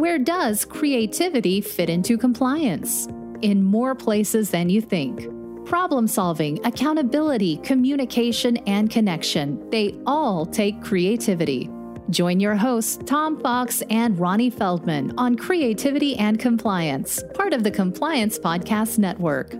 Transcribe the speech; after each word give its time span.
Where 0.00 0.18
does 0.18 0.64
creativity 0.64 1.60
fit 1.60 1.90
into 1.90 2.16
compliance? 2.16 3.06
In 3.42 3.62
more 3.62 3.94
places 3.94 4.48
than 4.48 4.70
you 4.70 4.80
think. 4.80 5.28
Problem 5.66 6.08
solving, 6.08 6.58
accountability, 6.64 7.58
communication, 7.58 8.56
and 8.66 8.88
connection, 8.88 9.62
they 9.68 10.00
all 10.06 10.46
take 10.46 10.80
creativity. 10.80 11.68
Join 12.08 12.40
your 12.40 12.54
hosts, 12.54 12.98
Tom 13.04 13.38
Fox 13.42 13.82
and 13.90 14.18
Ronnie 14.18 14.48
Feldman, 14.48 15.12
on 15.18 15.36
Creativity 15.36 16.16
and 16.16 16.38
Compliance, 16.38 17.22
part 17.34 17.52
of 17.52 17.62
the 17.62 17.70
Compliance 17.70 18.38
Podcast 18.38 18.96
Network. 18.96 19.52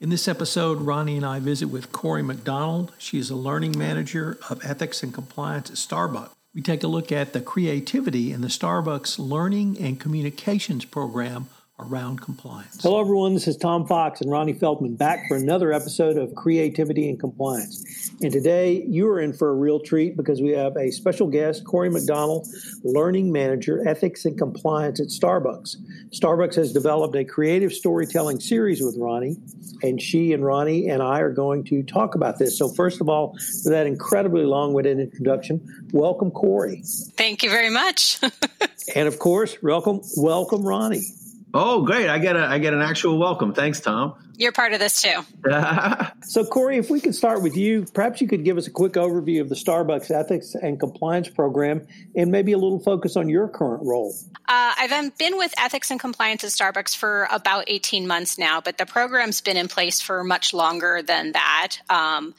In 0.00 0.10
this 0.10 0.26
episode, 0.26 0.80
Ronnie 0.80 1.16
and 1.16 1.24
I 1.24 1.38
visit 1.38 1.66
with 1.66 1.92
Corey 1.92 2.24
McDonald. 2.24 2.90
She 2.98 3.20
is 3.20 3.30
a 3.30 3.36
learning 3.36 3.78
manager 3.78 4.36
of 4.50 4.60
ethics 4.64 5.04
and 5.04 5.14
compliance 5.14 5.70
at 5.70 5.76
Starbucks. 5.76 6.30
We 6.54 6.60
take 6.60 6.82
a 6.82 6.88
look 6.88 7.10
at 7.10 7.32
the 7.32 7.40
creativity 7.40 8.30
in 8.30 8.42
the 8.42 8.48
Starbucks 8.48 9.18
Learning 9.18 9.78
and 9.78 9.98
Communications 9.98 10.84
program 10.84 11.48
around 11.78 12.20
compliance. 12.20 12.82
Hello, 12.82 13.00
everyone. 13.00 13.34
This 13.34 13.48
is 13.48 13.56
Tom 13.56 13.86
Fox 13.86 14.20
and 14.20 14.30
Ronnie 14.30 14.52
Feldman 14.52 14.94
back 14.94 15.26
for 15.26 15.36
another 15.36 15.72
episode 15.72 16.16
of 16.16 16.34
Creativity 16.34 17.08
and 17.08 17.18
Compliance. 17.18 18.10
And 18.20 18.30
today 18.30 18.84
you 18.86 19.08
are 19.08 19.20
in 19.20 19.32
for 19.32 19.50
a 19.50 19.54
real 19.54 19.80
treat 19.80 20.16
because 20.16 20.40
we 20.40 20.50
have 20.50 20.76
a 20.76 20.90
special 20.90 21.26
guest, 21.26 21.64
Corey 21.64 21.90
McDonald, 21.90 22.46
Learning 22.84 23.32
Manager, 23.32 23.86
Ethics 23.88 24.24
and 24.26 24.38
Compliance 24.38 25.00
at 25.00 25.08
Starbucks. 25.08 25.76
Starbucks 26.10 26.54
has 26.56 26.72
developed 26.72 27.16
a 27.16 27.24
creative 27.24 27.72
storytelling 27.72 28.38
series 28.38 28.82
with 28.82 28.96
Ronnie, 28.98 29.36
and 29.82 30.00
she 30.00 30.32
and 30.32 30.44
Ronnie 30.44 30.88
and 30.88 31.02
I 31.02 31.20
are 31.20 31.32
going 31.32 31.64
to 31.64 31.82
talk 31.82 32.14
about 32.14 32.38
this. 32.38 32.58
So, 32.58 32.68
first 32.68 33.00
of 33.00 33.08
all, 33.08 33.32
with 33.32 33.72
that 33.72 33.86
incredibly 33.86 34.44
long 34.44 34.72
winded 34.74 35.00
introduction, 35.00 35.88
welcome, 35.92 36.30
Corey. 36.30 36.82
Thank 37.16 37.42
you 37.42 37.50
very 37.50 37.70
much. 37.70 38.20
and 38.94 39.08
of 39.08 39.18
course, 39.18 39.56
welcome, 39.62 40.00
welcome, 40.16 40.62
Ronnie. 40.62 41.02
Oh, 41.54 41.82
great! 41.82 42.08
I 42.08 42.18
get 42.18 42.36
a 42.36 42.46
I 42.46 42.58
get 42.58 42.72
an 42.72 42.80
actual 42.80 43.18
welcome. 43.18 43.52
Thanks, 43.52 43.80
Tom. 43.80 44.14
You're 44.38 44.52
part 44.52 44.72
of 44.72 44.80
this 44.80 45.02
too. 45.02 45.20
so, 46.22 46.44
Corey, 46.44 46.78
if 46.78 46.88
we 46.88 47.00
could 47.00 47.14
start 47.14 47.42
with 47.42 47.56
you, 47.56 47.84
perhaps 47.92 48.20
you 48.20 48.26
could 48.26 48.44
give 48.44 48.56
us 48.56 48.66
a 48.66 48.70
quick 48.70 48.94
overview 48.94 49.42
of 49.42 49.50
the 49.50 49.54
Starbucks 49.54 50.10
Ethics 50.10 50.54
and 50.54 50.80
Compliance 50.80 51.28
Program, 51.28 51.86
and 52.16 52.30
maybe 52.30 52.52
a 52.52 52.58
little 52.58 52.78
focus 52.80 53.16
on 53.16 53.28
your 53.28 53.48
current 53.48 53.82
role. 53.84 54.14
Uh, 54.48 54.72
I've 54.78 55.18
been 55.18 55.36
with 55.36 55.52
Ethics 55.58 55.90
and 55.90 56.00
Compliance 56.00 56.42
at 56.42 56.50
Starbucks 56.50 56.96
for 56.96 57.28
about 57.30 57.64
18 57.66 58.06
months 58.06 58.38
now, 58.38 58.60
but 58.60 58.78
the 58.78 58.86
program's 58.86 59.42
been 59.42 59.58
in 59.58 59.68
place 59.68 60.00
for 60.00 60.24
much 60.24 60.54
longer 60.54 61.02
than 61.02 61.32
that. 61.32 61.76
Um, 61.90 62.34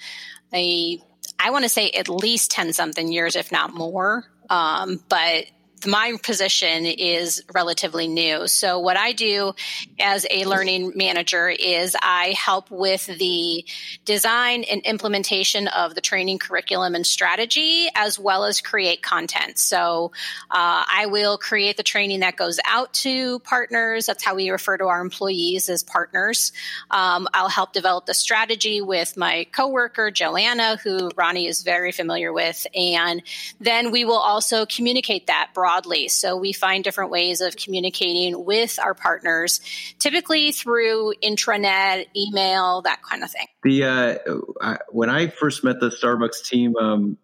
I 0.51 0.99
I 1.39 1.51
want 1.51 1.63
to 1.63 1.69
say 1.69 1.89
at 1.91 2.09
least 2.09 2.51
10 2.51 2.73
something 2.73 3.11
years, 3.11 3.35
if 3.35 3.51
not 3.51 3.73
more. 3.73 4.25
Um, 4.49 5.03
but 5.07 5.45
my 5.85 6.17
position 6.21 6.85
is 6.85 7.43
relatively 7.53 8.07
new. 8.07 8.47
So, 8.47 8.79
what 8.79 8.97
I 8.97 9.11
do 9.11 9.53
as 9.99 10.25
a 10.29 10.45
learning 10.45 10.93
manager 10.95 11.49
is 11.49 11.95
I 12.01 12.35
help 12.37 12.71
with 12.71 13.05
the 13.05 13.65
design 14.05 14.63
and 14.63 14.81
implementation 14.83 15.67
of 15.67 15.95
the 15.95 16.01
training 16.01 16.39
curriculum 16.39 16.95
and 16.95 17.05
strategy, 17.05 17.87
as 17.95 18.17
well 18.17 18.45
as 18.45 18.61
create 18.61 19.01
content. 19.01 19.59
So, 19.59 20.11
uh, 20.49 20.83
I 20.91 21.07
will 21.09 21.37
create 21.37 21.77
the 21.77 21.83
training 21.83 22.21
that 22.21 22.35
goes 22.35 22.59
out 22.65 22.93
to 22.93 23.39
partners. 23.39 24.05
That's 24.05 24.23
how 24.23 24.35
we 24.35 24.49
refer 24.49 24.77
to 24.77 24.85
our 24.85 25.01
employees 25.01 25.69
as 25.69 25.83
partners. 25.83 26.51
Um, 26.91 27.27
I'll 27.33 27.49
help 27.49 27.73
develop 27.73 28.05
the 28.05 28.13
strategy 28.13 28.81
with 28.81 29.17
my 29.17 29.47
coworker, 29.51 30.11
Joanna, 30.11 30.77
who 30.77 31.09
Ronnie 31.15 31.47
is 31.47 31.63
very 31.63 31.91
familiar 31.91 32.31
with. 32.31 32.65
And 32.75 33.21
then 33.59 33.91
we 33.91 34.05
will 34.05 34.17
also 34.17 34.65
communicate 34.65 35.27
that 35.27 35.51
broadly 35.53 35.72
broadly. 35.73 36.07
So 36.07 36.35
we 36.35 36.53
find 36.53 36.83
different 36.83 37.11
ways 37.11 37.41
of 37.41 37.55
communicating 37.55 38.45
with 38.45 38.79
our 38.79 38.93
partners, 38.93 39.59
typically 39.99 40.51
through 40.51 41.13
intranet, 41.23 42.05
email, 42.15 42.81
that 42.83 43.01
kind 43.03 43.23
of 43.23 43.31
thing. 43.31 43.47
The 43.63 43.83
uh, 43.83 44.15
I, 44.61 44.77
when 44.89 45.09
I 45.09 45.27
first 45.27 45.63
met 45.63 45.79
the 45.79 45.89
Starbucks 45.89 46.45
team, 46.45 46.75
um, 46.77 47.17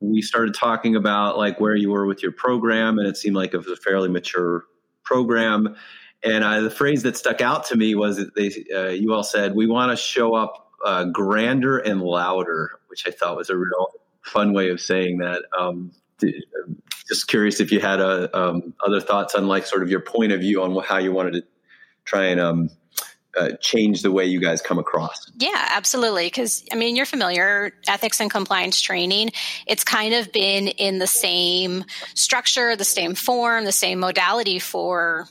we 0.00 0.22
started 0.22 0.54
talking 0.54 0.96
about 0.96 1.38
like 1.38 1.60
where 1.60 1.74
you 1.74 1.90
were 1.90 2.06
with 2.06 2.22
your 2.22 2.32
program, 2.32 2.98
and 2.98 3.08
it 3.08 3.16
seemed 3.16 3.36
like 3.36 3.54
it 3.54 3.58
was 3.58 3.68
a 3.68 3.76
fairly 3.76 4.08
mature 4.08 4.64
program. 5.04 5.76
And 6.22 6.44
uh, 6.44 6.60
the 6.60 6.70
phrase 6.70 7.04
that 7.04 7.16
stuck 7.16 7.40
out 7.40 7.66
to 7.66 7.76
me 7.76 7.94
was 7.94 8.16
that 8.16 8.34
they, 8.34 8.52
uh, 8.74 8.88
you 8.88 9.12
all 9.14 9.22
said, 9.22 9.54
"We 9.54 9.66
want 9.66 9.92
to 9.92 9.96
show 9.96 10.34
up 10.34 10.72
uh, 10.84 11.04
grander 11.04 11.78
and 11.78 12.02
louder," 12.02 12.80
which 12.88 13.06
I 13.06 13.10
thought 13.10 13.36
was 13.36 13.50
a 13.50 13.56
real 13.56 13.88
fun 14.22 14.52
way 14.52 14.68
of 14.70 14.80
saying 14.80 15.18
that. 15.18 15.42
Um, 15.58 15.92
just 17.08 17.26
curious 17.26 17.60
if 17.60 17.72
you 17.72 17.80
had 17.80 18.00
a, 18.00 18.34
uh, 18.36 18.50
um, 18.50 18.74
other 18.84 19.00
thoughts 19.00 19.34
on 19.34 19.48
like 19.48 19.66
sort 19.66 19.82
of 19.82 19.90
your 19.90 20.00
point 20.00 20.32
of 20.32 20.40
view 20.40 20.62
on 20.62 20.76
how 20.84 20.98
you 20.98 21.12
wanted 21.12 21.32
to 21.32 21.44
try 22.04 22.26
and 22.26 22.40
um, 22.40 22.70
uh, 23.38 23.52
change 23.60 24.02
the 24.02 24.12
way 24.12 24.24
you 24.24 24.40
guys 24.40 24.60
come 24.60 24.78
across. 24.78 25.30
Yeah, 25.38 25.68
absolutely. 25.74 26.26
Because 26.26 26.64
I 26.72 26.76
mean, 26.76 26.96
you're 26.96 27.06
familiar 27.06 27.72
ethics 27.86 28.20
and 28.20 28.30
compliance 28.30 28.80
training. 28.80 29.30
It's 29.66 29.84
kind 29.84 30.14
of 30.14 30.32
been 30.32 30.68
in 30.68 30.98
the 30.98 31.06
same 31.06 31.84
structure, 32.14 32.76
the 32.76 32.84
same 32.84 33.14
form, 33.14 33.64
the 33.64 33.72
same 33.72 34.00
modality 34.00 34.58
for 34.58 35.28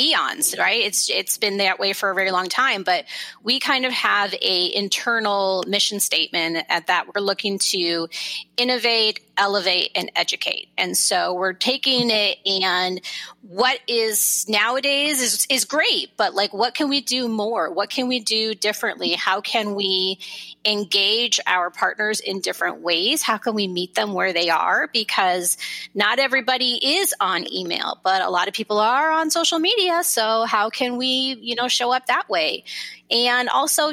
eons 0.00 0.54
right? 0.58 0.82
It's 0.82 1.10
it's 1.10 1.36
been 1.38 1.58
that 1.58 1.78
way 1.78 1.92
for 1.92 2.10
a 2.10 2.14
very 2.14 2.30
long 2.30 2.48
time 2.48 2.82
but 2.82 3.04
we 3.42 3.60
kind 3.60 3.84
of 3.84 3.92
have 3.92 4.34
a 4.40 4.74
internal 4.74 5.64
mission 5.66 6.00
statement 6.00 6.64
at 6.68 6.86
that 6.86 7.14
we're 7.14 7.20
looking 7.20 7.58
to 7.58 8.08
innovate 8.56 9.20
elevate 9.40 9.90
and 9.94 10.12
educate. 10.14 10.68
And 10.76 10.96
so 10.96 11.32
we're 11.32 11.54
taking 11.54 12.10
it 12.10 12.38
and 12.46 13.00
what 13.40 13.80
is 13.88 14.46
nowadays 14.48 15.20
is 15.20 15.46
is 15.48 15.64
great 15.64 16.10
but 16.18 16.34
like 16.34 16.52
what 16.52 16.74
can 16.74 16.88
we 16.88 17.00
do 17.00 17.26
more? 17.26 17.72
What 17.72 17.88
can 17.88 18.06
we 18.06 18.20
do 18.20 18.54
differently? 18.54 19.12
How 19.12 19.40
can 19.40 19.74
we 19.74 20.18
engage 20.64 21.40
our 21.46 21.70
partners 21.70 22.20
in 22.20 22.40
different 22.40 22.82
ways? 22.82 23.22
How 23.22 23.38
can 23.38 23.54
we 23.54 23.66
meet 23.66 23.94
them 23.94 24.12
where 24.12 24.34
they 24.34 24.50
are? 24.50 24.88
Because 24.92 25.56
not 25.94 26.18
everybody 26.18 26.98
is 26.98 27.14
on 27.18 27.50
email 27.50 27.98
but 28.04 28.20
a 28.20 28.28
lot 28.28 28.46
of 28.46 28.52
people 28.54 28.78
are 28.78 29.10
on 29.10 29.30
social 29.30 29.58
media 29.58 29.89
so 30.02 30.44
how 30.44 30.70
can 30.70 30.96
we 30.96 31.36
you 31.40 31.54
know 31.54 31.68
show 31.68 31.92
up 31.92 32.06
that 32.06 32.28
way 32.28 32.64
and 33.10 33.48
also 33.48 33.92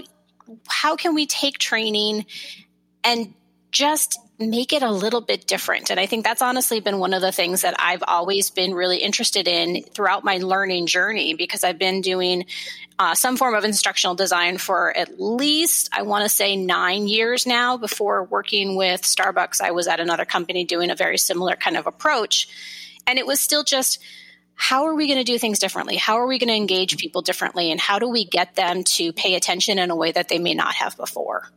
how 0.67 0.95
can 0.95 1.15
we 1.15 1.25
take 1.25 1.57
training 1.57 2.25
and 3.03 3.33
just 3.71 4.19
make 4.39 4.71
it 4.71 4.83
a 4.83 4.91
little 4.91 5.21
bit 5.21 5.47
different. 5.47 5.89
And 5.89 5.99
I 5.99 6.05
think 6.05 6.23
that's 6.23 6.41
honestly 6.41 6.79
been 6.79 6.99
one 6.99 7.13
of 7.13 7.21
the 7.21 7.31
things 7.31 7.61
that 7.61 7.75
I've 7.79 8.03
always 8.07 8.51
been 8.51 8.73
really 8.73 8.97
interested 8.97 9.47
in 9.47 9.81
throughout 9.81 10.23
my 10.23 10.37
learning 10.37 10.85
journey 10.85 11.33
because 11.33 11.63
I've 11.63 11.79
been 11.79 12.01
doing 12.01 12.45
uh, 12.99 13.15
some 13.15 13.37
form 13.37 13.55
of 13.55 13.63
instructional 13.63 14.15
design 14.15 14.57
for 14.57 14.95
at 14.95 15.19
least, 15.19 15.89
I 15.91 16.03
want 16.03 16.23
to 16.23 16.29
say, 16.29 16.55
nine 16.55 17.07
years 17.07 17.47
now. 17.47 17.77
Before 17.77 18.23
working 18.23 18.75
with 18.75 19.01
Starbucks, 19.01 19.59
I 19.59 19.71
was 19.71 19.87
at 19.87 19.99
another 19.99 20.25
company 20.25 20.65
doing 20.65 20.91
a 20.91 20.95
very 20.95 21.17
similar 21.17 21.55
kind 21.55 21.77
of 21.77 21.87
approach. 21.87 22.47
And 23.07 23.17
it 23.17 23.25
was 23.25 23.39
still 23.39 23.63
just, 23.63 23.99
how 24.57 24.85
are 24.87 24.95
we 24.95 25.07
going 25.07 25.19
to 25.19 25.23
do 25.23 25.37
things 25.37 25.59
differently? 25.59 25.95
How 25.95 26.19
are 26.19 26.27
we 26.27 26.39
going 26.39 26.49
to 26.49 26.55
engage 26.55 26.91
mm-hmm. 26.91 26.99
people 26.99 27.21
differently? 27.21 27.71
And 27.71 27.79
how 27.79 27.99
do 27.99 28.09
we 28.09 28.25
get 28.25 28.55
them 28.55 28.83
to 28.83 29.13
pay 29.13 29.35
attention 29.35 29.79
in 29.79 29.91
a 29.91 29.95
way 29.95 30.11
that 30.11 30.27
they 30.27 30.39
may 30.39 30.55
not 30.55 30.73
have 30.73 30.97
before? 30.97 31.49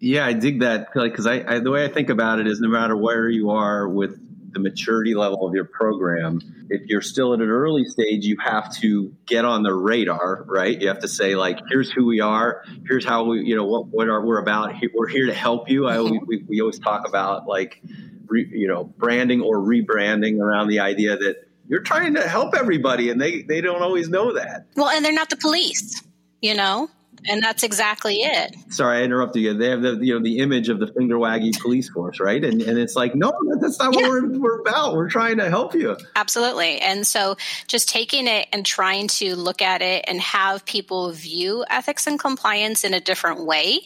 Yeah, 0.00 0.26
I 0.26 0.32
dig 0.32 0.60
that. 0.60 0.88
Like, 0.94 1.12
because 1.12 1.26
I, 1.26 1.44
I, 1.46 1.58
the 1.60 1.70
way 1.70 1.84
I 1.84 1.88
think 1.88 2.08
about 2.08 2.40
it 2.40 2.46
is, 2.46 2.60
no 2.60 2.68
matter 2.68 2.96
where 2.96 3.28
you 3.28 3.50
are 3.50 3.86
with 3.86 4.18
the 4.52 4.60
maturity 4.60 5.14
level 5.14 5.46
of 5.46 5.54
your 5.54 5.66
program, 5.66 6.40
if 6.70 6.86
you're 6.86 7.02
still 7.02 7.34
at 7.34 7.40
an 7.40 7.48
early 7.48 7.84
stage, 7.84 8.24
you 8.24 8.38
have 8.42 8.74
to 8.76 9.14
get 9.26 9.44
on 9.44 9.62
the 9.62 9.74
radar, 9.74 10.44
right? 10.46 10.80
You 10.80 10.88
have 10.88 11.00
to 11.00 11.08
say 11.08 11.34
like, 11.34 11.58
here's 11.68 11.90
who 11.90 12.06
we 12.06 12.20
are, 12.20 12.64
here's 12.86 13.04
how 13.04 13.24
we, 13.24 13.40
you 13.44 13.56
know, 13.56 13.66
what 13.66 13.88
what 13.88 14.08
are 14.08 14.24
we're 14.24 14.40
about. 14.40 14.74
We're 14.94 15.08
here 15.08 15.26
to 15.26 15.34
help 15.34 15.68
you. 15.68 15.86
I 15.86 15.96
mm-hmm. 15.96 16.24
we, 16.26 16.44
we 16.48 16.60
always 16.60 16.78
talk 16.78 17.06
about 17.06 17.46
like, 17.46 17.82
re, 18.26 18.48
you 18.50 18.68
know, 18.68 18.84
branding 18.84 19.42
or 19.42 19.58
rebranding 19.58 20.40
around 20.40 20.68
the 20.68 20.80
idea 20.80 21.16
that 21.16 21.47
you're 21.68 21.82
trying 21.82 22.14
to 22.14 22.26
help 22.28 22.54
everybody, 22.54 23.10
and 23.10 23.20
they 23.20 23.42
they 23.42 23.60
don't 23.60 23.82
always 23.82 24.08
know 24.08 24.32
that. 24.34 24.66
Well, 24.76 24.88
and 24.88 25.04
they're 25.04 25.12
not 25.12 25.30
the 25.30 25.36
police, 25.36 26.02
you 26.40 26.54
know 26.54 26.88
and 27.26 27.42
that's 27.42 27.62
exactly 27.62 28.16
it. 28.16 28.54
Sorry, 28.70 28.98
I 28.98 29.02
interrupted 29.02 29.42
you. 29.42 29.54
They 29.54 29.70
have 29.70 29.82
the 29.82 29.98
you 30.00 30.14
know 30.14 30.22
the 30.22 30.38
image 30.38 30.68
of 30.68 30.78
the 30.78 30.86
finger 30.86 31.16
waggy 31.16 31.58
police 31.60 31.88
force, 31.88 32.20
right? 32.20 32.42
And 32.44 32.60
and 32.62 32.78
it's 32.78 32.94
like, 32.94 33.14
no, 33.14 33.32
that's 33.60 33.78
not 33.78 33.94
yeah. 33.94 34.02
what 34.02 34.10
we're, 34.10 34.38
we're 34.38 34.60
about. 34.60 34.94
We're 34.94 35.08
trying 35.08 35.38
to 35.38 35.48
help 35.48 35.74
you. 35.74 35.96
Absolutely. 36.16 36.78
And 36.80 37.06
so 37.06 37.36
just 37.66 37.88
taking 37.88 38.26
it 38.26 38.48
and 38.52 38.64
trying 38.64 39.08
to 39.08 39.34
look 39.36 39.62
at 39.62 39.82
it 39.82 40.04
and 40.06 40.20
have 40.20 40.64
people 40.64 41.10
view 41.12 41.64
ethics 41.70 42.06
and 42.06 42.18
compliance 42.18 42.84
in 42.84 42.94
a 42.94 43.00
different 43.00 43.44
way. 43.44 43.80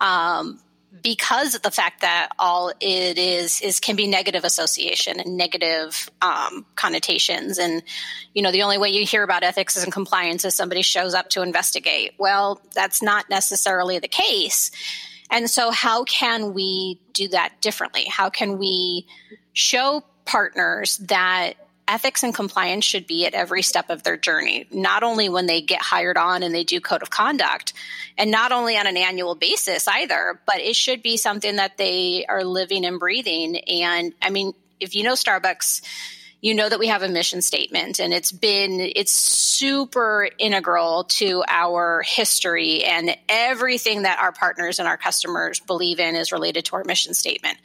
Um, 0.00 0.60
because 1.02 1.54
of 1.54 1.62
the 1.62 1.70
fact 1.70 2.02
that 2.02 2.28
all 2.38 2.72
it 2.80 3.18
is 3.18 3.60
is 3.60 3.80
can 3.80 3.96
be 3.96 4.06
negative 4.06 4.44
association 4.44 5.20
and 5.20 5.36
negative 5.36 6.10
um, 6.22 6.64
connotations. 6.76 7.58
And 7.58 7.82
you 8.34 8.42
know 8.42 8.52
the 8.52 8.62
only 8.62 8.78
way 8.78 8.90
you 8.90 9.04
hear 9.04 9.22
about 9.22 9.42
ethics 9.42 9.82
and 9.82 9.92
compliance 9.92 10.44
is 10.44 10.54
somebody 10.54 10.82
shows 10.82 11.14
up 11.14 11.30
to 11.30 11.42
investigate. 11.42 12.12
Well 12.18 12.60
that's 12.74 13.02
not 13.02 13.28
necessarily 13.30 13.98
the 13.98 14.08
case. 14.08 14.70
And 15.30 15.50
so 15.50 15.70
how 15.70 16.04
can 16.04 16.52
we 16.54 17.00
do 17.12 17.28
that 17.28 17.60
differently? 17.60 18.04
How 18.04 18.30
can 18.30 18.58
we 18.58 19.06
show 19.52 20.04
partners 20.24 20.98
that 20.98 21.54
ethics 21.86 22.22
and 22.22 22.34
compliance 22.34 22.84
should 22.84 23.06
be 23.06 23.26
at 23.26 23.34
every 23.34 23.62
step 23.62 23.90
of 23.90 24.02
their 24.02 24.16
journey, 24.16 24.66
not 24.70 25.02
only 25.02 25.28
when 25.28 25.46
they 25.46 25.60
get 25.60 25.82
hired 25.82 26.16
on 26.16 26.42
and 26.42 26.54
they 26.54 26.64
do 26.64 26.80
code 26.80 27.02
of 27.02 27.10
conduct, 27.10 27.72
and 28.16 28.30
not 28.30 28.52
only 28.52 28.76
on 28.76 28.86
an 28.86 28.96
annual 28.96 29.34
basis 29.34 29.86
either, 29.88 30.40
but 30.46 30.60
it 30.60 30.76
should 30.76 31.02
be 31.02 31.16
something 31.16 31.56
that 31.56 31.76
they 31.76 32.24
are 32.28 32.44
living 32.44 32.84
and 32.84 32.98
breathing. 32.98 33.58
And 33.58 34.14
I 34.22 34.30
mean, 34.30 34.54
if 34.80 34.94
you 34.94 35.02
know 35.02 35.14
Starbucks, 35.14 35.82
you 36.44 36.54
know 36.54 36.68
that 36.68 36.78
we 36.78 36.88
have 36.88 37.02
a 37.02 37.08
mission 37.08 37.40
statement 37.40 37.98
and 37.98 38.12
it's 38.12 38.30
been 38.30 38.78
it's 38.78 39.12
super 39.12 40.28
integral 40.38 41.04
to 41.04 41.42
our 41.48 42.02
history 42.02 42.84
and 42.84 43.16
everything 43.30 44.02
that 44.02 44.18
our 44.20 44.30
partners 44.30 44.78
and 44.78 44.86
our 44.86 44.98
customers 44.98 45.58
believe 45.60 45.98
in 45.98 46.14
is 46.14 46.32
related 46.32 46.66
to 46.66 46.76
our 46.76 46.84
mission 46.84 47.14
statement 47.14 47.56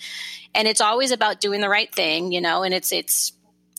and 0.56 0.66
it's 0.66 0.80
always 0.80 1.12
about 1.12 1.42
doing 1.42 1.60
the 1.60 1.68
right 1.68 1.94
thing 1.94 2.32
you 2.32 2.40
know 2.40 2.64
and 2.64 2.74
it's 2.74 2.94
it's 2.94 3.34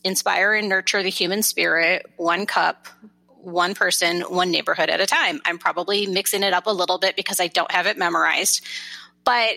inspire 0.05 0.55
and 0.55 0.69
nurture 0.69 1.03
the 1.03 1.11
human 1.11 1.43
spirit 1.43 2.07
one 2.17 2.47
cup 2.47 2.89
one 3.43 3.75
person 3.75 4.21
one 4.23 4.51
neighborhood 4.51 4.91
at 4.91 5.01
a 5.01 5.07
time 5.07 5.41
i'm 5.47 5.59
probably 5.59 6.07
mixing 6.07 6.43
it 6.43 6.53
up 6.53 6.67
a 6.67 6.71
little 6.71 6.99
bit 6.99 7.17
because 7.17 7.41
i 7.41 7.47
don't 7.47 7.71
have 7.73 7.87
it 7.87 7.97
memorized 7.97 8.65
but 9.25 9.57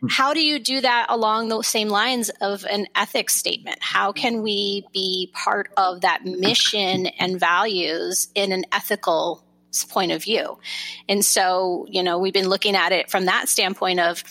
hmm. 0.00 0.08
how 0.08 0.34
do 0.34 0.44
you 0.44 0.58
do 0.58 0.80
that 0.80 1.06
along 1.08 1.48
those 1.48 1.66
same 1.66 1.88
lines 1.88 2.30
of 2.40 2.64
an 2.64 2.86
ethics 2.94 3.34
statement? 3.34 3.78
How 3.80 4.12
can 4.12 4.42
we 4.42 4.86
be 4.92 5.30
part 5.32 5.70
of 5.76 6.02
that 6.02 6.24
mission 6.24 7.06
and 7.06 7.38
values 7.38 8.28
in 8.34 8.52
an 8.52 8.64
ethical 8.72 9.44
point 9.88 10.12
of 10.12 10.22
view? 10.22 10.58
And 11.08 11.24
so, 11.24 11.86
you 11.88 12.02
know, 12.02 12.18
we've 12.18 12.32
been 12.32 12.48
looking 12.48 12.76
at 12.76 12.92
it 12.92 13.10
from 13.10 13.26
that 13.26 13.48
standpoint 13.48 14.00
of 14.00 14.22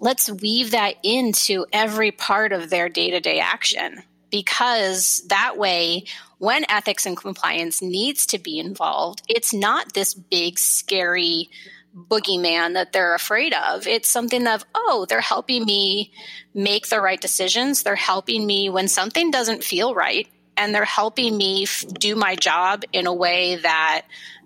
let's 0.00 0.30
weave 0.30 0.70
that 0.70 0.94
into 1.02 1.66
every 1.72 2.10
part 2.10 2.52
of 2.52 2.70
their 2.70 2.88
day 2.88 3.10
to 3.10 3.20
day 3.20 3.38
action 3.38 4.02
because 4.30 5.22
that 5.28 5.56
way 5.56 6.04
when 6.38 6.64
ethics 6.70 7.06
and 7.06 7.16
compliance 7.16 7.82
needs 7.82 8.26
to 8.26 8.38
be 8.38 8.58
involved 8.58 9.22
it's 9.28 9.52
not 9.52 9.92
this 9.92 10.14
big 10.14 10.58
scary 10.58 11.50
boogeyman 11.94 12.74
that 12.74 12.92
they're 12.92 13.14
afraid 13.14 13.52
of. 13.52 13.86
It's 13.86 14.08
something 14.08 14.46
of, 14.46 14.64
oh, 14.74 15.06
they're 15.08 15.20
helping 15.20 15.64
me 15.64 16.12
make 16.54 16.88
the 16.88 17.00
right 17.00 17.20
decisions. 17.20 17.82
They're 17.82 17.96
helping 17.96 18.46
me 18.46 18.68
when 18.68 18.88
something 18.88 19.30
doesn't 19.30 19.64
feel 19.64 19.94
right, 19.94 20.28
and 20.56 20.74
they're 20.74 20.84
helping 20.84 21.36
me 21.36 21.64
f- 21.64 21.84
do 21.98 22.14
my 22.14 22.36
job 22.36 22.84
in 22.92 23.06
a 23.06 23.14
way 23.14 23.56
that 23.56 24.02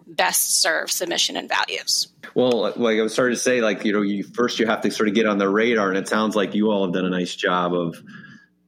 best 0.07 0.61
serves 0.61 0.99
the 0.99 1.07
mission 1.07 1.37
and 1.37 1.49
values. 1.49 2.09
Well, 2.35 2.73
like 2.77 2.99
I 2.99 3.03
was 3.03 3.13
starting 3.13 3.37
to 3.37 3.41
say, 3.41 3.61
like, 3.61 3.85
you 3.85 3.93
know, 3.93 4.03
you 4.03 4.25
first 4.25 4.59
you 4.59 4.67
have 4.67 4.83
to 4.83 4.91
sort 4.91 5.09
of 5.09 5.15
get 5.15 5.27
on 5.27 5.39
the 5.39 5.49
radar, 5.49 5.89
and 5.89 5.99
it 5.99 6.09
sounds 6.09 6.35
like 6.37 6.55
you 6.55 6.71
all 6.71 6.85
have 6.85 6.95
done 6.95 7.05
a 7.05 7.11
nice 7.11 7.35
job 7.35 7.75
of 7.75 8.03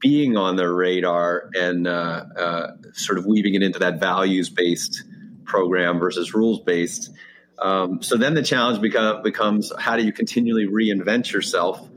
being 0.07 0.37
on 0.37 0.55
the 0.55 0.73
radar 0.73 1.51
and 1.55 1.89
uh, 1.89 2.25
uh, 2.39 2.67
sort 2.93 3.19
of 3.19 3.27
weaving 3.27 3.57
it 3.57 3.63
into 3.65 3.81
that 3.81 3.99
values 3.99 4.49
based 4.49 5.03
program 5.45 5.99
versus 5.99 6.33
rules 6.33 6.61
based. 6.61 7.11
Um, 7.59 8.01
so 8.05 8.17
then 8.17 8.35
the 8.35 8.43
challenge 8.45 8.81
become, 8.81 9.25
becomes 9.25 9.73
how 9.77 9.97
do 9.97 10.05
you 10.05 10.13
continually 10.13 10.69
reinvent 10.69 11.33
yourself? 11.33 11.89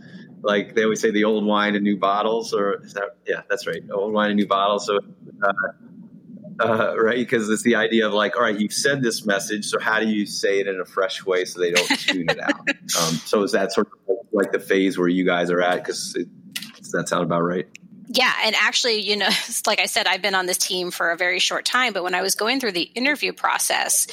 Like 0.42 0.74
they 0.74 0.86
always 0.86 1.02
say, 1.02 1.12
the 1.12 1.26
old 1.26 1.46
wine 1.46 1.76
in 1.76 1.84
new 1.84 1.98
bottles, 1.98 2.52
or 2.52 2.84
is 2.84 2.94
that, 2.94 3.18
yeah, 3.28 3.42
that's 3.48 3.68
right, 3.68 3.84
old 3.94 4.12
wine 4.12 4.32
in 4.32 4.38
new 4.38 4.48
bottles. 4.48 4.88
So, 4.88 4.98
uh, 5.44 5.54
uh, 6.60 6.98
right, 6.98 7.18
because 7.18 7.48
it's 7.48 7.62
the 7.62 7.76
idea 7.76 8.08
of 8.08 8.14
like, 8.14 8.36
all 8.38 8.42
right, 8.42 8.60
you've 8.60 8.74
said 8.74 9.04
this 9.04 9.24
message, 9.24 9.66
so 9.66 9.80
how 9.80 10.00
do 10.00 10.08
you 10.08 10.26
say 10.26 10.62
it 10.62 10.68
in 10.68 10.80
a 10.80 10.86
fresh 10.86 11.24
way 11.24 11.46
so 11.46 11.60
they 11.60 11.70
don't 11.70 12.00
tune 12.00 12.28
it 12.28 12.40
out? 12.40 12.68
Um, 13.00 13.14
so 13.14 13.44
is 13.44 13.52
that 13.52 13.72
sort 13.72 13.86
of 13.86 14.18
like 14.32 14.52
the 14.52 14.60
phase 14.60 14.98
where 14.98 15.08
you 15.08 15.24
guys 15.24 15.52
are 15.52 15.62
at? 15.62 15.76
Because 15.76 16.18
does 16.78 16.92
that 16.94 17.08
sound 17.08 17.24
about 17.24 17.42
right? 17.42 17.68
Yeah, 18.12 18.34
and 18.44 18.56
actually, 18.56 19.02
you 19.02 19.16
know, 19.16 19.30
like 19.68 19.80
I 19.80 19.86
said, 19.86 20.08
I've 20.08 20.22
been 20.22 20.36
on 20.36 20.48
this 20.48 20.58
team 20.58 20.92
for 20.92 21.12
a 21.12 21.18
very 21.18 21.40
short 21.40 21.64
time, 21.64 21.94
but 21.94 22.04
when 22.04 22.16
I 22.16 22.22
was 22.22 22.36
going 22.36 22.60
through 22.60 22.72
the 22.72 22.90
interview 22.96 23.32
process, 23.32 24.08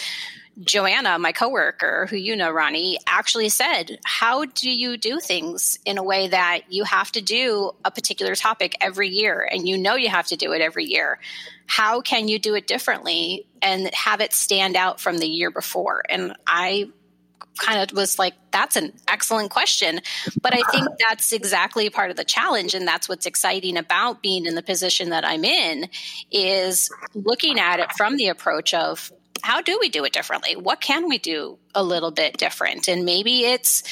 Joanna, 0.63 1.19
my 1.19 1.33
coworker, 1.33 2.07
who 2.09 2.17
you 2.17 2.35
know, 2.35 2.51
Ronnie, 2.51 2.99
actually 3.07 3.49
said, 3.51 3.99
How 4.05 4.45
do 4.45 4.71
you 4.71 4.97
do 4.97 5.21
things 5.21 5.79
in 5.85 5.99
a 5.99 6.03
way 6.03 6.29
that 6.29 6.61
you 6.69 6.85
have 6.85 7.13
to 7.13 7.21
do 7.21 7.73
a 7.85 7.91
particular 7.91 8.35
topic 8.35 8.75
every 8.81 9.09
year 9.09 9.47
and 9.51 9.69
you 9.69 9.77
know 9.77 9.97
you 9.97 10.09
have 10.09 10.27
to 10.29 10.37
do 10.37 10.53
it 10.53 10.63
every 10.63 10.85
year? 10.85 11.19
How 11.67 12.01
can 12.01 12.29
you 12.29 12.39
do 12.39 12.55
it 12.55 12.67
differently 12.67 13.47
and 13.61 13.93
have 13.95 14.21
it 14.21 14.33
stand 14.33 14.77
out 14.77 14.99
from 14.99 15.19
the 15.19 15.29
year 15.29 15.51
before? 15.51 16.03
And 16.09 16.35
I 16.47 16.91
kind 17.59 17.81
of 17.81 17.97
was 17.97 18.19
like 18.19 18.35
that's 18.51 18.77
an 18.77 18.93
excellent 19.09 19.51
question. 19.51 20.01
But 20.41 20.55
i 20.55 20.63
think 20.71 20.89
that's 20.99 21.33
exactly 21.33 21.89
part 21.91 22.11
of 22.11 22.17
the 22.17 22.25
challenge 22.25 22.75
and 22.75 22.87
that's 22.87 23.09
what's 23.09 23.27
exciting 23.27 23.77
about 23.77 24.23
being 24.23 24.47
in 24.47 24.55
the 24.55 24.63
position 24.63 25.11
that 25.11 25.27
i'm 25.27 25.45
in 25.45 25.89
is 26.31 26.91
looking 27.15 27.59
at 27.59 27.81
it 27.81 27.93
from 27.93 28.17
the 28.17 28.29
approach 28.29 28.75
of 28.75 29.13
how 29.43 29.61
do 29.61 29.79
we 29.81 29.89
do 29.89 30.05
it 30.05 30.13
differently? 30.13 30.57
What 30.57 30.81
can 30.81 31.09
we 31.09 31.19
do 31.19 31.59
a 31.75 31.83
little 31.83 32.11
bit 32.11 32.37
different? 32.37 32.89
And 32.89 33.05
maybe 33.05 33.45
it's 33.45 33.83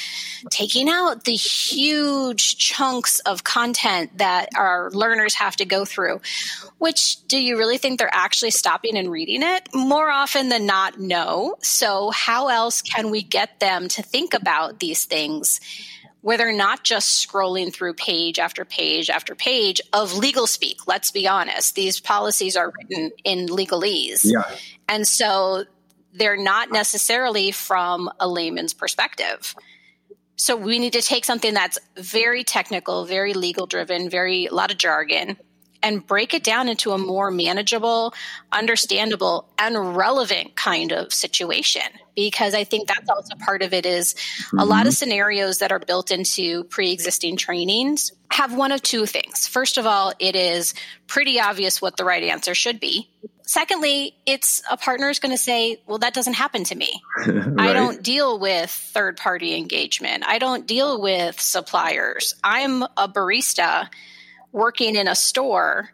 taking 0.49 0.89
out 0.89 1.23
the 1.23 1.35
huge 1.35 2.57
chunks 2.57 3.19
of 3.19 3.43
content 3.43 4.17
that 4.17 4.49
our 4.55 4.91
learners 4.91 5.35
have 5.35 5.55
to 5.57 5.65
go 5.65 5.85
through. 5.85 6.21
Which 6.77 7.25
do 7.27 7.39
you 7.39 7.57
really 7.57 7.77
think 7.77 7.99
they're 7.99 8.09
actually 8.13 8.51
stopping 8.51 8.97
and 8.97 9.11
reading 9.11 9.43
it? 9.43 9.69
More 9.73 10.09
often 10.09 10.49
than 10.49 10.65
not, 10.65 10.99
no. 10.99 11.55
So, 11.61 12.11
how 12.11 12.47
else 12.47 12.81
can 12.81 13.11
we 13.11 13.21
get 13.21 13.59
them 13.59 13.87
to 13.89 14.03
think 14.03 14.33
about 14.33 14.79
these 14.79 15.05
things? 15.05 15.59
where 16.25 16.39
they're 16.39 16.51
not 16.51 16.83
just 16.83 17.23
scrolling 17.23 17.71
through 17.71 17.93
page 17.93 18.39
after 18.39 18.65
page 18.65 19.11
after 19.11 19.35
page 19.35 19.79
of 19.93 20.17
legal 20.17 20.47
speak. 20.47 20.87
Let's 20.87 21.11
be 21.11 21.27
honest, 21.27 21.75
these 21.75 21.99
policies 21.99 22.55
are 22.55 22.73
written 22.75 23.11
in 23.23 23.45
legalese. 23.45 24.21
Yeah. 24.23 24.41
And 24.87 25.07
so 25.07 25.65
they're 26.13 26.41
not 26.41 26.71
necessarily 26.71 27.51
from 27.51 28.09
a 28.19 28.27
layman's 28.27 28.73
perspective. 28.73 29.55
So 30.37 30.55
we 30.55 30.79
need 30.79 30.93
to 30.93 31.01
take 31.01 31.25
something 31.25 31.53
that's 31.53 31.79
very 31.97 32.43
technical, 32.43 33.05
very 33.05 33.33
legal 33.33 33.67
driven, 33.67 34.09
very 34.09 34.47
a 34.47 34.53
lot 34.53 34.71
of 34.71 34.77
jargon, 34.77 35.37
and 35.81 36.05
break 36.05 36.33
it 36.33 36.43
down 36.43 36.67
into 36.67 36.91
a 36.91 36.97
more 36.97 37.31
manageable, 37.31 38.13
understandable, 38.51 39.47
and 39.57 39.95
relevant 39.95 40.55
kind 40.55 40.91
of 40.91 41.13
situation. 41.13 41.83
Because 42.15 42.53
I 42.53 42.63
think 42.63 42.87
that's 42.87 43.09
also 43.09 43.35
part 43.35 43.61
of 43.61 43.73
it 43.73 43.85
is 43.85 44.13
mm-hmm. 44.13 44.59
a 44.59 44.65
lot 44.65 44.87
of 44.87 44.93
scenarios 44.93 45.59
that 45.59 45.71
are 45.71 45.79
built 45.79 46.11
into 46.11 46.63
pre 46.65 46.91
existing 46.91 47.37
trainings 47.37 48.11
have 48.31 48.55
one 48.55 48.71
of 48.71 48.81
two 48.81 49.05
things. 49.05 49.47
First 49.47 49.77
of 49.77 49.85
all, 49.85 50.13
it 50.19 50.35
is 50.35 50.73
pretty 51.07 51.39
obvious 51.39 51.81
what 51.81 51.97
the 51.97 52.05
right 52.05 52.23
answer 52.23 52.55
should 52.55 52.79
be. 52.79 53.09
Secondly, 53.47 54.15
it's 54.25 54.63
a 54.71 54.75
partner 54.75 55.09
is 55.09 55.19
going 55.19 55.31
to 55.31 55.37
say, 55.37 55.79
well, 55.85 55.99
that 55.99 56.15
doesn't 56.15 56.33
happen 56.33 56.63
to 56.63 56.75
me. 56.75 57.01
right. 57.27 57.59
I 57.59 57.73
don't 57.73 58.01
deal 58.01 58.39
with 58.39 58.71
third 58.71 59.17
party 59.17 59.55
engagement. 59.55 60.23
I 60.27 60.39
don't 60.39 60.65
deal 60.65 60.99
with 60.99 61.39
suppliers. 61.39 62.33
I'm 62.43 62.81
a 62.83 63.07
barista 63.07 63.87
working 64.51 64.95
in 64.95 65.07
a 65.07 65.15
store 65.15 65.91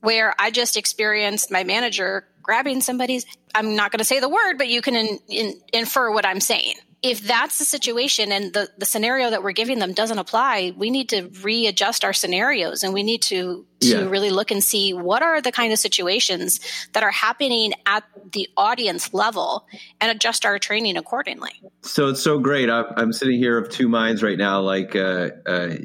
where 0.00 0.34
I 0.38 0.50
just 0.50 0.78
experienced 0.78 1.50
my 1.50 1.64
manager 1.64 2.26
grabbing 2.42 2.80
somebody's, 2.80 3.26
I'm 3.54 3.76
not 3.76 3.92
going 3.92 3.98
to 3.98 4.04
say 4.04 4.18
the 4.18 4.28
word, 4.28 4.56
but 4.56 4.68
you 4.68 4.80
can 4.80 4.96
in, 4.96 5.18
in, 5.28 5.60
infer 5.74 6.10
what 6.10 6.24
I'm 6.24 6.40
saying. 6.40 6.74
If 7.02 7.22
that's 7.22 7.58
the 7.58 7.64
situation 7.64 8.30
and 8.30 8.52
the, 8.52 8.68
the 8.76 8.84
scenario 8.84 9.30
that 9.30 9.42
we're 9.42 9.52
giving 9.52 9.78
them 9.78 9.94
doesn't 9.94 10.18
apply, 10.18 10.74
we 10.76 10.90
need 10.90 11.08
to 11.10 11.30
readjust 11.42 12.04
our 12.04 12.12
scenarios 12.12 12.82
and 12.82 12.92
we 12.92 13.02
need 13.02 13.22
to, 13.22 13.64
to 13.80 13.88
yeah. 13.88 14.08
really 14.08 14.28
look 14.28 14.50
and 14.50 14.62
see 14.62 14.92
what 14.92 15.22
are 15.22 15.40
the 15.40 15.50
kind 15.50 15.72
of 15.72 15.78
situations 15.78 16.60
that 16.92 17.02
are 17.02 17.10
happening 17.10 17.72
at 17.86 18.04
the 18.32 18.48
audience 18.56 19.14
level 19.14 19.66
and 20.00 20.10
adjust 20.10 20.44
our 20.44 20.58
training 20.58 20.98
accordingly. 20.98 21.62
So 21.80 22.08
it's 22.08 22.22
so 22.22 22.38
great. 22.38 22.68
I'm, 22.68 22.86
I'm 22.96 23.12
sitting 23.14 23.38
here 23.38 23.56
of 23.56 23.70
two 23.70 23.88
minds 23.88 24.22
right 24.22 24.38
now. 24.38 24.60
Like, 24.60 24.94
uh, 24.94 25.30
uh, 25.46 25.76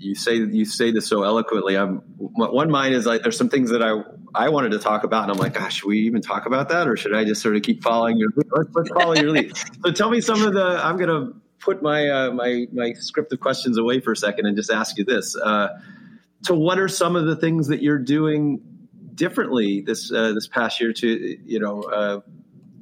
you 0.00 0.14
say 0.14 0.36
you 0.36 0.64
say 0.64 0.90
this 0.90 1.06
so 1.06 1.22
eloquently. 1.22 1.76
I'm 1.76 1.98
one 2.16 2.70
mind 2.70 2.94
is 2.94 3.06
like 3.06 3.22
there's 3.22 3.36
some 3.36 3.48
things 3.48 3.70
that 3.70 3.82
I 3.82 4.02
I 4.34 4.48
wanted 4.48 4.72
to 4.72 4.78
talk 4.78 5.04
about, 5.04 5.24
and 5.24 5.32
I'm 5.32 5.38
like, 5.38 5.54
gosh, 5.54 5.76
should 5.76 5.88
we 5.88 6.00
even 6.00 6.22
talk 6.22 6.46
about 6.46 6.70
that, 6.70 6.88
or 6.88 6.96
should 6.96 7.14
I 7.14 7.24
just 7.24 7.42
sort 7.42 7.56
of 7.56 7.62
keep 7.62 7.82
following 7.82 8.16
your 8.16 8.30
let's, 8.34 8.70
let's 8.74 8.90
follow 8.90 9.14
your 9.14 9.30
lead? 9.30 9.52
So 9.84 9.92
tell 9.92 10.10
me 10.10 10.20
some 10.20 10.42
of 10.42 10.54
the. 10.54 10.80
I'm 10.82 10.96
going 10.96 11.08
to 11.08 11.40
put 11.58 11.82
my 11.82 12.08
uh, 12.08 12.30
my 12.32 12.66
my 12.72 12.90
scripted 12.92 13.40
questions 13.40 13.78
away 13.78 14.00
for 14.00 14.12
a 14.12 14.16
second 14.16 14.46
and 14.46 14.56
just 14.56 14.70
ask 14.70 14.96
you 14.98 15.04
this. 15.04 15.36
Uh, 15.36 15.68
so, 16.42 16.54
what 16.54 16.78
are 16.78 16.88
some 16.88 17.16
of 17.16 17.26
the 17.26 17.36
things 17.36 17.68
that 17.68 17.82
you're 17.82 17.98
doing 17.98 18.60
differently 19.14 19.82
this 19.82 20.10
uh, 20.10 20.32
this 20.32 20.46
past 20.46 20.80
year 20.80 20.92
to 20.92 21.08
you 21.44 21.60
know 21.60 21.82
uh, 21.82 22.20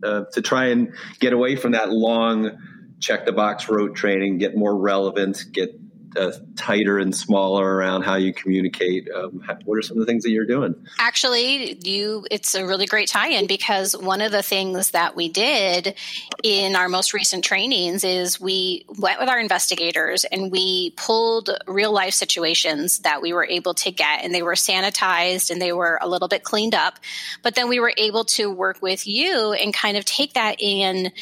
uh, 0.04 0.24
to 0.32 0.42
try 0.42 0.66
and 0.66 0.94
get 1.18 1.32
away 1.32 1.56
from 1.56 1.72
that 1.72 1.90
long 1.90 2.58
check 3.00 3.26
the 3.26 3.32
box 3.32 3.68
rote 3.68 3.94
training, 3.94 4.38
get 4.38 4.56
more 4.56 4.76
relevant, 4.76 5.44
get 5.52 5.70
uh, 6.16 6.32
tighter 6.56 6.98
and 6.98 7.14
smaller 7.14 7.76
around 7.76 8.02
how 8.02 8.14
you 8.14 8.32
communicate. 8.32 9.08
Um, 9.14 9.42
what 9.64 9.76
are 9.76 9.82
some 9.82 9.96
of 9.96 10.00
the 10.00 10.06
things 10.06 10.24
that 10.24 10.30
you're 10.30 10.46
doing? 10.46 10.74
Actually, 10.98 11.78
you 11.84 12.26
it's 12.30 12.54
a 12.54 12.66
really 12.66 12.86
great 12.86 13.08
tie-in 13.08 13.46
because 13.46 13.96
one 13.96 14.20
of 14.20 14.32
the 14.32 14.42
things 14.42 14.92
that 14.92 15.16
we 15.16 15.28
did 15.28 15.94
in 16.42 16.76
our 16.76 16.88
most 16.88 17.12
recent 17.12 17.44
trainings 17.44 18.04
is 18.04 18.40
we 18.40 18.84
went 18.98 19.20
with 19.20 19.28
our 19.28 19.38
investigators 19.38 20.24
and 20.24 20.50
we 20.50 20.90
pulled 20.96 21.50
real 21.66 21.92
life 21.92 22.14
situations 22.14 23.00
that 23.00 23.22
we 23.22 23.32
were 23.32 23.46
able 23.46 23.74
to 23.74 23.90
get 23.90 24.24
and 24.24 24.34
they 24.34 24.42
were 24.42 24.54
sanitized 24.54 25.50
and 25.50 25.60
they 25.60 25.72
were 25.72 25.98
a 26.00 26.08
little 26.08 26.28
bit 26.28 26.42
cleaned 26.42 26.74
up. 26.74 26.98
But 27.42 27.54
then 27.54 27.68
we 27.68 27.80
were 27.80 27.92
able 27.96 28.24
to 28.24 28.50
work 28.50 28.80
with 28.82 29.06
you 29.06 29.52
and 29.52 29.74
kind 29.74 29.96
of 29.96 30.04
take 30.04 30.34
that 30.34 30.56
in 30.58 31.12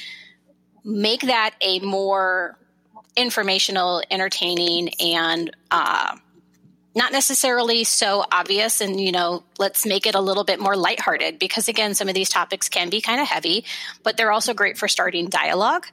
make 0.85 1.23
that 1.23 1.55
a 1.61 1.81
more 1.81 2.57
informational, 3.17 4.03
entertaining, 4.11 4.91
and 5.01 5.51
uh, 5.71 6.17
not 6.95 7.13
necessarily 7.13 7.85
so 7.85 8.25
obvious. 8.31 8.81
And, 8.81 9.01
you 9.01 9.13
know, 9.13 9.43
let's 9.59 9.85
make 9.85 10.07
it 10.07 10.15
a 10.15 10.21
little 10.21 10.45
bit 10.45 10.61
more 10.61 10.77
lighthearted 10.77 11.39
because, 11.39 11.69
again, 11.69 11.95
some 11.95 12.09
of 12.09 12.15
these 12.15 12.31
topics 12.31 12.69
can 12.69 12.91
be 12.91 13.01
kind 13.01 13.21
of 13.21 13.27
heavy, 13.27 13.65
but 14.03 14.17
they're 14.17 14.33
also 14.33 14.55
great 14.55 14.79
for 14.79 14.89
starting 14.89 15.29
dialogue. 15.29 15.87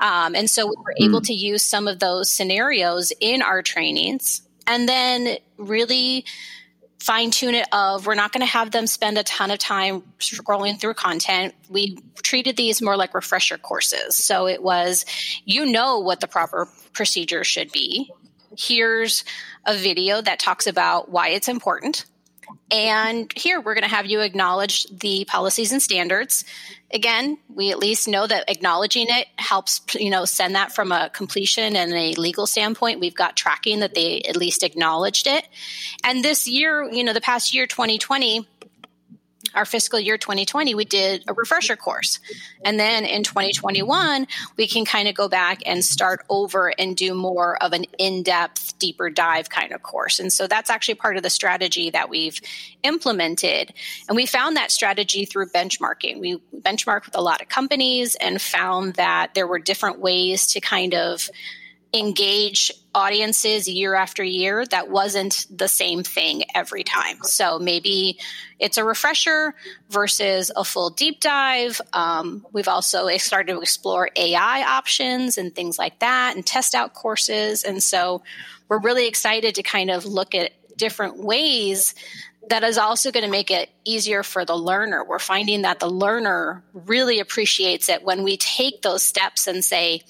Um, 0.00 0.34
and 0.34 0.48
so 0.48 0.66
we 0.66 0.76
were 0.76 0.94
mm. 0.98 1.06
able 1.06 1.20
to 1.22 1.34
use 1.34 1.64
some 1.64 1.86
of 1.86 1.98
those 1.98 2.30
scenarios 2.30 3.12
in 3.20 3.42
our 3.42 3.62
trainings 3.62 4.42
and 4.66 4.88
then 4.88 5.36
really 5.58 6.24
fine 7.00 7.30
tune 7.30 7.54
it 7.54 7.66
of 7.72 8.06
we're 8.06 8.14
not 8.14 8.32
going 8.32 8.46
to 8.46 8.52
have 8.52 8.70
them 8.70 8.86
spend 8.86 9.18
a 9.18 9.24
ton 9.24 9.50
of 9.50 9.58
time 9.58 10.02
scrolling 10.20 10.78
through 10.78 10.94
content. 10.94 11.54
We 11.68 11.98
treated 12.22 12.56
these 12.56 12.80
more 12.80 12.96
like 12.96 13.14
refresher 13.14 13.58
courses. 13.58 14.16
So 14.16 14.46
it 14.46 14.62
was 14.62 15.04
you 15.44 15.66
know 15.66 15.98
what 15.98 16.20
the 16.20 16.28
proper 16.28 16.68
procedure 16.92 17.42
should 17.42 17.72
be. 17.72 18.12
Here's 18.56 19.24
a 19.64 19.76
video 19.76 20.20
that 20.20 20.38
talks 20.38 20.66
about 20.66 21.10
why 21.10 21.28
it's 21.28 21.48
important 21.48 22.04
and 22.70 23.32
here 23.36 23.60
we're 23.60 23.74
going 23.74 23.88
to 23.88 23.94
have 23.94 24.06
you 24.06 24.20
acknowledge 24.20 24.84
the 24.86 25.24
policies 25.26 25.72
and 25.72 25.82
standards. 25.82 26.44
Again, 26.92 27.38
we 27.48 27.70
at 27.70 27.78
least 27.78 28.08
know 28.08 28.26
that 28.26 28.48
acknowledging 28.48 29.06
it 29.08 29.28
helps, 29.36 29.80
you 29.94 30.10
know, 30.10 30.24
send 30.24 30.54
that 30.54 30.74
from 30.74 30.92
a 30.92 31.10
completion 31.10 31.76
and 31.76 31.92
a 31.92 32.14
legal 32.14 32.46
standpoint. 32.46 33.00
We've 33.00 33.14
got 33.14 33.36
tracking 33.36 33.80
that 33.80 33.94
they 33.94 34.22
at 34.22 34.36
least 34.36 34.62
acknowledged 34.62 35.26
it. 35.26 35.46
And 36.04 36.24
this 36.24 36.48
year, 36.48 36.90
you 36.90 37.04
know, 37.04 37.12
the 37.12 37.20
past 37.20 37.54
year, 37.54 37.66
2020, 37.66 38.46
our 39.54 39.64
fiscal 39.64 39.98
year 39.98 40.18
2020, 40.18 40.74
we 40.74 40.84
did 40.84 41.24
a 41.28 41.34
refresher 41.34 41.76
course. 41.76 42.18
And 42.64 42.78
then 42.78 43.04
in 43.04 43.22
2021, 43.22 44.26
we 44.56 44.66
can 44.66 44.84
kind 44.84 45.08
of 45.08 45.14
go 45.14 45.28
back 45.28 45.60
and 45.66 45.84
start 45.84 46.24
over 46.28 46.72
and 46.78 46.96
do 46.96 47.14
more 47.14 47.62
of 47.62 47.72
an 47.72 47.84
in 47.98 48.22
depth, 48.22 48.78
deeper 48.78 49.10
dive 49.10 49.48
kind 49.48 49.72
of 49.72 49.82
course. 49.82 50.20
And 50.20 50.32
so 50.32 50.46
that's 50.46 50.70
actually 50.70 50.94
part 50.94 51.16
of 51.16 51.22
the 51.22 51.30
strategy 51.30 51.90
that 51.90 52.08
we've 52.08 52.40
implemented. 52.82 53.72
And 54.08 54.16
we 54.16 54.26
found 54.26 54.56
that 54.56 54.70
strategy 54.70 55.24
through 55.24 55.50
benchmarking. 55.50 56.20
We 56.20 56.40
benchmarked 56.56 57.06
with 57.06 57.16
a 57.16 57.22
lot 57.22 57.40
of 57.40 57.48
companies 57.48 58.16
and 58.16 58.40
found 58.40 58.94
that 58.94 59.34
there 59.34 59.46
were 59.46 59.58
different 59.58 59.98
ways 59.98 60.46
to 60.48 60.60
kind 60.60 60.94
of 60.94 61.30
engage 61.92 62.70
audiences 62.94 63.68
year 63.68 63.94
after 63.94 64.22
year 64.22 64.64
that 64.66 64.90
wasn't 64.90 65.46
the 65.50 65.68
same 65.68 66.02
thing 66.02 66.44
every 66.54 66.84
time. 66.84 67.18
So 67.22 67.58
maybe 67.58 68.18
it's 68.58 68.78
a 68.78 68.84
refresher 68.84 69.54
versus 69.88 70.50
a 70.54 70.64
full 70.64 70.90
deep 70.90 71.20
dive. 71.20 71.80
Um, 71.92 72.46
we've 72.52 72.68
also 72.68 73.08
started 73.18 73.54
to 73.54 73.60
explore 73.60 74.08
AI 74.16 74.62
options 74.62 75.38
and 75.38 75.54
things 75.54 75.78
like 75.78 75.98
that 76.00 76.36
and 76.36 76.46
test 76.46 76.74
out 76.74 76.94
courses. 76.94 77.64
And 77.64 77.82
so 77.82 78.22
we're 78.68 78.80
really 78.80 79.08
excited 79.08 79.56
to 79.56 79.62
kind 79.62 79.90
of 79.90 80.04
look 80.04 80.34
at 80.34 80.52
different 80.76 81.18
ways 81.18 81.94
that 82.48 82.64
is 82.64 82.78
also 82.78 83.12
going 83.12 83.24
to 83.24 83.30
make 83.30 83.50
it 83.50 83.70
easier 83.84 84.22
for 84.22 84.44
the 84.44 84.56
learner. 84.56 85.04
We're 85.04 85.18
finding 85.18 85.62
that 85.62 85.78
the 85.78 85.90
learner 85.90 86.64
really 86.72 87.20
appreciates 87.20 87.88
it 87.88 88.02
when 88.02 88.22
we 88.22 88.36
take 88.36 88.82
those 88.82 89.02
steps 89.02 89.46
and 89.46 89.62
say, 89.62 90.02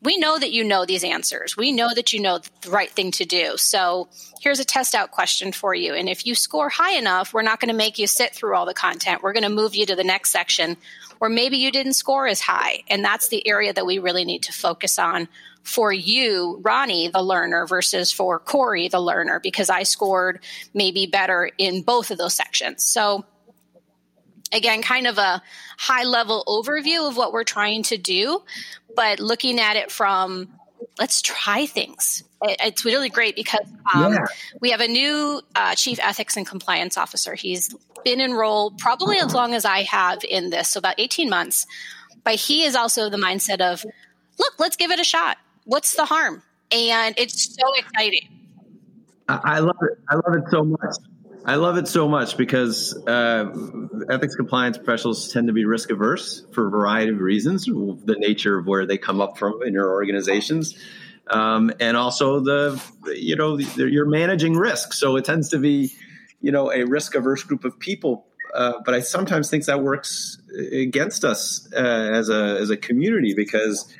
We 0.00 0.16
know 0.16 0.38
that 0.38 0.52
you 0.52 0.62
know 0.62 0.86
these 0.86 1.02
answers. 1.02 1.56
We 1.56 1.72
know 1.72 1.92
that 1.92 2.12
you 2.12 2.20
know 2.20 2.40
the 2.62 2.70
right 2.70 2.90
thing 2.90 3.10
to 3.12 3.24
do. 3.24 3.56
So 3.56 4.08
here's 4.40 4.60
a 4.60 4.64
test 4.64 4.94
out 4.94 5.10
question 5.10 5.50
for 5.50 5.74
you. 5.74 5.94
And 5.94 6.08
if 6.08 6.26
you 6.26 6.34
score 6.34 6.68
high 6.68 6.96
enough, 6.96 7.34
we're 7.34 7.42
not 7.42 7.60
going 7.60 7.70
to 7.70 7.76
make 7.76 7.98
you 7.98 8.06
sit 8.06 8.34
through 8.34 8.54
all 8.54 8.66
the 8.66 8.74
content. 8.74 9.22
We're 9.22 9.32
going 9.32 9.42
to 9.42 9.48
move 9.48 9.74
you 9.74 9.84
to 9.86 9.96
the 9.96 10.04
next 10.04 10.30
section. 10.30 10.76
Or 11.24 11.30
maybe 11.30 11.56
you 11.56 11.72
didn't 11.72 11.94
score 11.94 12.26
as 12.26 12.42
high. 12.42 12.82
And 12.90 13.02
that's 13.02 13.28
the 13.28 13.48
area 13.48 13.72
that 13.72 13.86
we 13.86 13.98
really 13.98 14.26
need 14.26 14.42
to 14.42 14.52
focus 14.52 14.98
on 14.98 15.26
for 15.62 15.90
you, 15.90 16.60
Ronnie, 16.62 17.08
the 17.08 17.22
learner, 17.22 17.66
versus 17.66 18.12
for 18.12 18.38
Corey, 18.38 18.88
the 18.88 19.00
learner, 19.00 19.40
because 19.40 19.70
I 19.70 19.84
scored 19.84 20.40
maybe 20.74 21.06
better 21.06 21.50
in 21.56 21.80
both 21.80 22.10
of 22.10 22.18
those 22.18 22.34
sections. 22.34 22.84
So, 22.84 23.24
again, 24.52 24.82
kind 24.82 25.06
of 25.06 25.16
a 25.16 25.42
high 25.78 26.04
level 26.04 26.44
overview 26.46 27.08
of 27.08 27.16
what 27.16 27.32
we're 27.32 27.42
trying 27.42 27.84
to 27.84 27.96
do, 27.96 28.42
but 28.94 29.18
looking 29.18 29.58
at 29.58 29.76
it 29.76 29.90
from 29.90 30.50
let's 30.98 31.22
try 31.22 31.66
things. 31.66 32.24
It's 32.42 32.84
really 32.84 33.08
great 33.08 33.36
because 33.36 33.66
um, 33.94 34.12
yeah. 34.12 34.26
we 34.60 34.70
have 34.70 34.80
a 34.80 34.88
new 34.88 35.40
uh, 35.54 35.74
chief 35.74 35.98
ethics 36.02 36.36
and 36.36 36.46
compliance 36.46 36.96
officer. 36.98 37.34
He's 37.34 37.74
been 38.04 38.20
enrolled 38.20 38.78
probably 38.78 39.18
as 39.18 39.34
long 39.34 39.54
as 39.54 39.64
I 39.64 39.82
have 39.82 40.24
in 40.24 40.50
this, 40.50 40.70
so 40.70 40.78
about 40.78 40.96
18 40.98 41.30
months. 41.30 41.66
But 42.22 42.34
he 42.34 42.64
is 42.64 42.74
also 42.74 43.08
the 43.08 43.16
mindset 43.16 43.60
of, 43.60 43.84
look, 44.38 44.52
let's 44.58 44.76
give 44.76 44.90
it 44.90 44.98
a 44.98 45.04
shot 45.04 45.38
what's 45.64 45.94
the 45.94 46.04
harm? 46.04 46.42
And 46.70 47.14
it's 47.18 47.54
so 47.54 47.74
exciting. 47.76 48.28
I 49.28 49.58
love 49.58 49.76
it. 49.82 49.98
I 50.08 50.14
love 50.16 50.36
it 50.36 50.44
so 50.50 50.64
much. 50.64 50.96
I 51.46 51.56
love 51.56 51.76
it 51.76 51.86
so 51.88 52.08
much 52.08 52.38
because 52.38 52.96
uh, 53.06 53.50
ethics 54.08 54.34
compliance 54.34 54.78
professionals 54.78 55.30
tend 55.30 55.48
to 55.48 55.52
be 55.52 55.66
risk 55.66 55.90
averse 55.90 56.42
for 56.52 56.66
a 56.66 56.70
variety 56.70 57.12
of 57.12 57.20
reasons, 57.20 57.66
the 57.66 58.16
nature 58.18 58.58
of 58.58 58.66
where 58.66 58.86
they 58.86 58.96
come 58.96 59.20
up 59.20 59.36
from 59.36 59.62
in 59.62 59.74
your 59.74 59.92
organizations, 59.92 60.74
um, 61.28 61.70
and 61.80 61.98
also 61.98 62.40
the 62.40 62.82
you 63.14 63.36
know 63.36 63.58
the, 63.58 63.90
you're 63.90 64.08
managing 64.08 64.54
risk, 64.54 64.94
so 64.94 65.16
it 65.16 65.26
tends 65.26 65.50
to 65.50 65.58
be 65.58 65.92
you 66.40 66.50
know 66.50 66.72
a 66.72 66.84
risk 66.84 67.14
averse 67.14 67.42
group 67.42 67.64
of 67.64 67.78
people. 67.78 68.26
Uh, 68.54 68.74
but 68.84 68.94
I 68.94 69.00
sometimes 69.00 69.50
think 69.50 69.66
that 69.66 69.82
works 69.82 70.38
against 70.72 71.24
us 71.24 71.68
uh, 71.74 71.78
as 71.78 72.30
a 72.30 72.58
as 72.58 72.70
a 72.70 72.76
community 72.76 73.34
because 73.34 73.92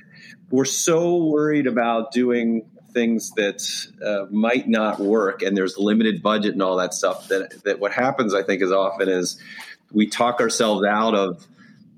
we're 0.50 0.64
so 0.64 1.16
worried 1.16 1.66
about 1.66 2.10
doing 2.12 2.70
things 2.94 3.32
that 3.32 3.62
uh, 4.04 4.26
might 4.30 4.68
not 4.68 5.00
work 5.00 5.42
and 5.42 5.56
there's 5.56 5.76
limited 5.76 6.22
budget 6.22 6.52
and 6.52 6.62
all 6.62 6.76
that 6.76 6.94
stuff 6.94 7.28
that, 7.28 7.62
that 7.64 7.80
what 7.80 7.92
happens 7.92 8.34
i 8.34 8.42
think 8.42 8.62
is 8.62 8.72
often 8.72 9.08
is 9.08 9.38
we 9.92 10.06
talk 10.06 10.40
ourselves 10.40 10.84
out 10.84 11.14
of 11.14 11.46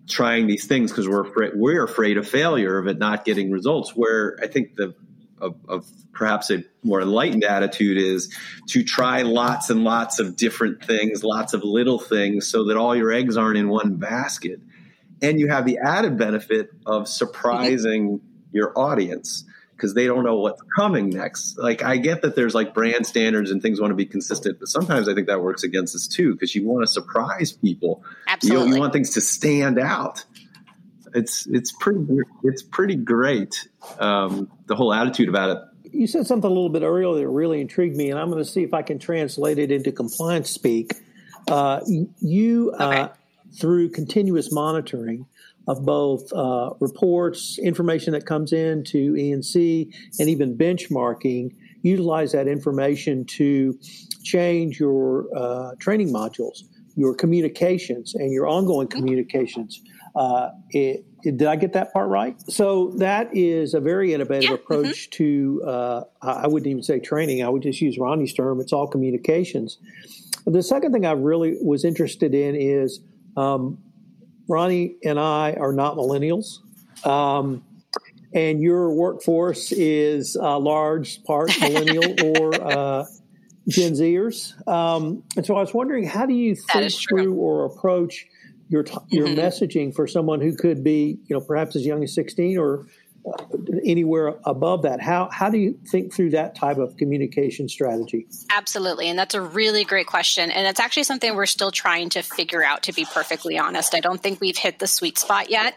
trying 0.08 0.46
these 0.46 0.66
things 0.66 0.90
because 0.90 1.08
we're 1.08 1.26
afraid 1.28 1.52
we're 1.54 1.84
afraid 1.84 2.16
of 2.16 2.28
failure 2.28 2.78
of 2.78 2.86
it 2.86 2.98
not 2.98 3.24
getting 3.24 3.50
results 3.50 3.94
where 3.94 4.36
i 4.42 4.46
think 4.46 4.74
the 4.76 4.94
of, 5.38 5.54
of, 5.68 5.86
perhaps 6.12 6.50
a 6.50 6.64
more 6.82 7.02
enlightened 7.02 7.44
attitude 7.44 7.98
is 7.98 8.34
to 8.66 8.82
try 8.82 9.20
lots 9.20 9.68
and 9.68 9.84
lots 9.84 10.18
of 10.18 10.34
different 10.34 10.82
things 10.82 11.22
lots 11.22 11.52
of 11.52 11.62
little 11.62 11.98
things 11.98 12.46
so 12.46 12.64
that 12.64 12.76
all 12.78 12.96
your 12.96 13.12
eggs 13.12 13.36
aren't 13.36 13.58
in 13.58 13.68
one 13.68 13.96
basket. 13.96 14.58
And 15.20 15.38
you 15.38 15.48
have 15.48 15.66
the 15.66 15.78
added 15.78 16.16
benefit 16.16 16.70
of 16.86 17.06
surprising 17.06 18.22
your 18.50 18.72
audience 18.78 19.44
because 19.76 19.94
they 19.94 20.06
don't 20.06 20.24
know 20.24 20.36
what's 20.36 20.62
coming 20.74 21.10
next. 21.10 21.58
Like 21.58 21.82
I 21.82 21.98
get 21.98 22.22
that 22.22 22.34
there's 22.34 22.54
like 22.54 22.74
brand 22.74 23.06
standards 23.06 23.50
and 23.50 23.60
things 23.60 23.80
want 23.80 23.90
to 23.90 23.94
be 23.96 24.06
consistent, 24.06 24.58
but 24.58 24.68
sometimes 24.68 25.08
I 25.08 25.14
think 25.14 25.26
that 25.26 25.42
works 25.42 25.62
against 25.62 25.94
us 25.94 26.08
too 26.08 26.32
because 26.32 26.54
you 26.54 26.66
want 26.66 26.86
to 26.86 26.92
surprise 26.92 27.52
people. 27.52 28.02
Absolutely, 28.26 28.68
you, 28.68 28.74
you, 28.74 28.80
want 28.80 28.92
things 28.92 29.14
to 29.14 29.20
stand 29.20 29.78
out. 29.78 30.24
It's 31.14 31.46
it's 31.46 31.72
pretty 31.72 32.06
it's 32.42 32.62
pretty 32.62 32.96
great. 32.96 33.68
Um, 33.98 34.50
the 34.66 34.74
whole 34.74 34.92
attitude 34.92 35.28
about 35.28 35.50
it. 35.50 35.58
You 35.92 36.06
said 36.06 36.26
something 36.26 36.50
a 36.50 36.52
little 36.52 36.68
bit 36.68 36.82
earlier 36.82 37.24
that 37.24 37.30
really 37.30 37.60
intrigued 37.60 37.96
me, 37.96 38.10
and 38.10 38.18
I'm 38.18 38.30
going 38.30 38.42
to 38.42 38.50
see 38.50 38.62
if 38.62 38.74
I 38.74 38.82
can 38.82 38.98
translate 38.98 39.58
it 39.58 39.70
into 39.70 39.92
compliance 39.92 40.50
speak. 40.50 40.94
Uh, 41.48 41.80
you 42.18 42.74
uh, 42.78 42.88
okay. 42.88 43.00
uh, 43.02 43.08
through 43.58 43.90
continuous 43.90 44.52
monitoring 44.52 45.26
of 45.66 45.84
both 45.84 46.32
uh, 46.32 46.70
reports, 46.80 47.58
information 47.58 48.12
that 48.12 48.26
comes 48.26 48.52
in 48.52 48.84
to 48.84 49.16
E&C, 49.16 49.92
even 50.20 50.56
benchmarking. 50.56 51.54
Utilize 51.82 52.32
that 52.32 52.48
information 52.48 53.24
to 53.24 53.78
change 54.22 54.80
your 54.80 55.26
uh, 55.36 55.72
training 55.78 56.12
modules, 56.12 56.62
your 56.96 57.14
communications, 57.14 58.14
and 58.14 58.32
your 58.32 58.46
ongoing 58.48 58.88
communications. 58.88 59.80
Uh, 60.14 60.50
it, 60.70 61.04
it, 61.22 61.36
did 61.36 61.46
I 61.46 61.56
get 61.56 61.74
that 61.74 61.92
part 61.92 62.08
right? 62.08 62.40
So 62.50 62.92
that 62.98 63.36
is 63.36 63.74
a 63.74 63.80
very 63.80 64.14
innovative 64.14 64.44
yeah. 64.44 64.56
Mm-hmm. 64.56 64.72
approach 64.72 65.10
mm-hmm. 65.10 65.24
to. 65.24 65.62
Uh, 65.64 66.04
I 66.22 66.46
wouldn't 66.46 66.68
even 66.68 66.82
say 66.82 67.00
training. 67.00 67.42
I 67.44 67.48
would 67.48 67.62
just 67.62 67.80
use 67.80 67.98
Ronnie's 67.98 68.32
term. 68.32 68.60
It's 68.60 68.72
all 68.72 68.86
communications. 68.86 69.78
The 70.46 70.62
second 70.62 70.92
thing 70.92 71.04
I 71.04 71.12
really 71.12 71.56
was 71.60 71.84
interested 71.84 72.34
in 72.34 72.54
is 72.54 73.00
um, 73.36 73.78
Ronnie 74.48 74.96
and 75.04 75.18
I 75.18 75.52
are 75.52 75.72
not 75.72 75.96
millennials. 75.96 76.58
Um, 77.06 77.64
and 78.32 78.60
your 78.60 78.90
workforce 78.90 79.72
is 79.72 80.36
a 80.36 80.58
large 80.58 81.22
part 81.24 81.50
millennial 81.60 82.14
or 82.24 82.54
uh, 82.54 83.04
Gen 83.68 83.92
Zers. 83.92 84.54
Um, 84.68 85.24
and 85.36 85.44
so 85.44 85.56
I 85.56 85.60
was 85.60 85.72
wondering, 85.74 86.04
how 86.04 86.26
do 86.26 86.34
you 86.34 86.54
think 86.54 86.92
through 87.08 87.34
or 87.34 87.64
approach 87.64 88.26
your 88.68 88.84
your 89.08 89.28
mm-hmm. 89.28 89.38
messaging 89.38 89.94
for 89.94 90.06
someone 90.06 90.40
who 90.40 90.54
could 90.54 90.82
be, 90.82 91.18
you 91.26 91.36
know, 91.36 91.40
perhaps 91.40 91.76
as 91.76 91.86
young 91.86 92.02
as 92.02 92.14
16 92.14 92.58
or 92.58 92.86
anywhere 93.84 94.34
above 94.44 94.82
that? 94.82 95.00
How 95.00 95.28
how 95.30 95.50
do 95.50 95.58
you 95.58 95.78
think 95.86 96.12
through 96.12 96.30
that 96.30 96.54
type 96.54 96.78
of 96.78 96.96
communication 96.96 97.68
strategy? 97.68 98.26
Absolutely, 98.50 99.08
and 99.08 99.18
that's 99.18 99.34
a 99.34 99.40
really 99.40 99.84
great 99.84 100.06
question, 100.06 100.50
and 100.50 100.66
it's 100.66 100.80
actually 100.80 101.04
something 101.04 101.34
we're 101.34 101.46
still 101.46 101.70
trying 101.70 102.10
to 102.10 102.22
figure 102.22 102.64
out. 102.64 102.84
To 102.84 102.92
be 102.92 103.04
perfectly 103.04 103.58
honest, 103.58 103.94
I 103.94 104.00
don't 104.00 104.22
think 104.22 104.40
we've 104.40 104.56
hit 104.56 104.78
the 104.78 104.86
sweet 104.86 105.18
spot 105.18 105.50
yet. 105.50 105.74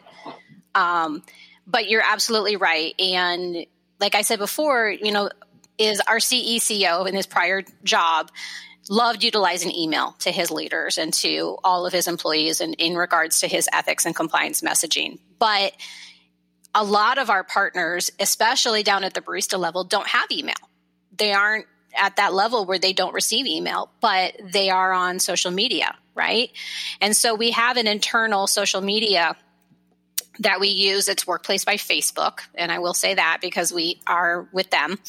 Um, 0.75 1.23
but 1.65 1.89
you're 1.89 2.03
absolutely 2.03 2.55
right, 2.55 2.93
and 2.99 3.65
like 3.99 4.15
I 4.15 4.21
said 4.21 4.39
before, 4.39 4.89
you 4.89 5.11
know, 5.11 5.29
is 5.77 6.01
our 6.01 6.17
CEO 6.17 7.07
in 7.07 7.15
his 7.15 7.25
prior 7.25 7.63
job 7.83 8.31
loved 8.89 9.23
utilizing 9.23 9.71
email 9.73 10.15
to 10.19 10.31
his 10.31 10.49
leaders 10.49 10.97
and 10.97 11.13
to 11.13 11.57
all 11.63 11.85
of 11.85 11.93
his 11.93 12.07
employees 12.07 12.59
in, 12.59 12.73
in 12.73 12.95
regards 12.95 13.41
to 13.41 13.47
his 13.47 13.69
ethics 13.71 14.05
and 14.05 14.15
compliance 14.15 14.61
messaging. 14.61 15.19
But 15.37 15.73
a 16.75 16.83
lot 16.83 17.17
of 17.17 17.29
our 17.29 17.43
partners, 17.43 18.11
especially 18.19 18.83
down 18.83 19.03
at 19.03 19.13
the 19.13 19.21
barista 19.21 19.57
level, 19.57 19.83
don't 19.83 20.07
have 20.07 20.31
email. 20.31 20.55
They 21.17 21.33
aren't 21.33 21.65
at 21.97 22.17
that 22.17 22.33
level 22.33 22.65
where 22.65 22.79
they 22.79 22.93
don't 22.93 23.13
receive 23.13 23.45
email, 23.47 23.89
but 24.01 24.35
they 24.43 24.69
are 24.69 24.93
on 24.93 25.19
social 25.19 25.51
media, 25.51 25.95
right? 26.15 26.51
And 27.01 27.15
so 27.15 27.35
we 27.35 27.51
have 27.51 27.77
an 27.77 27.87
internal 27.87 28.47
social 28.47 28.81
media 28.81 29.35
that 30.39 30.59
we 30.59 30.69
use. 30.69 31.07
It's 31.09 31.27
Workplace 31.27 31.65
by 31.65 31.75
Facebook. 31.75 32.41
And 32.55 32.71
I 32.71 32.79
will 32.79 32.93
say 32.93 33.15
that 33.15 33.39
because 33.41 33.73
we 33.73 34.01
are 34.07 34.47
with 34.53 34.69
them. 34.69 34.99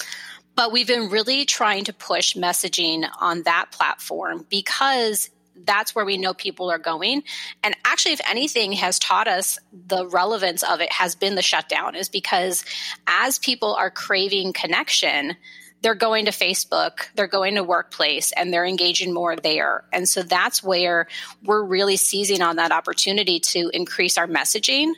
But 0.57 0.73
we've 0.73 0.87
been 0.87 1.11
really 1.11 1.45
trying 1.45 1.85
to 1.85 1.93
push 1.93 2.35
messaging 2.35 3.09
on 3.21 3.43
that 3.45 3.71
platform 3.71 4.47
because 4.51 5.31
that's 5.65 5.95
where 5.95 6.05
we 6.05 6.19
know 6.19 6.35
people 6.35 6.71
are 6.71 6.79
going. 6.79 7.23
And 7.63 7.77
actually, 7.85 8.13
if 8.13 8.21
anything 8.29 8.73
has 8.73 8.99
taught 8.99 9.29
us 9.29 9.59
the 9.87 10.07
relevance 10.07 10.63
of 10.63 10.81
it 10.81 10.93
has 10.93 11.15
been 11.15 11.35
the 11.35 11.43
shutdown, 11.43 11.95
is 11.95 12.09
because 12.09 12.65
as 13.07 13.39
people 13.39 13.75
are 13.75 13.91
craving 13.91 14.53
connection, 14.53 15.37
they're 15.83 15.95
going 15.95 16.27
to 16.27 16.31
Facebook, 16.31 17.09
they're 17.15 17.27
going 17.27 17.55
to 17.55 17.65
workplace, 17.65 18.33
and 18.33 18.53
they're 18.53 18.67
engaging 18.67 19.15
more 19.15 19.37
there. 19.37 19.85
And 19.93 20.09
so 20.09 20.23
that's 20.23 20.63
where 20.63 21.07
we're 21.43 21.65
really 21.65 21.97
seizing 21.97 22.43
on 22.43 22.57
that 22.57 22.71
opportunity 22.71 23.41
to 23.41 23.71
increase 23.73 24.19
our 24.19 24.27
messaging. 24.27 24.93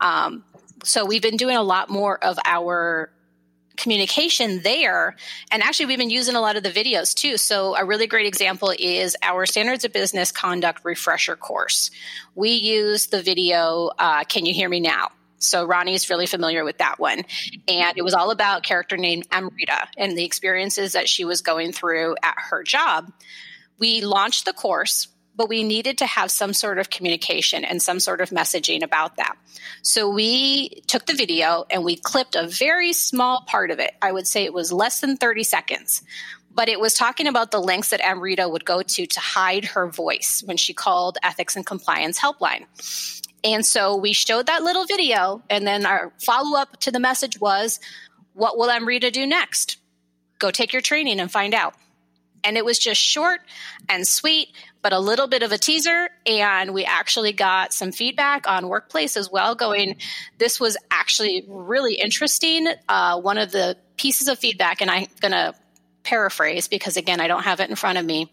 Um, 0.00 0.44
so 0.84 1.06
we've 1.06 1.22
been 1.22 1.38
doing 1.38 1.56
a 1.56 1.62
lot 1.62 1.88
more 1.88 2.22
of 2.22 2.38
our 2.44 3.10
communication 3.76 4.62
there. 4.62 5.16
And 5.50 5.62
actually, 5.62 5.86
we've 5.86 5.98
been 5.98 6.10
using 6.10 6.34
a 6.34 6.40
lot 6.40 6.56
of 6.56 6.62
the 6.62 6.70
videos 6.70 7.14
too. 7.14 7.36
So, 7.36 7.76
a 7.76 7.84
really 7.84 8.06
great 8.06 8.26
example 8.26 8.72
is 8.78 9.16
our 9.22 9.46
Standards 9.46 9.84
of 9.84 9.92
Business 9.92 10.32
Conduct 10.32 10.84
Refresher 10.84 11.36
course. 11.36 11.90
We 12.34 12.50
use 12.50 13.06
the 13.06 13.22
video, 13.22 13.90
uh, 13.98 14.24
Can 14.24 14.46
You 14.46 14.54
Hear 14.54 14.68
Me 14.68 14.80
Now? 14.80 15.08
So 15.38 15.64
Ronnie's 15.64 16.08
really 16.10 16.26
familiar 16.26 16.64
with 16.64 16.78
that 16.78 16.98
one. 16.98 17.22
And 17.68 17.96
it 17.96 18.02
was 18.02 18.14
all 18.14 18.30
about 18.30 18.58
a 18.58 18.62
character 18.62 18.96
named 18.96 19.26
Amrita 19.30 19.88
and 19.96 20.16
the 20.16 20.24
experiences 20.24 20.92
that 20.92 21.08
she 21.08 21.24
was 21.24 21.42
going 21.42 21.72
through 21.72 22.16
at 22.22 22.34
her 22.36 22.62
job. 22.62 23.12
We 23.78 24.00
launched 24.00 24.46
the 24.46 24.52
course 24.52 25.08
but 25.36 25.48
we 25.48 25.62
needed 25.62 25.98
to 25.98 26.06
have 26.06 26.30
some 26.30 26.52
sort 26.52 26.78
of 26.78 26.90
communication 26.90 27.64
and 27.64 27.80
some 27.82 28.00
sort 28.00 28.20
of 28.20 28.30
messaging 28.30 28.82
about 28.82 29.16
that. 29.16 29.36
So 29.82 30.08
we 30.08 30.80
took 30.86 31.06
the 31.06 31.14
video 31.14 31.66
and 31.70 31.84
we 31.84 31.96
clipped 31.96 32.34
a 32.34 32.48
very 32.48 32.92
small 32.92 33.42
part 33.46 33.70
of 33.70 33.78
it. 33.78 33.92
I 34.00 34.10
would 34.10 34.26
say 34.26 34.44
it 34.44 34.54
was 34.54 34.72
less 34.72 35.00
than 35.00 35.16
30 35.16 35.42
seconds. 35.42 36.02
But 36.50 36.70
it 36.70 36.80
was 36.80 36.94
talking 36.94 37.26
about 37.26 37.50
the 37.50 37.60
lengths 37.60 37.90
that 37.90 38.00
Amrita 38.00 38.48
would 38.48 38.64
go 38.64 38.80
to 38.80 39.06
to 39.06 39.20
hide 39.20 39.66
her 39.66 39.88
voice 39.88 40.42
when 40.46 40.56
she 40.56 40.72
called 40.72 41.18
Ethics 41.22 41.54
and 41.54 41.66
Compliance 41.66 42.18
Helpline. 42.18 42.64
And 43.44 43.64
so 43.64 43.96
we 43.96 44.14
showed 44.14 44.46
that 44.46 44.62
little 44.62 44.86
video, 44.86 45.42
and 45.50 45.66
then 45.66 45.84
our 45.84 46.14
follow 46.18 46.58
up 46.58 46.80
to 46.80 46.90
the 46.90 46.98
message 46.98 47.38
was, 47.38 47.78
What 48.32 48.56
will 48.56 48.70
Amrita 48.70 49.10
do 49.10 49.26
next? 49.26 49.76
Go 50.38 50.50
take 50.50 50.72
your 50.72 50.80
training 50.80 51.20
and 51.20 51.30
find 51.30 51.52
out. 51.52 51.74
And 52.42 52.56
it 52.56 52.64
was 52.64 52.78
just 52.78 53.00
short 53.00 53.40
and 53.88 54.08
sweet, 54.08 54.48
but 54.86 54.92
a 54.92 55.00
little 55.00 55.26
bit 55.26 55.42
of 55.42 55.50
a 55.50 55.58
teaser. 55.58 56.10
And 56.26 56.72
we 56.72 56.84
actually 56.84 57.32
got 57.32 57.72
some 57.72 57.90
feedback 57.90 58.48
on 58.48 58.68
Workplace 58.68 59.16
as 59.16 59.28
well, 59.28 59.56
going, 59.56 59.96
this 60.38 60.60
was 60.60 60.76
actually 60.92 61.44
really 61.48 61.94
interesting. 61.94 62.68
Uh, 62.88 63.20
one 63.20 63.36
of 63.36 63.50
the 63.50 63.76
pieces 63.96 64.28
of 64.28 64.38
feedback, 64.38 64.80
and 64.80 64.88
I'm 64.88 65.08
going 65.20 65.32
to 65.32 65.56
paraphrase 66.04 66.68
because, 66.68 66.96
again, 66.96 67.20
I 67.20 67.26
don't 67.26 67.42
have 67.42 67.58
it 67.58 67.68
in 67.68 67.74
front 67.74 67.98
of 67.98 68.04
me. 68.04 68.30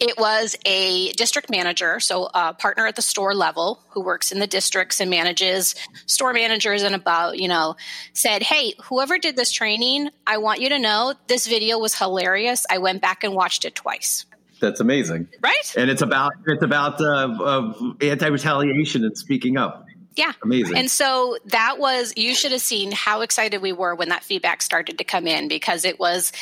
It 0.00 0.18
was 0.18 0.56
a 0.66 1.12
district 1.12 1.50
manager, 1.50 2.00
so 2.00 2.28
a 2.34 2.52
partner 2.52 2.88
at 2.88 2.96
the 2.96 3.02
store 3.02 3.32
level 3.32 3.78
who 3.90 4.02
works 4.02 4.32
in 4.32 4.40
the 4.40 4.48
districts 4.48 5.00
and 5.00 5.08
manages 5.08 5.76
store 6.06 6.32
managers 6.32 6.82
and 6.82 6.96
about, 6.96 7.38
you 7.38 7.46
know, 7.46 7.76
said, 8.12 8.42
Hey, 8.42 8.74
whoever 8.86 9.18
did 9.18 9.36
this 9.36 9.52
training, 9.52 10.10
I 10.26 10.38
want 10.38 10.60
you 10.60 10.70
to 10.70 10.80
know 10.80 11.14
this 11.28 11.46
video 11.46 11.78
was 11.78 11.94
hilarious. 11.94 12.66
I 12.68 12.78
went 12.78 13.00
back 13.00 13.22
and 13.22 13.34
watched 13.34 13.64
it 13.64 13.76
twice. 13.76 14.26
That's 14.62 14.80
amazing, 14.80 15.28
right? 15.42 15.74
And 15.76 15.90
it's 15.90 16.00
about 16.00 16.32
it's 16.46 16.62
about 16.62 17.00
uh, 17.00 17.72
anti 18.00 18.28
retaliation 18.28 19.04
and 19.04 19.18
speaking 19.18 19.58
up. 19.58 19.86
Yeah. 20.14 20.32
Amazing. 20.42 20.76
And 20.76 20.90
so 20.90 21.38
that 21.46 21.78
was, 21.78 22.12
you 22.16 22.34
should 22.34 22.52
have 22.52 22.60
seen 22.60 22.92
how 22.92 23.22
excited 23.22 23.62
we 23.62 23.72
were 23.72 23.94
when 23.94 24.10
that 24.10 24.22
feedback 24.22 24.60
started 24.62 24.98
to 24.98 25.04
come 25.04 25.26
in 25.26 25.48
because 25.48 25.84
it 25.84 25.98
was 25.98 26.32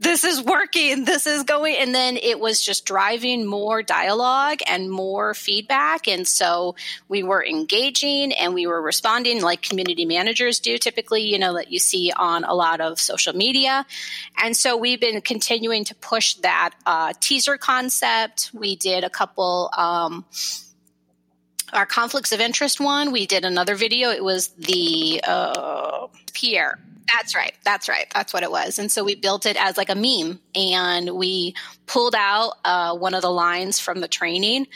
this 0.00 0.24
is 0.24 0.42
working, 0.42 1.04
this 1.04 1.26
is 1.26 1.44
going. 1.44 1.76
And 1.78 1.94
then 1.94 2.16
it 2.16 2.40
was 2.40 2.62
just 2.62 2.84
driving 2.84 3.46
more 3.46 3.82
dialogue 3.82 4.58
and 4.66 4.90
more 4.90 5.34
feedback. 5.34 6.08
And 6.08 6.26
so 6.26 6.74
we 7.08 7.22
were 7.22 7.44
engaging 7.44 8.32
and 8.32 8.54
we 8.54 8.66
were 8.66 8.82
responding 8.82 9.40
like 9.40 9.62
community 9.62 10.04
managers 10.04 10.58
do 10.58 10.78
typically, 10.78 11.22
you 11.22 11.38
know, 11.38 11.54
that 11.54 11.70
you 11.70 11.78
see 11.78 12.12
on 12.14 12.44
a 12.44 12.54
lot 12.54 12.80
of 12.80 12.98
social 12.98 13.34
media. 13.34 13.86
And 14.42 14.56
so 14.56 14.76
we've 14.76 15.00
been 15.00 15.20
continuing 15.20 15.84
to 15.84 15.94
push 15.94 16.34
that 16.34 16.70
uh, 16.84 17.12
teaser 17.20 17.56
concept. 17.56 18.50
We 18.52 18.76
did 18.76 19.04
a 19.04 19.10
couple. 19.10 19.70
Um, 19.76 20.24
our 21.72 21.86
conflicts 21.86 22.30
of 22.30 22.40
interest 22.40 22.78
one, 22.78 23.10
we 23.10 23.26
did 23.26 23.44
another 23.44 23.74
video. 23.74 24.10
It 24.10 24.22
was 24.22 24.48
the 24.48 25.20
uh, 25.26 26.06
Pierre 26.32 26.78
that's 27.06 27.34
right. 27.34 27.52
That's 27.64 27.88
right. 27.88 28.06
That's 28.12 28.32
what 28.32 28.42
it 28.42 28.50
was. 28.50 28.78
And 28.78 28.90
so 28.90 29.04
we 29.04 29.14
built 29.14 29.46
it 29.46 29.56
as 29.56 29.76
like 29.76 29.90
a 29.90 29.94
meme 29.94 30.40
and 30.54 31.10
we 31.10 31.54
pulled 31.86 32.14
out 32.16 32.54
uh, 32.64 32.96
one 32.96 33.14
of 33.14 33.22
the 33.22 33.30
lines 33.30 33.78
from 33.80 34.00
the 34.00 34.08
training, 34.08 34.66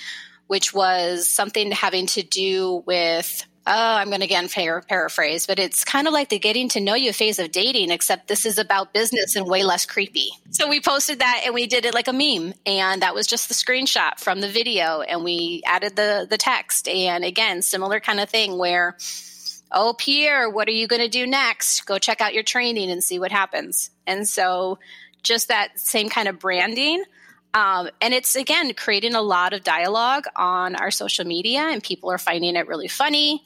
which 0.46 0.74
was 0.74 1.28
something 1.28 1.70
having 1.72 2.06
to 2.08 2.22
do 2.22 2.82
with. 2.86 3.44
Oh, 3.70 3.96
I'm 3.96 4.08
going 4.08 4.20
to 4.20 4.24
again 4.24 4.48
par- 4.48 4.82
paraphrase, 4.88 5.46
but 5.46 5.58
it's 5.58 5.84
kind 5.84 6.06
of 6.06 6.14
like 6.14 6.30
the 6.30 6.38
getting 6.38 6.70
to 6.70 6.80
know 6.80 6.94
you 6.94 7.12
phase 7.12 7.38
of 7.38 7.52
dating, 7.52 7.90
except 7.90 8.26
this 8.26 8.46
is 8.46 8.56
about 8.56 8.94
business 8.94 9.36
and 9.36 9.46
way 9.46 9.62
less 9.62 9.84
creepy. 9.84 10.30
So 10.48 10.70
we 10.70 10.80
posted 10.80 11.18
that 11.18 11.42
and 11.44 11.52
we 11.52 11.66
did 11.66 11.84
it 11.84 11.92
like 11.92 12.08
a 12.08 12.14
meme, 12.14 12.54
and 12.64 13.02
that 13.02 13.14
was 13.14 13.26
just 13.26 13.48
the 13.48 13.54
screenshot 13.54 14.18
from 14.20 14.40
the 14.40 14.48
video, 14.48 15.02
and 15.02 15.22
we 15.22 15.62
added 15.66 15.96
the 15.96 16.26
the 16.30 16.38
text, 16.38 16.88
and 16.88 17.26
again, 17.26 17.60
similar 17.60 18.00
kind 18.00 18.20
of 18.20 18.30
thing 18.30 18.56
where 18.56 18.96
oh, 19.70 19.94
Pierre, 19.96 20.48
what 20.48 20.68
are 20.68 20.72
you 20.72 20.86
going 20.86 21.02
to 21.02 21.08
do 21.08 21.26
next? 21.26 21.86
Go 21.86 21.98
check 21.98 22.20
out 22.20 22.34
your 22.34 22.42
training 22.42 22.90
and 22.90 23.02
see 23.02 23.18
what 23.18 23.32
happens. 23.32 23.90
And 24.06 24.26
so, 24.26 24.78
just 25.22 25.48
that 25.48 25.78
same 25.78 26.08
kind 26.08 26.28
of 26.28 26.38
branding. 26.38 27.02
Um, 27.54 27.90
and 28.00 28.14
it's 28.14 28.36
again 28.36 28.72
creating 28.74 29.14
a 29.14 29.22
lot 29.22 29.52
of 29.52 29.64
dialogue 29.64 30.24
on 30.36 30.76
our 30.76 30.90
social 30.90 31.24
media, 31.24 31.60
and 31.60 31.82
people 31.82 32.10
are 32.10 32.18
finding 32.18 32.56
it 32.56 32.68
really 32.68 32.88
funny. 32.88 33.42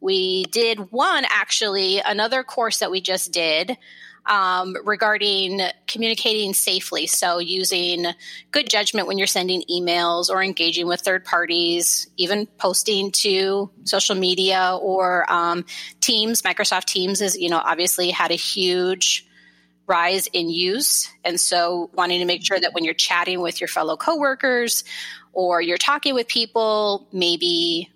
We 0.00 0.44
did 0.44 0.92
one 0.92 1.24
actually, 1.30 2.00
another 2.00 2.42
course 2.42 2.78
that 2.78 2.90
we 2.90 3.00
just 3.00 3.32
did 3.32 3.76
um, 4.26 4.76
regarding 4.84 5.60
communicating 5.86 6.54
safely. 6.54 7.06
So, 7.06 7.38
using 7.38 8.06
good 8.50 8.68
judgment 8.68 9.06
when 9.06 9.18
you're 9.18 9.26
sending 9.26 9.62
emails 9.70 10.30
or 10.30 10.42
engaging 10.42 10.86
with 10.86 11.00
third 11.00 11.24
parties, 11.24 12.08
even 12.16 12.46
posting 12.58 13.10
to 13.12 13.70
social 13.84 14.14
media 14.14 14.78
or 14.80 15.30
um, 15.32 15.64
Teams. 16.00 16.42
Microsoft 16.42 16.86
Teams 16.86 17.20
is, 17.20 17.36
you 17.36 17.50
know, 17.50 17.58
obviously 17.58 18.10
had 18.10 18.30
a 18.30 18.34
huge 18.34 19.26
rise 19.86 20.26
in 20.28 20.48
use. 20.48 21.10
And 21.24 21.38
so, 21.38 21.90
wanting 21.92 22.20
to 22.20 22.24
make 22.24 22.44
sure 22.44 22.58
that 22.58 22.72
when 22.72 22.84
you're 22.84 22.94
chatting 22.94 23.40
with 23.40 23.60
your 23.60 23.68
fellow 23.68 23.96
coworkers 23.96 24.84
or 25.32 25.60
you're 25.60 25.76
talking 25.76 26.14
with 26.14 26.28
people, 26.28 27.06
maybe 27.12 27.90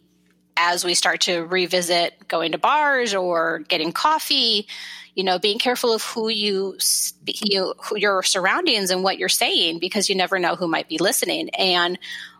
as 0.58 0.84
we 0.84 0.94
start 0.94 1.22
to 1.22 1.46
revisit 1.46 2.28
going 2.28 2.52
to 2.52 2.58
bars 2.58 3.14
or 3.14 3.60
getting 3.60 3.92
coffee, 3.92 4.66
you 5.14 5.24
know, 5.24 5.38
being 5.38 5.58
careful 5.58 5.92
of 5.92 6.02
who 6.02 6.28
you, 6.28 6.76
you 7.24 7.74
who 7.84 7.96
your 7.96 8.22
surroundings 8.22 8.90
and 8.90 9.02
what 9.02 9.18
you're 9.18 9.28
saying 9.28 9.78
because 9.78 10.08
you 10.08 10.16
never 10.16 10.38
know 10.38 10.56
who 10.56 10.68
might 10.68 10.88
be 10.88 10.98
listening. 10.98 11.48
And 11.50 11.98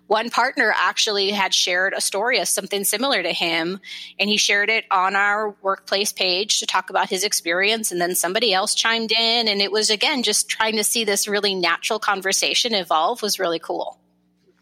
one 0.09 0.31
partner 0.31 0.75
actually 0.75 1.31
had 1.31 1.53
shared 1.55 1.93
a 1.95 2.01
story 2.01 2.39
of 2.41 2.49
something 2.49 2.83
similar 2.83 3.23
to 3.23 3.33
him, 3.33 3.79
and 4.19 4.29
he 4.31 4.39
shared 4.39 4.71
it 4.71 4.87
on 4.91 5.15
our 5.15 5.55
workplace 5.61 6.13
page 6.13 6.61
to 6.61 6.67
talk 6.67 6.89
about 6.89 7.11
his 7.11 7.25
experience. 7.25 7.93
And 7.93 8.01
then 8.01 8.15
somebody 8.15 8.55
else 8.55 8.75
chimed 8.75 9.13
in, 9.13 9.49
and 9.49 9.61
it 9.61 9.71
was 9.71 9.91
again 9.91 10.23
just 10.23 10.49
trying 10.49 10.77
to 10.77 10.85
see 10.85 11.05
this 11.05 11.29
really 11.29 11.55
natural 11.55 11.99
conversation 11.99 12.75
evolve 12.75 13.21
was 13.21 13.39
really 13.39 13.59
cool. 13.59 14.01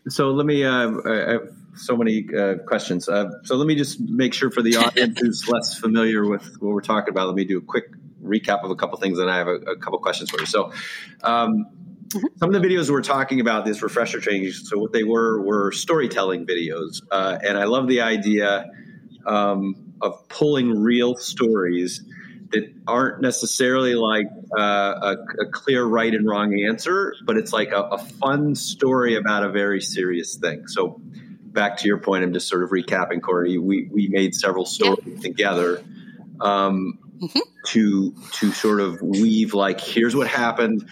So 0.08 0.30
let 0.30 0.46
me. 0.46 0.64
Uh, 0.64 1.38
so 1.76 1.96
many 1.96 2.26
uh, 2.36 2.56
questions. 2.66 3.08
Uh, 3.08 3.30
so 3.44 3.56
let 3.56 3.66
me 3.66 3.74
just 3.74 4.00
make 4.00 4.34
sure 4.34 4.50
for 4.50 4.62
the 4.62 4.76
audience 4.76 5.18
who's 5.22 5.48
less 5.48 5.78
familiar 5.78 6.28
with 6.28 6.44
what 6.60 6.72
we're 6.72 6.80
talking 6.80 7.10
about. 7.10 7.26
Let 7.26 7.36
me 7.36 7.44
do 7.44 7.58
a 7.58 7.62
quick 7.62 7.84
recap 8.22 8.64
of 8.64 8.70
a 8.70 8.76
couple 8.76 8.98
things, 8.98 9.18
and 9.18 9.30
I 9.30 9.36
have 9.36 9.48
a, 9.48 9.54
a 9.54 9.76
couple 9.76 9.98
questions 9.98 10.30
for 10.30 10.40
you. 10.40 10.46
So. 10.46 10.72
Um, 11.22 11.66
Mm-hmm. 12.06 12.26
Some 12.36 12.54
of 12.54 12.62
the 12.62 12.68
videos 12.68 12.88
we're 12.88 13.02
talking 13.02 13.40
about, 13.40 13.64
this 13.64 13.82
refresher 13.82 14.20
training, 14.20 14.52
so 14.52 14.78
what 14.78 14.92
they 14.92 15.02
were 15.02 15.42
were 15.42 15.72
storytelling 15.72 16.46
videos. 16.46 17.02
Uh, 17.10 17.36
and 17.42 17.58
I 17.58 17.64
love 17.64 17.88
the 17.88 18.02
idea 18.02 18.70
um, 19.26 19.94
of 20.00 20.28
pulling 20.28 20.70
real 20.70 21.16
stories 21.16 22.04
that 22.50 22.72
aren't 22.86 23.20
necessarily 23.20 23.94
like 23.94 24.28
uh, 24.56 24.62
a, 24.62 25.16
a, 25.42 25.50
clear 25.50 25.84
right 25.84 26.14
and 26.14 26.28
wrong 26.28 26.58
answer, 26.68 27.14
but 27.24 27.36
it's 27.36 27.52
like 27.52 27.72
a, 27.72 27.80
a, 27.80 27.98
fun 27.98 28.54
story 28.54 29.16
about 29.16 29.42
a 29.42 29.50
very 29.50 29.80
serious 29.80 30.36
thing. 30.36 30.68
So, 30.68 31.00
back 31.56 31.78
to 31.78 31.88
your 31.88 31.98
point, 31.98 32.22
I'm 32.22 32.32
just 32.32 32.48
sort 32.48 32.62
of 32.62 32.70
recapping, 32.70 33.20
Corey. 33.20 33.58
We, 33.58 33.88
we 33.90 34.06
made 34.06 34.36
several 34.36 34.64
stories 34.64 35.00
yeah. 35.04 35.20
together. 35.20 35.82
Um, 36.40 36.98
mm-hmm. 37.18 37.38
to 37.68 38.14
to 38.34 38.52
sort 38.52 38.78
of 38.78 39.00
weave 39.00 39.54
like 39.54 39.80
here's 39.80 40.14
what 40.14 40.28
happened 40.28 40.86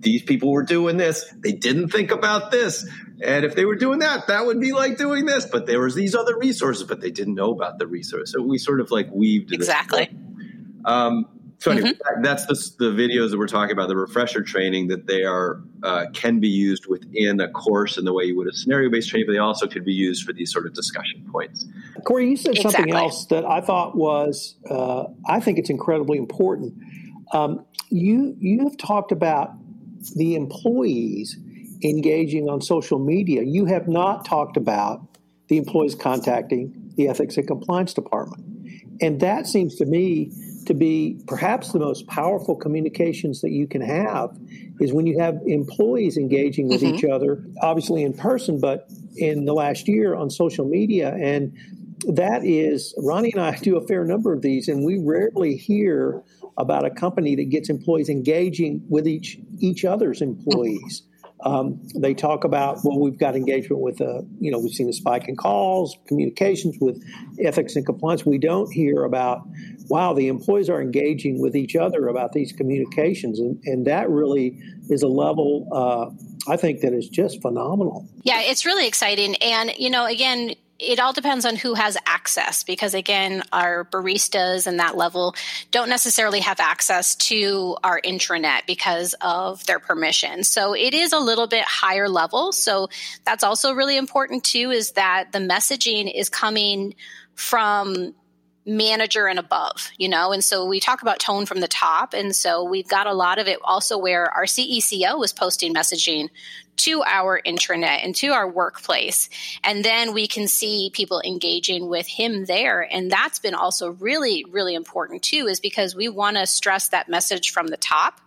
these 0.00 0.22
people 0.22 0.50
were 0.50 0.62
doing 0.62 0.96
this. 0.96 1.32
They 1.38 1.52
didn't 1.52 1.88
think 1.88 2.10
about 2.10 2.50
this. 2.50 2.88
And 3.24 3.44
if 3.44 3.54
they 3.56 3.64
were 3.64 3.76
doing 3.76 3.98
that, 4.00 4.28
that 4.28 4.46
would 4.46 4.60
be 4.60 4.72
like 4.72 4.96
doing 4.96 5.26
this. 5.26 5.46
But 5.46 5.66
there 5.66 5.80
was 5.80 5.94
these 5.94 6.14
other 6.14 6.36
resources, 6.38 6.84
but 6.84 7.00
they 7.00 7.10
didn't 7.10 7.34
know 7.34 7.52
about 7.52 7.78
the 7.78 7.86
resource. 7.86 8.32
So 8.32 8.40
we 8.40 8.58
sort 8.58 8.80
of 8.80 8.90
like 8.90 9.10
weaved 9.10 9.52
exactly. 9.52 10.08
Um, 10.84 11.26
so 11.58 11.72
anyway, 11.72 11.90
mm-hmm. 11.90 12.22
that's 12.22 12.46
the, 12.46 12.54
the, 12.78 12.90
videos 12.90 13.30
that 13.30 13.38
we're 13.38 13.48
talking 13.48 13.72
about, 13.72 13.88
the 13.88 13.96
refresher 13.96 14.42
training 14.42 14.86
that 14.88 15.08
they 15.08 15.24
are 15.24 15.60
uh, 15.82 16.06
can 16.14 16.38
be 16.38 16.48
used 16.48 16.86
within 16.86 17.40
a 17.40 17.48
course 17.48 17.98
in 17.98 18.04
the 18.04 18.12
way 18.12 18.24
you 18.24 18.36
would 18.36 18.46
a 18.46 18.52
scenario 18.52 18.88
based 18.88 19.10
training, 19.10 19.26
but 19.26 19.32
they 19.32 19.38
also 19.38 19.66
could 19.66 19.84
be 19.84 19.92
used 19.92 20.24
for 20.24 20.32
these 20.32 20.52
sort 20.52 20.66
of 20.66 20.72
discussion 20.72 21.26
points. 21.32 21.66
Corey, 22.04 22.30
you 22.30 22.36
said 22.36 22.52
exactly. 22.52 22.72
something 22.72 22.94
else 22.94 23.26
that 23.26 23.44
I 23.44 23.60
thought 23.60 23.96
was, 23.96 24.54
uh, 24.70 25.06
I 25.28 25.40
think 25.40 25.58
it's 25.58 25.70
incredibly 25.70 26.16
important. 26.16 26.74
Um, 27.32 27.66
you 27.90 28.36
you 28.38 28.60
have 28.64 28.76
talked 28.76 29.10
about 29.10 29.52
the 30.14 30.36
employees 30.36 31.36
engaging 31.82 32.48
on 32.48 32.60
social 32.60 33.00
media. 33.00 33.42
You 33.42 33.64
have 33.64 33.88
not 33.88 34.24
talked 34.24 34.56
about 34.56 35.02
the 35.48 35.56
employees 35.56 35.96
contacting 35.96 36.92
the 36.96 37.08
ethics 37.08 37.36
and 37.36 37.46
compliance 37.46 37.94
department. 37.94 38.44
And 39.00 39.20
that 39.20 39.46
seems 39.46 39.76
to 39.76 39.86
me 39.86 40.32
to 40.68 40.74
be 40.74 41.18
perhaps 41.26 41.72
the 41.72 41.78
most 41.78 42.06
powerful 42.06 42.54
communications 42.54 43.40
that 43.40 43.50
you 43.50 43.66
can 43.66 43.80
have 43.80 44.38
is 44.80 44.92
when 44.92 45.06
you 45.06 45.18
have 45.18 45.40
employees 45.46 46.18
engaging 46.18 46.68
with 46.68 46.82
mm-hmm. 46.82 46.94
each 46.94 47.04
other, 47.04 47.42
obviously 47.62 48.02
in 48.02 48.12
person, 48.12 48.60
but 48.60 48.86
in 49.16 49.46
the 49.46 49.54
last 49.54 49.88
year 49.88 50.14
on 50.14 50.28
social 50.28 50.66
media. 50.66 51.14
And 51.14 51.56
that 52.06 52.44
is, 52.44 52.94
Ronnie 52.98 53.32
and 53.32 53.40
I 53.40 53.56
do 53.56 53.78
a 53.78 53.86
fair 53.86 54.04
number 54.04 54.34
of 54.34 54.42
these, 54.42 54.68
and 54.68 54.84
we 54.84 54.98
rarely 54.98 55.56
hear 55.56 56.22
about 56.58 56.84
a 56.84 56.90
company 56.90 57.34
that 57.36 57.48
gets 57.48 57.70
employees 57.70 58.10
engaging 58.10 58.84
with 58.88 59.06
each 59.06 59.38
each 59.60 59.84
other's 59.86 60.20
employees. 60.20 61.02
Um, 61.44 61.80
they 61.94 62.14
talk 62.14 62.44
about 62.44 62.78
well, 62.84 62.98
we've 62.98 63.18
got 63.18 63.36
engagement 63.36 63.80
with 63.80 64.00
uh, 64.00 64.22
you 64.40 64.50
know 64.50 64.58
we've 64.58 64.72
seen 64.72 64.88
a 64.88 64.92
spike 64.92 65.28
in 65.28 65.36
calls, 65.36 65.96
communications 66.06 66.76
with 66.80 67.02
ethics 67.40 67.76
and 67.76 67.86
compliance. 67.86 68.26
We 68.26 68.38
don't 68.38 68.72
hear 68.72 69.04
about 69.04 69.42
wow, 69.88 70.12
the 70.12 70.28
employees 70.28 70.68
are 70.68 70.82
engaging 70.82 71.40
with 71.40 71.56
each 71.56 71.76
other 71.76 72.08
about 72.08 72.32
these 72.32 72.52
communications, 72.52 73.38
and, 73.38 73.60
and 73.64 73.86
that 73.86 74.10
really 74.10 74.60
is 74.90 75.02
a 75.02 75.08
level 75.08 75.68
uh, 75.72 76.10
I 76.48 76.56
think 76.56 76.80
that 76.80 76.94
is 76.94 77.08
just 77.08 77.42
phenomenal. 77.42 78.08
Yeah, 78.22 78.40
it's 78.40 78.64
really 78.64 78.86
exciting, 78.86 79.36
and 79.36 79.72
you 79.76 79.90
know, 79.90 80.06
again, 80.06 80.54
it 80.78 81.00
all 81.00 81.12
depends 81.12 81.44
on 81.44 81.56
who 81.56 81.74
has 81.74 81.96
access 82.06 82.62
because 82.62 82.94
again 82.94 83.42
our 83.52 83.84
baristas 83.86 84.66
and 84.66 84.78
that 84.78 84.96
level 84.96 85.34
don't 85.70 85.88
necessarily 85.88 86.40
have 86.40 86.60
access 86.60 87.16
to 87.16 87.76
our 87.82 88.00
intranet 88.00 88.66
because 88.66 89.14
of 89.20 89.64
their 89.66 89.78
permission 89.78 90.44
so 90.44 90.74
it 90.74 90.94
is 90.94 91.12
a 91.12 91.18
little 91.18 91.46
bit 91.46 91.64
higher 91.64 92.08
level 92.08 92.52
so 92.52 92.88
that's 93.24 93.42
also 93.42 93.72
really 93.72 93.96
important 93.96 94.44
too 94.44 94.70
is 94.70 94.92
that 94.92 95.32
the 95.32 95.38
messaging 95.38 96.12
is 96.12 96.28
coming 96.28 96.94
from 97.34 98.14
manager 98.68 99.26
and 99.26 99.38
above, 99.38 99.90
you 99.96 100.08
know? 100.08 100.32
And 100.32 100.44
so 100.44 100.66
we 100.66 100.78
talk 100.78 101.00
about 101.00 101.18
tone 101.18 101.46
from 101.46 101.60
the 101.60 101.68
top. 101.68 102.12
And 102.12 102.36
so 102.36 102.64
we've 102.64 102.86
got 102.86 103.06
a 103.06 103.14
lot 103.14 103.38
of 103.38 103.48
it 103.48 103.58
also 103.64 103.96
where 103.96 104.26
our 104.30 104.44
CECO 104.44 105.24
is 105.24 105.32
posting 105.32 105.74
messaging 105.74 106.28
to 106.78 107.02
our 107.04 107.40
intranet 107.44 108.04
and 108.04 108.14
to 108.16 108.28
our 108.28 108.48
workplace. 108.48 109.28
And 109.62 109.84
then 109.84 110.14
we 110.14 110.26
can 110.26 110.48
see 110.48 110.90
people 110.92 111.20
engaging 111.24 111.88
with 111.88 112.06
him 112.06 112.44
there. 112.44 112.80
And 112.80 113.10
that's 113.10 113.38
been 113.38 113.54
also 113.54 113.90
really, 113.90 114.44
really 114.50 114.74
important 114.74 115.22
too, 115.22 115.46
is 115.48 115.60
because 115.60 115.94
we 115.94 116.08
want 116.08 116.36
to 116.36 116.46
stress 116.46 116.88
that 116.88 117.08
message 117.08 117.50
from 117.50 117.68
the 117.68 117.76
top. 117.76 118.20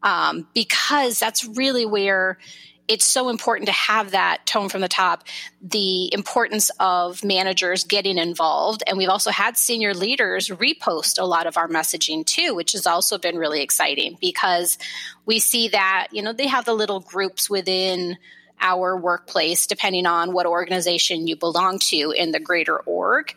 Um, 0.00 0.46
because 0.54 1.18
that's 1.18 1.44
really 1.44 1.84
where 1.84 2.38
it's 2.88 3.04
so 3.04 3.28
important 3.28 3.66
to 3.66 3.72
have 3.72 4.12
that 4.12 4.46
tone 4.46 4.70
from 4.70 4.80
the 4.80 4.88
top, 4.88 5.24
the 5.62 6.12
importance 6.12 6.70
of 6.80 7.22
managers 7.22 7.84
getting 7.84 8.16
involved. 8.16 8.82
And 8.86 8.96
we've 8.96 9.10
also 9.10 9.30
had 9.30 9.58
senior 9.58 9.92
leaders 9.94 10.48
repost 10.48 11.20
a 11.20 11.24
lot 11.26 11.46
of 11.46 11.58
our 11.58 11.68
messaging 11.68 12.24
too, 12.24 12.54
which 12.54 12.72
has 12.72 12.86
also 12.86 13.18
been 13.18 13.36
really 13.36 13.60
exciting 13.60 14.16
because 14.20 14.78
we 15.26 15.38
see 15.38 15.68
that, 15.68 16.08
you 16.12 16.22
know, 16.22 16.32
they 16.32 16.46
have 16.48 16.64
the 16.64 16.72
little 16.72 17.00
groups 17.00 17.50
within 17.50 18.16
our 18.60 18.96
workplace, 18.96 19.66
depending 19.66 20.06
on 20.06 20.32
what 20.32 20.46
organization 20.46 21.26
you 21.26 21.36
belong 21.36 21.78
to 21.78 22.12
in 22.16 22.32
the 22.32 22.40
greater 22.40 22.78
org. 22.78 23.34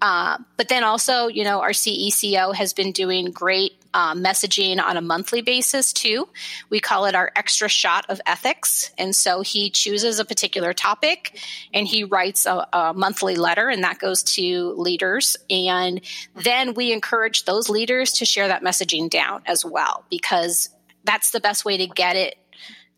Uh, 0.00 0.38
but 0.56 0.68
then 0.68 0.84
also, 0.84 1.28
you 1.28 1.44
know, 1.44 1.60
our 1.60 1.70
CECO 1.70 2.54
has 2.54 2.72
been 2.72 2.92
doing 2.92 3.30
great 3.30 3.81
uh, 3.94 4.14
messaging 4.14 4.82
on 4.82 4.96
a 4.96 5.00
monthly 5.00 5.42
basis 5.42 5.92
too. 5.92 6.28
We 6.70 6.80
call 6.80 7.06
it 7.06 7.14
our 7.14 7.30
extra 7.36 7.68
shot 7.68 8.06
of 8.08 8.20
ethics. 8.26 8.90
And 8.96 9.14
so 9.14 9.42
he 9.42 9.70
chooses 9.70 10.18
a 10.18 10.24
particular 10.24 10.72
topic 10.72 11.38
and 11.74 11.86
he 11.86 12.04
writes 12.04 12.46
a, 12.46 12.66
a 12.72 12.94
monthly 12.94 13.36
letter, 13.36 13.68
and 13.68 13.84
that 13.84 13.98
goes 13.98 14.22
to 14.22 14.72
leaders. 14.76 15.36
And 15.50 16.00
then 16.34 16.74
we 16.74 16.92
encourage 16.92 17.44
those 17.44 17.68
leaders 17.68 18.12
to 18.14 18.24
share 18.24 18.48
that 18.48 18.62
messaging 18.62 19.10
down 19.10 19.42
as 19.46 19.64
well, 19.64 20.04
because 20.10 20.68
that's 21.04 21.30
the 21.30 21.40
best 21.40 21.64
way 21.64 21.78
to 21.78 21.86
get 21.86 22.16
it 22.16 22.36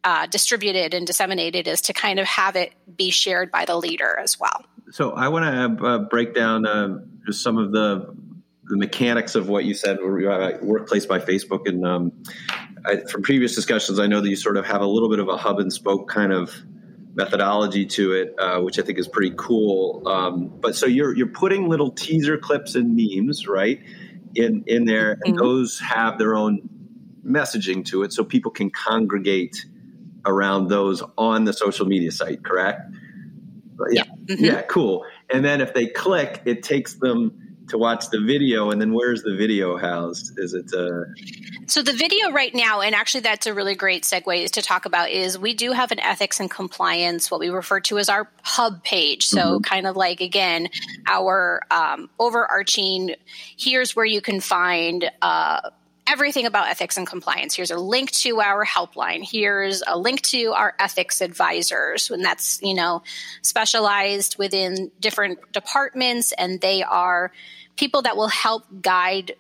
uh, 0.05 0.27
distributed 0.27 0.93
and 0.93 1.07
disseminated 1.07 1.67
is 1.67 1.81
to 1.81 1.93
kind 1.93 2.21
of 2.21 2.27
have 2.27 2.57
it 2.57 2.73
be 2.95 3.11
shared 3.11 3.51
by 3.51 3.65
the 3.65 3.75
leader 3.75 4.19
as 4.19 4.39
well. 4.39 4.65
So 4.91 5.13
I 5.13 5.29
want 5.29 5.79
to 5.79 5.87
uh, 5.87 5.99
break 6.01 6.35
down 6.35 6.67
uh, 6.67 6.99
just 7.27 7.43
some 7.43 7.57
of 7.57 7.73
the 7.73 8.15
the 8.69 8.77
mechanics 8.77 9.35
of 9.35 9.49
what 9.49 9.65
you 9.65 9.75
said, 9.75 9.99
workplace 10.03 11.07
by 11.07 11.19
Facebook, 11.19 11.69
and 11.69 11.87
um, 11.87 12.13
I, 12.85 13.01
from 13.11 13.23
previous 13.23 13.55
discussions, 13.55 13.99
I 13.99 14.07
know 14.07 14.21
that 14.21 14.29
you 14.29 14.37
sort 14.37 14.57
of 14.57 14.67
have 14.67 14.81
a 14.81 14.87
little 14.87 15.09
bit 15.09 15.19
of 15.19 15.29
a 15.29 15.37
hub 15.37 15.59
and 15.59 15.73
spoke 15.73 16.09
kind 16.09 16.33
of 16.33 16.55
methodology 17.15 17.87
to 17.87 18.13
it, 18.13 18.35
uh, 18.39 18.61
which 18.61 18.79
I 18.79 18.83
think 18.83 18.99
is 18.99 19.09
pretty 19.09 19.35
cool. 19.37 20.07
Um, 20.07 20.49
but 20.61 20.77
so 20.77 20.87
you're 20.87 21.15
you're 21.17 21.27
putting 21.27 21.69
little 21.69 21.91
teaser 21.91 22.37
clips 22.37 22.75
and 22.75 22.97
memes, 22.97 23.47
right, 23.47 23.81
in 24.35 24.65
in 24.67 24.85
there, 24.85 25.13
and 25.25 25.35
mm-hmm. 25.35 25.45
those 25.45 25.79
have 25.81 26.19
their 26.19 26.35
own 26.35 26.69
messaging 27.27 27.85
to 27.87 28.03
it, 28.03 28.13
so 28.13 28.25
people 28.25 28.51
can 28.51 28.71
congregate 28.71 29.65
around 30.27 30.69
those 30.69 31.03
on 31.17 31.45
the 31.45 31.53
social 31.53 31.87
media 31.87 32.11
site. 32.11 32.43
Correct? 32.45 32.81
yeah, 33.91 34.05
mm-hmm. 34.05 34.45
yeah, 34.45 34.63
cool. 34.63 35.05
And 35.31 35.45
then 35.45 35.61
if 35.61 35.75
they 35.75 35.87
click, 35.87 36.43
it 36.45 36.63
takes 36.63 36.95
them 36.95 37.54
to 37.69 37.79
watch 37.79 38.11
the 38.11 38.21
video 38.21 38.71
and 38.71 38.81
then 38.81 38.93
where's 38.93 39.23
the 39.23 39.35
video 39.35 39.77
housed 39.77 40.39
is 40.39 40.55
it 40.55 40.73
uh 40.75 41.05
so 41.67 41.83
the 41.83 41.93
video 41.93 42.31
right 42.31 42.55
now 42.55 42.81
and 42.81 42.95
actually 42.95 43.21
that's 43.21 43.47
a 43.47 43.55
really 43.55 43.75
great 43.75 44.03
segue 44.03 44.51
to 44.51 44.63
talk 44.63 44.85
about 44.85 45.11
is 45.11 45.39
we 45.39 45.55
do 45.55 45.73
have 45.73 45.91
an 45.91 46.01
ethics 46.01 46.41
and 46.41 46.51
compliance 46.51 47.31
what 47.31 47.41
we 47.41 47.49
refer 47.49 47.81
to 47.81 47.99
as 47.99 48.09
our 48.09 48.29
hub 48.43 48.83
page 48.85 49.27
so 49.27 49.41
mm-hmm. 49.41 49.63
kind 49.63 49.87
of 49.87 49.97
like 49.97 50.21
again 50.21 50.69
our 51.07 51.63
um, 51.71 52.11
overarching 52.19 53.15
here's 53.57 53.97
where 53.97 54.07
you 54.07 54.21
can 54.21 54.41
find 54.41 55.11
uh, 55.23 55.71
everything 56.07 56.47
about 56.47 56.69
ethics 56.69 56.97
and 56.97 57.07
compliance. 57.07 57.55
Here's 57.55 57.71
a 57.71 57.79
link 57.79 58.11
to 58.13 58.41
our 58.41 58.65
helpline. 58.65 59.29
Here's 59.29 59.83
a 59.87 59.99
link 59.99 60.23
to 60.23 60.53
our 60.53 60.75
ethics 60.79 61.21
advisors, 61.21 62.11
and 62.11 62.25
that's 62.25 62.61
you 62.63 62.75
know 62.75 63.03
specialized 63.43 64.37
within 64.39 64.91
different 65.01 65.53
departments, 65.53 66.33
and 66.33 66.61
they 66.61 66.83
are 66.83 67.33
people 67.77 68.03
that 68.03 68.17
will 68.17 68.29
help 68.29 68.65
guide 68.81 69.35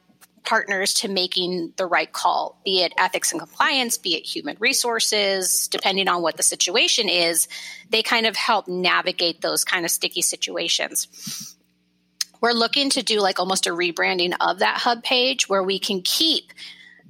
partners 0.44 0.92
to 0.92 1.09
making 1.09 1.72
the 1.77 1.87
right 1.87 2.12
call, 2.12 2.61
be 2.64 2.83
it 2.83 2.92
ethics 2.98 3.33
and 3.33 3.40
compliance, 3.40 3.96
be 3.96 4.14
it 4.14 4.24
human 4.24 4.57
resources, 4.61 5.68
depending 5.68 6.07
on 6.07 6.22
what 6.22 6.37
the 6.37 6.42
situation 6.42 7.09
is. 7.09 7.48
They 7.90 8.03
kind 8.03 8.27
of 8.27 8.37
help 8.37 8.68
navigate 8.68 9.40
those 9.40 9.64
kind 9.64 9.85
of 9.85 9.90
sticky 9.90 10.22
situations. 10.22 11.57
We're 12.44 12.52
looking 12.52 12.90
to 12.90 13.02
do 13.02 13.20
like 13.20 13.40
almost 13.40 13.66
a 13.66 13.70
rebranding 13.70 14.35
of 14.38 14.59
that 14.59 14.76
hub 14.76 15.02
page 15.02 15.48
where 15.48 15.62
we 15.62 15.78
can 15.78 16.02
keep 16.02 16.52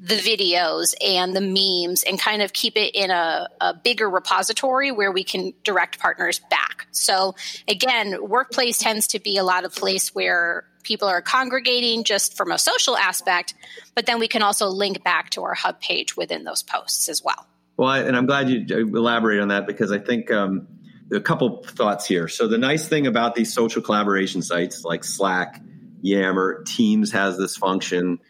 the 0.01 0.15
videos 0.15 0.95
and 1.05 1.35
the 1.35 1.41
memes 1.41 2.05
and 2.05 2.21
kind 2.21 2.41
of 2.41 2.53
keep 2.53 2.77
it 2.77 2.95
in 2.95 3.11
a, 3.11 3.49
a, 3.61 3.75
bigger 3.75 4.09
repository 4.09 4.93
where 4.93 5.11
we 5.11 5.25
can 5.25 5.53
direct 5.65 5.99
partners 5.99 6.41
back. 6.51 6.87
So 6.93 7.35
again, 7.67 8.29
workplace 8.29 8.79
tends 8.79 9.09
to 9.09 9.19
be 9.19 9.37
a 9.37 9.43
lot 9.43 9.65
of 9.65 9.75
place 9.75 10.15
where 10.15 10.67
people 10.85 11.09
are 11.09 11.21
congregating 11.21 12.05
just 12.05 12.37
from 12.37 12.53
a 12.53 12.57
social 12.59 12.97
aspect, 12.97 13.55
but 13.97 14.07
then 14.07 14.21
we 14.21 14.29
can 14.29 14.43
also 14.43 14.69
link 14.69 15.03
back 15.03 15.31
to 15.31 15.43
our 15.43 15.55
hub 15.55 15.81
page 15.81 16.17
within 16.17 16.45
those 16.45 16.63
posts 16.63 17.09
as 17.09 17.25
well. 17.25 17.45
Well, 17.77 17.91
and 17.91 18.17
I'm 18.17 18.27
glad 18.27 18.49
you 18.51 18.65
elaborate 18.69 19.41
on 19.41 19.49
that 19.49 19.67
because 19.67 19.91
I 19.91 19.99
think 19.99 20.31
um, 20.31 20.69
a 21.13 21.21
couple 21.21 21.63
thoughts 21.63 22.07
here. 22.07 22.29
So 22.29 22.49
the 22.49 22.59
nice 22.59 22.89
thing 22.89 23.07
about 23.07 23.35
these 23.35 23.53
social 23.53 23.83
collaboration 23.83 24.43
sites 24.43 24.85
like 24.85 25.05
Slack, 25.05 25.61
Yammer, 26.03 26.63
Teams 26.65 27.13
has 27.13 27.39
this 27.39 27.57
function 27.57 28.21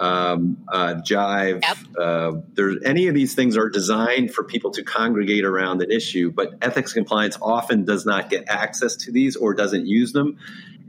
um, 0.00 0.64
uh, 0.66 0.94
Jive. 0.94 1.62
Yep. 1.62 1.76
Uh, 1.98 2.32
there's 2.54 2.82
any 2.84 3.08
of 3.08 3.14
these 3.14 3.34
things 3.34 3.56
are 3.56 3.68
designed 3.68 4.32
for 4.32 4.42
people 4.42 4.70
to 4.72 4.82
congregate 4.82 5.44
around 5.44 5.82
an 5.82 5.90
issue, 5.90 6.30
but 6.30 6.54
ethics 6.62 6.92
compliance 6.92 7.36
often 7.40 7.84
does 7.84 8.06
not 8.06 8.30
get 8.30 8.48
access 8.48 8.96
to 8.96 9.12
these 9.12 9.36
or 9.36 9.52
doesn't 9.52 9.86
use 9.86 10.12
them. 10.12 10.38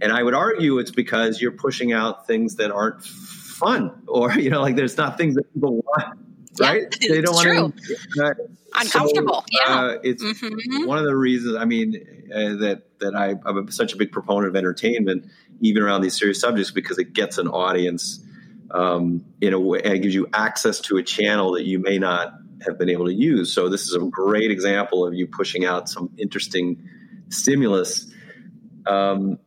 And 0.02 0.12
I 0.12 0.24
would 0.24 0.34
argue 0.34 0.80
it's 0.80 0.92
because 0.92 1.42
you're 1.42 1.52
pushing 1.52 1.92
out 1.92 2.26
things 2.26 2.56
that 2.56 2.72
aren't 2.72 3.04
fun, 3.04 4.02
or 4.08 4.32
you 4.40 4.50
know, 4.50 4.62
like 4.62 4.76
there's 4.76 4.98
not 4.98 5.18
things 5.18 5.36
that 5.36 5.54
people 5.54 5.84
want. 5.86 6.20
Right? 6.60 6.96
Yeah, 7.02 7.14
they 7.14 7.22
don't 7.22 7.36
want 7.36 7.78
to. 7.78 8.24
Uh, 8.24 8.34
Uncomfortable. 8.74 9.46
So, 9.52 9.60
yeah. 9.66 9.76
Uh, 9.76 9.98
it's 10.04 10.24
mm-hmm. 10.24 10.86
one 10.86 10.98
of 10.98 11.06
the 11.06 11.16
reasons. 11.16 11.56
I 11.58 11.66
mean, 11.66 11.96
uh, 12.34 12.56
that 12.56 12.84
that 13.00 13.16
I, 13.16 13.36
I'm 13.46 13.70
such 13.72 13.94
a 13.94 13.98
big 13.98 14.12
proponent 14.12 14.48
of 14.48 14.56
entertainment, 14.56 15.28
even 15.60 15.84
around 15.84 16.02
these 16.02 16.18
serious 16.18 16.40
subjects, 16.40 16.72
because 16.72 16.98
it 16.98 17.14
gets 17.14 17.38
an 17.38 17.48
audience 17.48 18.24
um, 18.72 19.26
in 19.42 19.54
a 19.54 19.60
way, 19.60 19.82
and 19.84 19.94
it 19.94 20.00
gives 20.00 20.16
you 20.16 20.28
access 20.34 20.80
to 20.82 20.98
a 20.98 21.04
channel 21.04 21.54
that 21.54 21.64
you 21.64 21.80
may 21.80 22.00
not 22.00 22.34
have 22.66 22.78
been 22.78 22.90
able 22.90 23.08
to 23.08 23.14
use. 23.14 23.52
So 23.54 23.70
this 23.70 23.88
is 23.88 23.96
a 23.96 24.00
great 24.00 24.52
example 24.52 25.06
of 25.06 25.14
you 25.14 25.28
pushing 25.28 25.66
out 25.66 25.90
some 25.90 26.12
interesting 26.18 26.88
stimulus 27.30 28.12
um, 28.86 29.40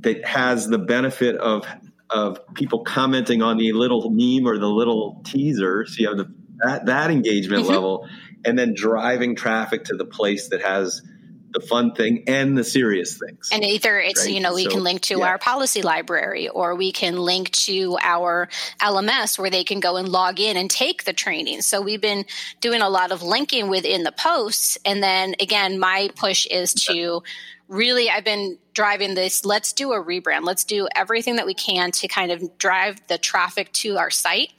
that 0.00 0.24
has 0.24 0.68
the 0.68 0.78
benefit 0.78 1.36
of 1.36 1.66
of 2.10 2.40
people 2.54 2.84
commenting 2.84 3.42
on 3.42 3.58
the 3.58 3.72
little 3.72 4.10
meme 4.10 4.46
or 4.46 4.58
the 4.58 4.66
little 4.66 5.20
teaser. 5.26 5.84
So 5.86 5.96
you 5.98 6.08
have 6.08 6.16
the, 6.16 6.32
that 6.62 6.86
that 6.86 7.10
engagement 7.10 7.62
mm-hmm. 7.62 7.72
level, 7.72 8.08
and 8.44 8.58
then 8.58 8.74
driving 8.74 9.36
traffic 9.36 9.84
to 9.84 9.96
the 9.96 10.04
place 10.04 10.48
that 10.48 10.62
has 10.62 11.02
the 11.50 11.60
fun 11.60 11.92
thing 11.94 12.24
and 12.26 12.56
the 12.56 12.64
serious 12.64 13.18
things. 13.18 13.48
And 13.52 13.64
either 13.64 13.98
it's, 13.98 14.24
right? 14.24 14.34
you 14.34 14.40
know, 14.40 14.54
we 14.54 14.64
so, 14.64 14.70
can 14.70 14.82
link 14.82 15.00
to 15.02 15.18
yeah. 15.18 15.26
our 15.26 15.38
policy 15.38 15.82
library 15.82 16.48
or 16.48 16.74
we 16.74 16.92
can 16.92 17.16
link 17.16 17.50
to 17.52 17.96
our 18.02 18.48
LMS 18.80 19.38
where 19.38 19.50
they 19.50 19.64
can 19.64 19.80
go 19.80 19.96
and 19.96 20.08
log 20.08 20.40
in 20.40 20.56
and 20.56 20.70
take 20.70 21.04
the 21.04 21.12
training. 21.12 21.62
So 21.62 21.80
we've 21.80 22.00
been 22.00 22.24
doing 22.60 22.82
a 22.82 22.88
lot 22.88 23.12
of 23.12 23.22
linking 23.22 23.68
within 23.68 24.02
the 24.02 24.12
posts. 24.12 24.78
And 24.84 25.02
then 25.02 25.34
again, 25.40 25.78
my 25.78 26.10
push 26.16 26.46
is 26.46 26.74
to 26.74 27.22
really, 27.68 28.10
I've 28.10 28.24
been 28.24 28.58
driving 28.74 29.14
this. 29.14 29.44
Let's 29.44 29.72
do 29.72 29.92
a 29.92 30.02
rebrand. 30.02 30.44
Let's 30.44 30.64
do 30.64 30.88
everything 30.94 31.36
that 31.36 31.46
we 31.46 31.54
can 31.54 31.92
to 31.92 32.08
kind 32.08 32.30
of 32.30 32.58
drive 32.58 33.00
the 33.08 33.18
traffic 33.18 33.72
to 33.72 33.96
our 33.96 34.10
site. 34.10 34.52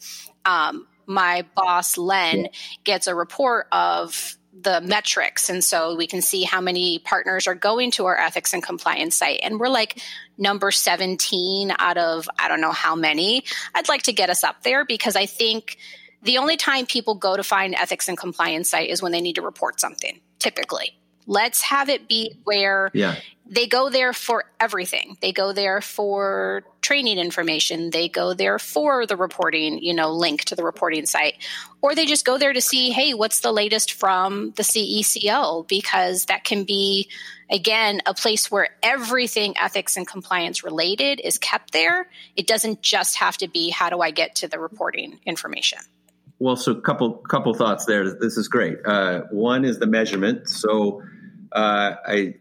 Um, 0.45 0.87
my 1.09 1.43
boss, 1.55 1.97
Len, 1.97 2.47
gets 2.83 3.07
a 3.07 3.15
report 3.15 3.67
of 3.71 4.37
the 4.61 4.81
metrics. 4.81 5.49
And 5.49 5.63
so 5.63 5.95
we 5.95 6.07
can 6.07 6.21
see 6.21 6.43
how 6.43 6.61
many 6.61 6.99
partners 6.99 7.47
are 7.47 7.55
going 7.55 7.91
to 7.91 8.05
our 8.05 8.17
ethics 8.17 8.53
and 8.53 8.61
compliance 8.61 9.15
site. 9.15 9.39
And 9.41 9.59
we're 9.59 9.69
like 9.69 10.01
number 10.37 10.71
17 10.71 11.73
out 11.77 11.97
of 11.97 12.29
I 12.37 12.47
don't 12.47 12.61
know 12.61 12.71
how 12.71 12.95
many. 12.95 13.43
I'd 13.73 13.89
like 13.89 14.03
to 14.03 14.13
get 14.13 14.29
us 14.29 14.43
up 14.43 14.63
there 14.63 14.85
because 14.85 15.15
I 15.15 15.25
think 15.25 15.77
the 16.21 16.37
only 16.37 16.57
time 16.57 16.85
people 16.85 17.15
go 17.15 17.37
to 17.37 17.43
find 17.43 17.73
ethics 17.75 18.07
and 18.07 18.17
compliance 18.17 18.69
site 18.69 18.89
is 18.89 19.01
when 19.01 19.11
they 19.11 19.21
need 19.21 19.35
to 19.35 19.41
report 19.41 19.79
something, 19.79 20.19
typically. 20.37 20.98
Let's 21.29 21.61
have 21.61 21.89
it 21.89 22.07
be 22.07 22.39
where 22.43 22.89
yeah. 22.91 23.17
they 23.45 23.67
go 23.67 23.91
there 23.91 24.13
for 24.13 24.45
everything. 24.59 25.15
They 25.21 25.31
go 25.31 25.53
there 25.53 25.79
for 25.79 26.63
training 26.81 27.19
information. 27.19 27.91
They 27.91 28.09
go 28.09 28.33
there 28.33 28.57
for 28.57 29.05
the 29.05 29.15
reporting, 29.15 29.77
you 29.77 29.93
know, 29.93 30.11
link 30.11 30.45
to 30.45 30.55
the 30.55 30.63
reporting 30.63 31.05
site. 31.05 31.35
Or 31.83 31.93
they 31.93 32.07
just 32.07 32.25
go 32.25 32.39
there 32.39 32.51
to 32.51 32.61
see, 32.61 32.89
hey, 32.89 33.13
what's 33.13 33.41
the 33.41 33.51
latest 33.51 33.93
from 33.93 34.53
the 34.55 34.63
CECO? 34.63 35.67
Because 35.67 36.25
that 36.25 36.45
can 36.45 36.63
be, 36.63 37.11
again, 37.47 38.01
a 38.07 38.15
place 38.15 38.49
where 38.49 38.69
everything 38.81 39.53
ethics 39.55 39.97
and 39.97 40.07
compliance 40.07 40.63
related 40.63 41.21
is 41.23 41.37
kept 41.37 41.73
there. 41.73 42.09
It 42.35 42.47
doesn't 42.47 42.81
just 42.81 43.17
have 43.17 43.37
to 43.37 43.47
be, 43.47 43.69
how 43.69 43.91
do 43.91 44.01
I 44.01 44.09
get 44.09 44.33
to 44.37 44.47
the 44.47 44.57
reporting 44.57 45.19
information? 45.27 45.77
Well, 46.39 46.55
so 46.55 46.73
couple 46.73 47.15
couple 47.15 47.53
thoughts 47.53 47.85
there. 47.85 48.13
This 48.13 48.37
is 48.37 48.47
great. 48.47 48.77
Uh, 48.85 49.23
one 49.29 49.65
is 49.65 49.77
the 49.79 49.85
measurement. 49.85 50.47
So 50.47 51.03
uh, 51.51 51.95
I 52.05 52.35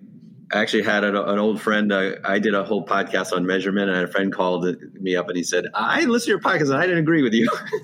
actually 0.52 0.82
had 0.82 1.04
an, 1.04 1.16
an 1.16 1.38
old 1.38 1.60
friend. 1.60 1.92
Uh, 1.92 2.12
I 2.24 2.38
did 2.38 2.54
a 2.54 2.64
whole 2.64 2.84
podcast 2.84 3.32
on 3.32 3.46
measurement, 3.46 3.90
and 3.90 4.04
a 4.04 4.08
friend 4.08 4.32
called 4.32 4.66
me 4.94 5.16
up 5.16 5.28
and 5.28 5.36
he 5.36 5.42
said, 5.42 5.66
"I 5.74 6.04
listened 6.04 6.26
to 6.26 6.30
your 6.30 6.40
podcast, 6.40 6.70
and 6.70 6.74
I 6.74 6.82
didn't 6.82 6.98
agree 6.98 7.22
with 7.22 7.34
you." 7.34 7.48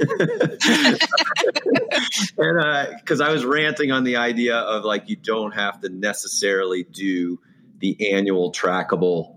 and 2.39 2.99
because 3.01 3.21
uh, 3.21 3.25
I 3.25 3.33
was 3.33 3.45
ranting 3.45 3.93
on 3.93 4.05
the 4.05 4.17
idea 4.17 4.57
of 4.57 4.85
like 4.85 5.09
you 5.09 5.17
don't 5.17 5.53
have 5.53 5.81
to 5.83 5.89
necessarily 5.89 6.85
do 6.85 7.41
the 7.79 8.13
annual 8.13 8.53
trackable 8.53 9.37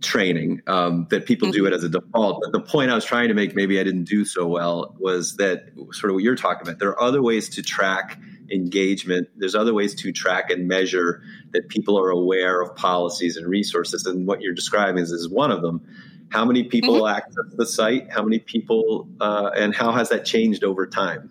training 0.00 0.62
um, 0.66 1.06
that 1.10 1.26
people 1.26 1.48
mm-hmm. 1.48 1.58
do 1.58 1.66
it 1.66 1.72
as 1.72 1.84
a 1.84 1.88
default. 1.88 2.42
But 2.42 2.52
the 2.52 2.60
point 2.60 2.90
I 2.90 2.94
was 2.94 3.04
trying 3.04 3.28
to 3.28 3.34
make, 3.34 3.54
maybe 3.54 3.78
I 3.78 3.84
didn't 3.84 4.04
do 4.04 4.24
so 4.24 4.46
well, 4.46 4.94
was 4.98 5.36
that 5.36 5.66
sort 5.92 6.10
of 6.10 6.14
what 6.14 6.22
you're 6.22 6.36
talking 6.36 6.62
about. 6.62 6.78
There 6.78 6.90
are 6.90 7.02
other 7.02 7.22
ways 7.22 7.50
to 7.50 7.62
track 7.62 8.18
engagement. 8.50 9.28
There's 9.36 9.54
other 9.54 9.74
ways 9.74 9.94
to 9.96 10.12
track 10.12 10.50
and 10.50 10.68
measure 10.68 11.22
that 11.52 11.68
people 11.68 11.98
are 11.98 12.10
aware 12.10 12.60
of 12.60 12.74
policies 12.76 13.36
and 13.36 13.46
resources. 13.46 14.06
And 14.06 14.26
what 14.26 14.40
you're 14.40 14.54
describing 14.54 15.02
is, 15.02 15.10
is 15.10 15.28
one 15.28 15.50
of 15.50 15.62
them. 15.62 15.86
How 16.30 16.44
many 16.44 16.64
people 16.64 17.02
mm-hmm. 17.02 17.16
access 17.16 17.54
the 17.56 17.66
site? 17.66 18.10
How 18.10 18.22
many 18.22 18.38
people, 18.38 19.08
uh, 19.20 19.50
and 19.56 19.74
how 19.74 19.92
has 19.92 20.10
that 20.10 20.24
changed 20.24 20.62
over 20.62 20.86
time? 20.86 21.28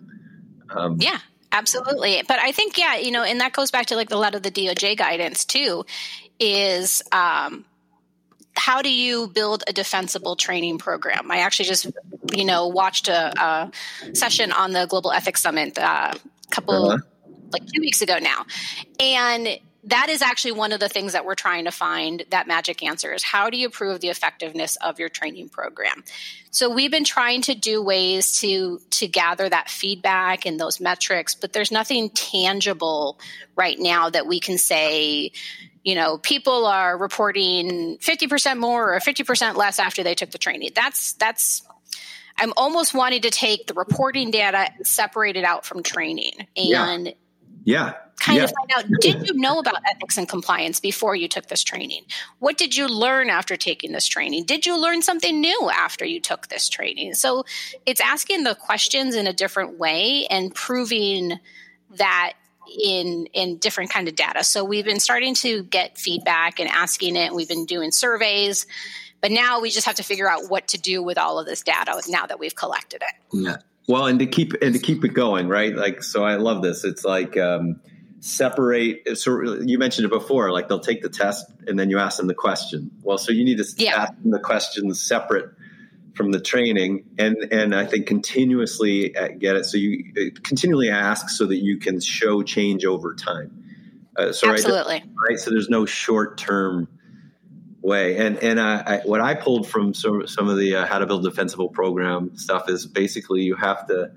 Um, 0.68 0.98
yeah, 1.00 1.18
absolutely. 1.52 2.22
But 2.28 2.38
I 2.38 2.52
think, 2.52 2.76
yeah, 2.76 2.96
you 2.96 3.10
know, 3.10 3.22
and 3.22 3.40
that 3.40 3.52
goes 3.52 3.70
back 3.70 3.86
to 3.86 3.96
like 3.96 4.10
a 4.10 4.16
lot 4.16 4.34
of 4.34 4.42
the 4.42 4.50
DOJ 4.50 4.96
guidance 4.98 5.44
too, 5.44 5.84
is 6.38 7.02
um, 7.12 7.64
how 8.56 8.82
do 8.82 8.92
you 8.92 9.28
build 9.28 9.64
a 9.66 9.72
defensible 9.72 10.36
training 10.36 10.78
program? 10.78 11.30
I 11.30 11.38
actually 11.38 11.66
just, 11.66 11.86
you 12.34 12.44
know, 12.44 12.68
watched 12.68 13.08
a, 13.08 13.32
a 13.42 13.72
session 14.14 14.52
on 14.52 14.72
the 14.72 14.86
Global 14.86 15.12
Ethics 15.12 15.40
Summit 15.40 15.78
uh, 15.78 16.12
couple, 16.50 16.90
uh-huh. 16.90 16.98
like 17.52 17.62
two 17.66 17.80
weeks 17.80 18.02
ago 18.02 18.18
now, 18.18 18.44
and 18.98 19.58
that 19.84 20.10
is 20.10 20.20
actually 20.20 20.52
one 20.52 20.72
of 20.72 20.80
the 20.80 20.88
things 20.88 21.14
that 21.14 21.24
we're 21.24 21.34
trying 21.34 21.64
to 21.64 21.70
find 21.70 22.24
that 22.30 22.46
magic 22.46 22.82
answer 22.82 23.12
is 23.14 23.22
how 23.22 23.48
do 23.48 23.56
you 23.56 23.70
prove 23.70 24.00
the 24.00 24.08
effectiveness 24.08 24.76
of 24.76 24.98
your 24.98 25.08
training 25.08 25.48
program 25.48 26.04
so 26.50 26.68
we've 26.68 26.90
been 26.90 27.04
trying 27.04 27.40
to 27.40 27.54
do 27.54 27.82
ways 27.82 28.40
to 28.40 28.78
to 28.90 29.08
gather 29.08 29.48
that 29.48 29.70
feedback 29.70 30.44
and 30.44 30.60
those 30.60 30.80
metrics 30.80 31.34
but 31.34 31.54
there's 31.54 31.72
nothing 31.72 32.10
tangible 32.10 33.18
right 33.56 33.78
now 33.78 34.10
that 34.10 34.26
we 34.26 34.38
can 34.38 34.58
say 34.58 35.32
you 35.82 35.94
know, 35.94 36.18
people 36.18 36.66
are 36.66 36.96
reporting 36.98 37.96
50% 37.98 38.58
more 38.58 38.94
or 38.94 38.98
50% 38.98 39.56
less 39.56 39.78
after 39.78 40.02
they 40.02 40.14
took 40.14 40.30
the 40.30 40.38
training. 40.38 40.72
That's, 40.74 41.14
that's, 41.14 41.62
I'm 42.40 42.52
almost 42.56 42.94
wanting 42.94 43.22
to 43.22 43.30
take 43.30 43.66
the 43.66 43.74
reporting 43.74 44.30
data 44.30 44.70
and 44.76 44.86
separate 44.86 45.36
it 45.36 45.44
out 45.44 45.66
from 45.66 45.82
training 45.82 46.32
and 46.56 47.06
yeah. 47.06 47.12
yeah. 47.64 47.94
kind 48.18 48.38
yeah. 48.38 48.44
of 48.44 48.52
find 48.52 48.70
out 48.76 49.00
did 49.00 49.28
you 49.28 49.34
know 49.34 49.58
about 49.58 49.76
ethics 49.86 50.16
and 50.16 50.28
compliance 50.28 50.80
before 50.80 51.14
you 51.14 51.28
took 51.28 51.46
this 51.46 51.62
training? 51.62 52.02
What 52.38 52.56
did 52.56 52.76
you 52.76 52.88
learn 52.88 53.28
after 53.28 53.56
taking 53.56 53.92
this 53.92 54.08
training? 54.08 54.44
Did 54.44 54.64
you 54.64 54.80
learn 54.80 55.02
something 55.02 55.40
new 55.40 55.70
after 55.72 56.04
you 56.04 56.20
took 56.20 56.48
this 56.48 56.68
training? 56.68 57.14
So 57.14 57.44
it's 57.84 58.00
asking 58.00 58.44
the 58.44 58.54
questions 58.54 59.14
in 59.14 59.26
a 59.26 59.32
different 59.32 59.78
way 59.78 60.26
and 60.30 60.54
proving 60.54 61.38
that 61.96 62.34
in 62.82 63.26
in 63.32 63.58
different 63.58 63.90
kind 63.90 64.08
of 64.08 64.14
data. 64.14 64.44
So 64.44 64.64
we've 64.64 64.84
been 64.84 65.00
starting 65.00 65.34
to 65.36 65.62
get 65.64 65.98
feedback 65.98 66.60
and 66.60 66.68
asking 66.68 67.16
it. 67.16 67.34
We've 67.34 67.48
been 67.48 67.66
doing 67.66 67.90
surveys, 67.90 68.66
but 69.20 69.30
now 69.30 69.60
we 69.60 69.70
just 69.70 69.86
have 69.86 69.96
to 69.96 70.02
figure 70.02 70.30
out 70.30 70.48
what 70.48 70.68
to 70.68 70.78
do 70.78 71.02
with 71.02 71.18
all 71.18 71.38
of 71.38 71.46
this 71.46 71.62
data 71.62 72.00
now 72.08 72.26
that 72.26 72.38
we've 72.38 72.54
collected 72.54 73.02
it. 73.02 73.36
Yeah. 73.36 73.56
Well, 73.88 74.06
and 74.06 74.18
to 74.20 74.26
keep 74.26 74.54
and 74.62 74.74
to 74.74 74.78
keep 74.78 75.04
it 75.04 75.14
going, 75.14 75.48
right? 75.48 75.74
Like, 75.74 76.02
so 76.02 76.24
I 76.24 76.36
love 76.36 76.62
this. 76.62 76.84
It's 76.84 77.04
like 77.04 77.36
um, 77.36 77.80
separate. 78.20 79.18
So 79.18 79.60
you 79.60 79.78
mentioned 79.78 80.06
it 80.06 80.10
before. 80.10 80.52
Like 80.52 80.68
they'll 80.68 80.78
take 80.78 81.02
the 81.02 81.08
test 81.08 81.46
and 81.66 81.78
then 81.78 81.90
you 81.90 81.98
ask 81.98 82.18
them 82.18 82.28
the 82.28 82.34
question. 82.34 82.90
Well, 83.02 83.18
so 83.18 83.32
you 83.32 83.44
need 83.44 83.58
to 83.58 83.64
yeah. 83.76 84.02
ask 84.02 84.12
them 84.22 84.30
the 84.30 84.38
questions 84.38 85.02
separate 85.02 85.50
from 86.14 86.32
the 86.32 86.40
training 86.40 87.04
and 87.18 87.36
and 87.52 87.74
I 87.74 87.86
think 87.86 88.06
continuously 88.06 89.16
uh, 89.16 89.28
get 89.28 89.56
it 89.56 89.64
so 89.64 89.78
you 89.78 90.12
uh, 90.18 90.40
continually 90.42 90.90
ask 90.90 91.30
so 91.30 91.46
that 91.46 91.58
you 91.58 91.78
can 91.78 92.00
show 92.00 92.42
change 92.42 92.84
over 92.84 93.14
time. 93.14 93.64
Uh, 94.16 94.32
so 94.32 94.50
Absolutely. 94.50 94.96
Right, 94.96 95.30
right. 95.30 95.38
So 95.38 95.50
there's 95.50 95.68
no 95.68 95.86
short 95.86 96.36
term 96.36 96.88
way. 97.82 98.16
And 98.16 98.38
and 98.38 98.58
uh, 98.58 98.82
I, 98.86 98.96
what 99.04 99.20
I 99.20 99.34
pulled 99.34 99.68
from 99.68 99.94
some 99.94 100.26
some 100.26 100.48
of 100.48 100.56
the 100.56 100.76
uh, 100.76 100.86
how 100.86 100.98
to 100.98 101.06
build 101.06 101.24
defensible 101.24 101.68
program 101.68 102.36
stuff 102.36 102.68
is 102.68 102.86
basically 102.86 103.42
you 103.42 103.56
have 103.56 103.86
to. 103.88 104.12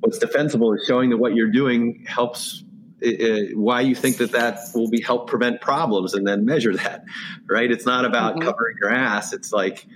What's 0.00 0.18
defensible 0.18 0.74
is 0.74 0.84
showing 0.86 1.10
that 1.10 1.16
what 1.16 1.34
you're 1.34 1.50
doing 1.50 2.04
helps. 2.06 2.62
Uh, 3.04 3.52
why 3.54 3.82
you 3.82 3.94
think 3.94 4.16
that 4.18 4.32
that 4.32 4.58
will 4.74 4.88
be 4.88 5.02
help 5.02 5.28
prevent 5.28 5.60
problems, 5.60 6.14
and 6.14 6.26
then 6.26 6.46
measure 6.46 6.74
that, 6.74 7.04
right? 7.50 7.70
It's 7.70 7.84
not 7.84 8.04
about 8.04 8.36
mm-hmm. 8.36 8.48
covering 8.48 8.76
your 8.80 8.92
ass. 8.92 9.32
It's 9.34 9.52
like 9.52 9.86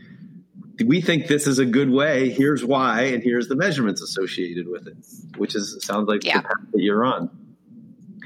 we 0.85 1.01
think 1.01 1.27
this 1.27 1.47
is 1.47 1.59
a 1.59 1.65
good 1.65 1.91
way. 1.91 2.31
Here's 2.31 2.65
why, 2.65 3.03
and 3.05 3.23
here's 3.23 3.49
the 3.49 3.57
measurements 3.57 4.03
associated 4.03 4.69
with 4.69 4.89
it, 4.89 4.97
which 5.37 5.55
is 5.55 5.79
sounds 5.85 6.09
like 6.09 6.25
yeah. 6.25 6.39
the 6.39 6.43
path 6.43 6.57
that 6.73 6.83
you're 6.83 7.05
on. 7.05 7.31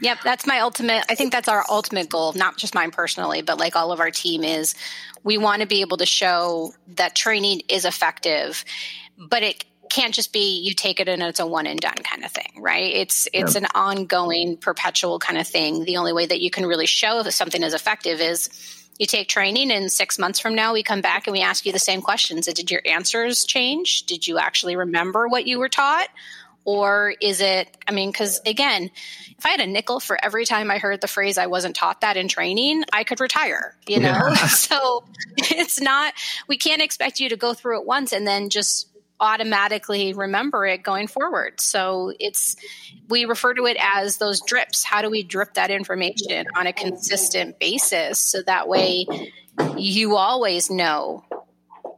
Yep, 0.02 0.18
that's 0.24 0.46
my 0.48 0.58
ultimate. 0.58 1.04
I 1.08 1.14
think 1.14 1.32
that's 1.32 1.48
our 1.48 1.64
ultimate 1.70 2.08
goal, 2.08 2.32
not 2.32 2.58
just 2.58 2.74
mine 2.74 2.90
personally, 2.90 3.40
but 3.40 3.58
like 3.58 3.76
all 3.76 3.92
of 3.92 4.00
our 4.00 4.10
team 4.10 4.42
is 4.42 4.74
we 5.22 5.38
want 5.38 5.62
to 5.62 5.68
be 5.68 5.80
able 5.80 5.96
to 5.98 6.06
show 6.06 6.74
that 6.96 7.14
training 7.14 7.62
is 7.68 7.84
effective, 7.84 8.64
but 9.16 9.44
it 9.44 9.64
can't 9.90 10.12
just 10.12 10.32
be 10.32 10.58
you 10.60 10.74
take 10.74 10.98
it 10.98 11.08
and 11.08 11.22
it's 11.22 11.38
a 11.38 11.46
one 11.46 11.66
and 11.66 11.78
done 11.78 11.94
kind 12.02 12.24
of 12.24 12.32
thing, 12.32 12.50
right? 12.58 12.92
It's 12.94 13.28
it's 13.32 13.54
yep. 13.54 13.62
an 13.62 13.68
ongoing, 13.76 14.56
perpetual 14.56 15.20
kind 15.20 15.38
of 15.38 15.46
thing. 15.46 15.84
The 15.84 15.98
only 15.98 16.12
way 16.12 16.26
that 16.26 16.40
you 16.40 16.50
can 16.50 16.66
really 16.66 16.86
show 16.86 17.20
if 17.20 17.32
something 17.32 17.62
is 17.62 17.74
effective 17.74 18.20
is 18.20 18.48
you 18.98 19.06
take 19.06 19.28
training 19.28 19.70
and 19.70 19.90
six 19.90 20.18
months 20.18 20.40
from 20.40 20.54
now 20.54 20.72
we 20.72 20.82
come 20.82 21.00
back 21.00 21.26
and 21.26 21.32
we 21.32 21.42
ask 21.42 21.64
you 21.64 21.72
the 21.72 21.78
same 21.78 22.02
questions. 22.02 22.46
Did 22.46 22.70
your 22.70 22.82
answers 22.86 23.44
change? 23.44 24.04
Did 24.04 24.26
you 24.26 24.38
actually 24.38 24.76
remember 24.76 25.28
what 25.28 25.46
you 25.46 25.58
were 25.58 25.68
taught? 25.68 26.08
Or 26.64 27.14
is 27.20 27.40
it, 27.40 27.76
I 27.88 27.92
mean, 27.92 28.10
because 28.12 28.40
again, 28.46 28.90
if 29.36 29.44
I 29.44 29.50
had 29.50 29.60
a 29.60 29.66
nickel 29.66 29.98
for 29.98 30.16
every 30.22 30.44
time 30.44 30.70
I 30.70 30.78
heard 30.78 31.00
the 31.00 31.08
phrase 31.08 31.36
I 31.36 31.46
wasn't 31.46 31.74
taught 31.74 32.02
that 32.02 32.16
in 32.16 32.28
training, 32.28 32.84
I 32.92 33.02
could 33.04 33.20
retire, 33.20 33.76
you 33.88 33.98
know? 33.98 34.08
Yeah. 34.08 34.34
so 34.46 35.04
it's 35.38 35.80
not, 35.80 36.14
we 36.46 36.56
can't 36.56 36.80
expect 36.80 37.18
you 37.18 37.28
to 37.30 37.36
go 37.36 37.52
through 37.52 37.80
it 37.80 37.86
once 37.86 38.12
and 38.12 38.26
then 38.26 38.48
just 38.48 38.88
automatically 39.18 40.12
remember 40.12 40.66
it 40.66 40.82
going 40.82 41.06
forward. 41.06 41.60
So 41.60 42.12
it's, 42.18 42.56
we 43.08 43.24
refer 43.24 43.54
to 43.54 43.66
it 43.66 43.76
as 43.80 44.18
those 44.18 44.40
drips. 44.40 44.84
How 44.84 45.02
do 45.02 45.10
we 45.10 45.22
drip 45.22 45.54
that 45.54 45.70
information 45.70 46.46
on 46.56 46.66
a 46.66 46.72
consistent 46.72 47.58
basis 47.58 48.18
so 48.18 48.42
that 48.42 48.68
way 48.68 49.06
you 49.76 50.16
always 50.16 50.70
know 50.70 51.24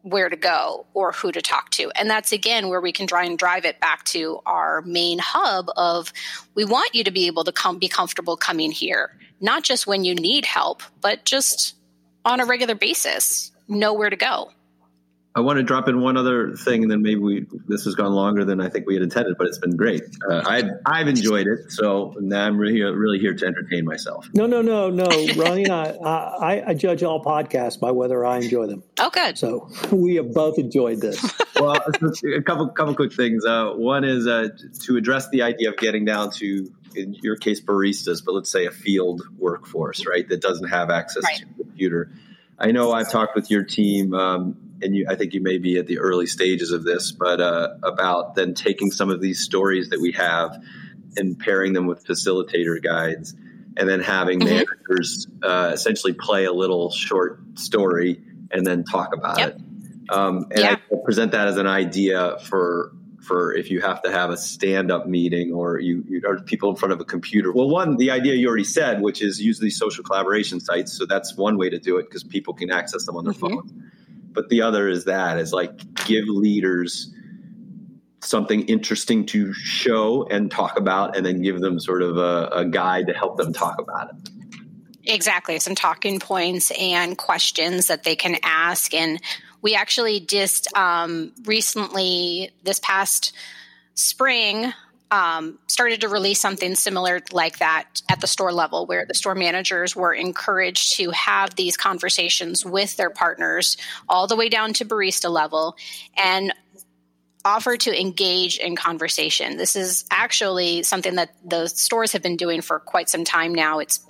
where 0.04 0.28
to 0.28 0.36
go 0.36 0.86
or 0.92 1.12
who 1.12 1.32
to 1.32 1.40
talk 1.40 1.70
to. 1.70 1.90
And 1.96 2.10
that's 2.10 2.30
again 2.30 2.68
where 2.68 2.80
we 2.80 2.92
can 2.92 3.06
try 3.06 3.24
and 3.24 3.38
drive 3.38 3.64
it 3.64 3.80
back 3.80 4.04
to 4.06 4.38
our 4.44 4.82
main 4.82 5.18
hub 5.18 5.70
of 5.78 6.12
we 6.54 6.66
want 6.66 6.94
you 6.94 7.02
to 7.04 7.10
be 7.10 7.26
able 7.26 7.42
to 7.44 7.52
come 7.52 7.78
be 7.78 7.88
comfortable 7.88 8.36
coming 8.36 8.70
here, 8.70 9.16
not 9.40 9.64
just 9.64 9.86
when 9.86 10.04
you 10.04 10.14
need 10.14 10.44
help, 10.44 10.82
but 11.00 11.24
just 11.24 11.74
on 12.26 12.38
a 12.38 12.44
regular 12.44 12.74
basis, 12.74 13.50
know 13.66 13.94
where 13.94 14.10
to 14.10 14.16
go. 14.16 14.50
I 15.36 15.40
want 15.40 15.56
to 15.56 15.64
drop 15.64 15.88
in 15.88 16.00
one 16.00 16.16
other 16.16 16.52
thing, 16.54 16.82
and 16.82 16.90
then 16.90 17.02
maybe 17.02 17.18
we 17.18 17.46
this 17.66 17.84
has 17.86 17.96
gone 17.96 18.12
longer 18.12 18.44
than 18.44 18.60
I 18.60 18.68
think 18.68 18.86
we 18.86 18.94
had 18.94 19.02
intended, 19.02 19.36
but 19.36 19.48
it's 19.48 19.58
been 19.58 19.76
great. 19.76 20.02
Uh, 20.30 20.42
I've 20.46 20.70
I've 20.86 21.08
enjoyed 21.08 21.48
it, 21.48 21.72
so 21.72 22.14
now 22.20 22.46
I'm 22.46 22.56
really 22.56 22.82
really 22.82 23.18
here 23.18 23.34
to 23.34 23.44
entertain 23.44 23.84
myself. 23.84 24.28
No, 24.32 24.46
no, 24.46 24.62
no, 24.62 24.90
no, 24.90 25.06
Ronnie. 25.36 25.68
I, 25.68 25.90
I, 25.90 26.64
I 26.68 26.74
judge 26.74 27.02
all 27.02 27.22
podcasts 27.22 27.80
by 27.80 27.90
whether 27.90 28.24
I 28.24 28.38
enjoy 28.38 28.68
them. 28.68 28.84
Oh, 29.00 29.10
good. 29.10 29.36
So 29.36 29.68
we 29.90 30.14
have 30.16 30.32
both 30.32 30.56
enjoyed 30.56 31.00
this. 31.00 31.20
well, 31.56 31.74
a 31.74 32.42
couple 32.42 32.68
couple 32.68 32.94
quick 32.94 33.12
things. 33.12 33.44
Uh, 33.44 33.72
one 33.72 34.04
is 34.04 34.28
uh, 34.28 34.50
to 34.84 34.96
address 34.96 35.30
the 35.30 35.42
idea 35.42 35.70
of 35.70 35.76
getting 35.78 36.04
down 36.04 36.30
to 36.34 36.72
in 36.94 37.14
your 37.22 37.34
case 37.34 37.60
baristas, 37.60 38.24
but 38.24 38.34
let's 38.36 38.50
say 38.50 38.66
a 38.66 38.70
field 38.70 39.22
workforce, 39.36 40.06
right, 40.06 40.28
that 40.28 40.40
doesn't 40.40 40.68
have 40.68 40.90
access 40.90 41.24
right. 41.24 41.38
to 41.38 41.44
a 41.44 41.64
computer. 41.64 42.12
I 42.56 42.70
know 42.70 42.92
I've 42.92 43.10
talked 43.10 43.34
with 43.34 43.50
your 43.50 43.64
team. 43.64 44.14
Um, 44.14 44.63
and 44.82 44.94
you, 44.94 45.06
I 45.08 45.14
think 45.14 45.34
you 45.34 45.40
may 45.40 45.58
be 45.58 45.78
at 45.78 45.86
the 45.86 45.98
early 45.98 46.26
stages 46.26 46.70
of 46.70 46.84
this, 46.84 47.12
but 47.12 47.40
uh, 47.40 47.74
about 47.82 48.34
then 48.34 48.54
taking 48.54 48.90
some 48.90 49.10
of 49.10 49.20
these 49.20 49.40
stories 49.40 49.90
that 49.90 50.00
we 50.00 50.12
have 50.12 50.62
and 51.16 51.38
pairing 51.38 51.72
them 51.72 51.86
with 51.86 52.04
facilitator 52.04 52.82
guides, 52.82 53.34
and 53.76 53.88
then 53.88 54.00
having 54.00 54.40
mm-hmm. 54.40 54.64
managers 54.88 55.26
uh, 55.42 55.70
essentially 55.72 56.12
play 56.12 56.44
a 56.44 56.52
little 56.52 56.90
short 56.90 57.40
story 57.54 58.22
and 58.50 58.66
then 58.66 58.84
talk 58.84 59.14
about 59.14 59.38
yep. 59.38 59.56
it. 59.56 59.62
Um, 60.10 60.46
and 60.50 60.60
yeah. 60.60 60.76
I 60.92 60.96
present 61.04 61.32
that 61.32 61.48
as 61.48 61.56
an 61.56 61.66
idea 61.66 62.38
for 62.44 62.92
for 63.20 63.54
if 63.54 63.70
you 63.70 63.80
have 63.80 64.02
to 64.02 64.12
have 64.12 64.28
a 64.28 64.36
stand 64.36 64.90
up 64.90 65.06
meeting 65.06 65.50
or 65.50 65.80
you, 65.80 66.04
you 66.06 66.20
are 66.28 66.40
people 66.40 66.68
in 66.68 66.76
front 66.76 66.92
of 66.92 67.00
a 67.00 67.06
computer. 67.06 67.50
Well, 67.50 67.70
one, 67.70 67.96
the 67.96 68.10
idea 68.10 68.34
you 68.34 68.46
already 68.46 68.64
said, 68.64 69.00
which 69.00 69.22
is 69.22 69.40
use 69.40 69.58
these 69.58 69.78
social 69.78 70.04
collaboration 70.04 70.60
sites. 70.60 70.92
So 70.92 71.06
that's 71.06 71.34
one 71.34 71.56
way 71.56 71.70
to 71.70 71.78
do 71.78 71.96
it 71.96 72.02
because 72.02 72.22
people 72.22 72.52
can 72.52 72.70
access 72.70 73.06
them 73.06 73.16
on 73.16 73.24
their 73.24 73.32
mm-hmm. 73.32 73.54
phone 73.54 73.90
but 74.34 74.48
the 74.48 74.62
other 74.62 74.88
is 74.88 75.04
that 75.04 75.38
is 75.38 75.52
like 75.52 75.72
give 76.06 76.24
leaders 76.26 77.12
something 78.20 78.62
interesting 78.62 79.26
to 79.26 79.52
show 79.52 80.26
and 80.30 80.50
talk 80.50 80.78
about 80.78 81.16
and 81.16 81.24
then 81.24 81.42
give 81.42 81.60
them 81.60 81.78
sort 81.78 82.02
of 82.02 82.16
a, 82.16 82.48
a 82.52 82.64
guide 82.64 83.06
to 83.06 83.12
help 83.12 83.36
them 83.36 83.52
talk 83.52 83.78
about 83.80 84.10
it. 84.10 84.30
Exactly. 85.06 85.58
Some 85.58 85.74
talking 85.74 86.18
points 86.18 86.70
and 86.78 87.18
questions 87.18 87.88
that 87.88 88.04
they 88.04 88.16
can 88.16 88.36
ask. 88.42 88.94
And 88.94 89.20
we 89.60 89.74
actually 89.74 90.20
just 90.20 90.74
um, 90.76 91.32
recently 91.44 92.50
this 92.62 92.80
past 92.80 93.34
spring 93.94 94.72
um, 95.10 95.58
started 95.66 96.00
to 96.00 96.08
release 96.08 96.40
something 96.40 96.74
similar 96.74 97.20
like 97.32 97.58
that 97.58 98.02
at 98.08 98.20
the 98.20 98.26
store 98.26 98.52
level, 98.52 98.86
where 98.86 99.04
the 99.06 99.14
store 99.14 99.34
managers 99.34 99.94
were 99.94 100.12
encouraged 100.12 100.96
to 100.96 101.10
have 101.10 101.54
these 101.54 101.76
conversations 101.76 102.64
with 102.64 102.96
their 102.96 103.10
partners 103.10 103.76
all 104.08 104.26
the 104.26 104.36
way 104.36 104.48
down 104.48 104.72
to 104.74 104.84
barista 104.84 105.30
level. 105.30 105.76
And 106.16 106.52
offer 107.44 107.76
to 107.76 108.00
engage 108.00 108.56
in 108.56 108.74
conversation. 108.74 109.58
This 109.58 109.76
is 109.76 110.04
actually 110.10 110.82
something 110.82 111.16
that 111.16 111.34
the 111.44 111.66
stores 111.68 112.12
have 112.12 112.22
been 112.22 112.36
doing 112.36 112.62
for 112.62 112.78
quite 112.78 113.10
some 113.10 113.24
time 113.24 113.54
now. 113.54 113.80
It's 113.80 114.00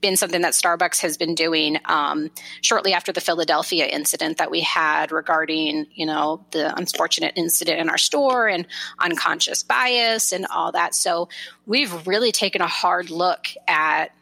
been 0.00 0.16
something 0.16 0.42
that 0.42 0.52
Starbucks 0.52 1.00
has 1.00 1.16
been 1.16 1.34
doing 1.34 1.78
um, 1.86 2.30
shortly 2.60 2.92
after 2.92 3.10
the 3.10 3.20
Philadelphia 3.20 3.86
incident 3.86 4.38
that 4.38 4.50
we 4.50 4.60
had 4.60 5.10
regarding, 5.10 5.86
you 5.92 6.06
know, 6.06 6.46
the 6.52 6.76
unfortunate 6.76 7.32
incident 7.36 7.80
in 7.80 7.88
our 7.88 7.98
store 7.98 8.46
and 8.46 8.66
unconscious 9.00 9.64
bias 9.64 10.30
and 10.30 10.46
all 10.46 10.70
that. 10.72 10.94
So 10.94 11.28
we've 11.66 12.06
really 12.06 12.30
taken 12.30 12.60
a 12.60 12.68
hard 12.68 13.10
look 13.10 13.48
at 13.66 14.12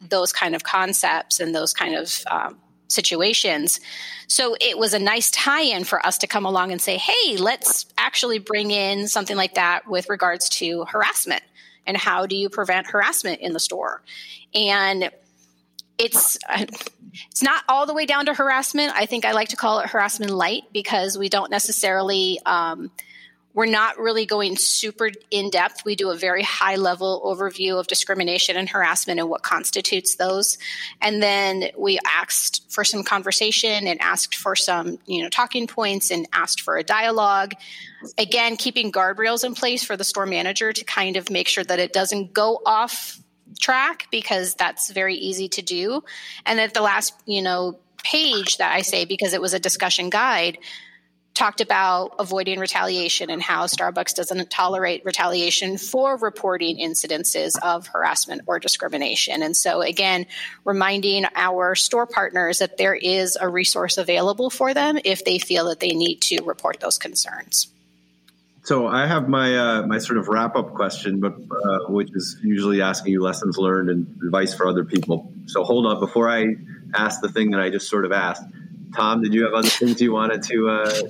those 0.00 0.32
kind 0.32 0.54
of 0.54 0.64
concepts 0.64 1.38
and 1.38 1.54
those 1.54 1.72
kind 1.72 1.94
of 1.94 2.22
um, 2.28 2.58
situations. 2.88 3.80
So 4.26 4.56
it 4.60 4.78
was 4.78 4.94
a 4.94 4.98
nice 4.98 5.30
tie 5.30 5.62
in 5.62 5.84
for 5.84 6.04
us 6.04 6.18
to 6.18 6.26
come 6.26 6.44
along 6.44 6.72
and 6.72 6.80
say, 6.80 6.96
hey, 6.96 7.36
let's 7.36 7.86
actually 7.96 8.38
bring 8.38 8.70
in 8.70 9.08
something 9.08 9.36
like 9.36 9.54
that 9.54 9.86
with 9.86 10.10
regards 10.10 10.48
to 10.50 10.84
harassment 10.84 11.42
and 11.86 11.96
how 11.96 12.26
do 12.26 12.36
you 12.36 12.48
prevent 12.48 12.86
harassment 12.86 13.40
in 13.40 13.52
the 13.52 13.60
store. 13.60 14.02
And 14.54 15.10
it's 15.98 16.38
it's 16.52 17.42
not 17.42 17.64
all 17.68 17.86
the 17.86 17.94
way 17.94 18.06
down 18.06 18.26
to 18.26 18.34
harassment. 18.34 18.92
I 18.94 19.06
think 19.06 19.24
I 19.24 19.32
like 19.32 19.48
to 19.48 19.56
call 19.56 19.80
it 19.80 19.88
harassment 19.88 20.30
light 20.30 20.64
because 20.72 21.18
we 21.18 21.28
don't 21.28 21.50
necessarily 21.50 22.38
um, 22.46 22.90
we're 23.58 23.66
not 23.66 23.98
really 23.98 24.24
going 24.24 24.54
super 24.54 25.10
in 25.32 25.50
depth. 25.50 25.84
We 25.84 25.96
do 25.96 26.10
a 26.10 26.16
very 26.16 26.44
high 26.44 26.76
level 26.76 27.20
overview 27.26 27.80
of 27.80 27.88
discrimination 27.88 28.56
and 28.56 28.68
harassment 28.68 29.18
and 29.18 29.28
what 29.28 29.42
constitutes 29.42 30.14
those. 30.14 30.58
And 31.02 31.20
then 31.20 31.70
we 31.76 31.98
asked 32.06 32.70
for 32.70 32.84
some 32.84 33.02
conversation 33.02 33.88
and 33.88 34.00
asked 34.00 34.36
for 34.36 34.54
some, 34.54 35.00
you 35.06 35.24
know, 35.24 35.28
talking 35.28 35.66
points 35.66 36.12
and 36.12 36.28
asked 36.32 36.60
for 36.60 36.76
a 36.76 36.84
dialogue. 36.84 37.54
Again, 38.16 38.56
keeping 38.56 38.92
guardrails 38.92 39.42
in 39.42 39.56
place 39.56 39.82
for 39.82 39.96
the 39.96 40.04
store 40.04 40.24
manager 40.24 40.72
to 40.72 40.84
kind 40.84 41.16
of 41.16 41.28
make 41.28 41.48
sure 41.48 41.64
that 41.64 41.80
it 41.80 41.92
doesn't 41.92 42.32
go 42.32 42.60
off 42.64 43.20
track 43.58 44.06
because 44.12 44.54
that's 44.54 44.92
very 44.92 45.16
easy 45.16 45.48
to 45.48 45.62
do. 45.62 46.04
And 46.46 46.60
at 46.60 46.74
the 46.74 46.80
last, 46.80 47.12
you 47.26 47.42
know, 47.42 47.80
page 48.04 48.58
that 48.58 48.72
I 48.72 48.82
say 48.82 49.04
because 49.04 49.32
it 49.34 49.40
was 49.40 49.52
a 49.52 49.58
discussion 49.58 50.10
guide, 50.10 50.58
talked 51.38 51.60
about 51.60 52.16
avoiding 52.18 52.58
retaliation 52.58 53.30
and 53.30 53.40
how 53.40 53.64
Starbucks 53.66 54.14
doesn't 54.14 54.50
tolerate 54.50 55.04
retaliation 55.04 55.78
for 55.78 56.16
reporting 56.16 56.78
incidences 56.78 57.52
of 57.62 57.86
harassment 57.86 58.42
or 58.46 58.58
discrimination. 58.58 59.42
And 59.42 59.56
so, 59.56 59.80
again, 59.80 60.26
reminding 60.64 61.26
our 61.36 61.76
store 61.76 62.06
partners 62.06 62.58
that 62.58 62.76
there 62.76 62.94
is 62.94 63.38
a 63.40 63.48
resource 63.48 63.98
available 63.98 64.50
for 64.50 64.74
them 64.74 64.98
if 65.04 65.24
they 65.24 65.38
feel 65.38 65.66
that 65.66 65.78
they 65.78 65.92
need 65.92 66.20
to 66.22 66.42
report 66.42 66.80
those 66.80 66.98
concerns. 66.98 67.68
So 68.64 68.88
I 68.88 69.06
have 69.06 69.28
my 69.28 69.56
uh, 69.56 69.86
my 69.86 69.98
sort 69.98 70.18
of 70.18 70.28
wrap 70.28 70.56
up 70.56 70.74
question, 70.74 71.20
but 71.20 71.34
uh, 71.34 71.78
which 71.88 72.10
is 72.12 72.36
usually 72.42 72.82
asking 72.82 73.12
you 73.12 73.22
lessons 73.22 73.56
learned 73.56 73.88
and 73.88 74.06
advice 74.22 74.52
for 74.52 74.68
other 74.68 74.84
people. 74.84 75.32
So 75.46 75.62
hold 75.64 75.86
on, 75.86 76.00
before 76.00 76.28
I 76.28 76.56
ask 76.94 77.22
the 77.22 77.30
thing 77.30 77.52
that 77.52 77.60
I 77.60 77.70
just 77.70 77.88
sort 77.88 78.04
of 78.04 78.12
asked, 78.12 78.42
Tom, 78.94 79.22
did 79.22 79.32
you 79.32 79.44
have 79.44 79.54
other 79.54 79.68
things 79.68 80.02
you 80.02 80.12
wanted 80.12 80.42
to 80.42 80.68
uh, 80.68 81.02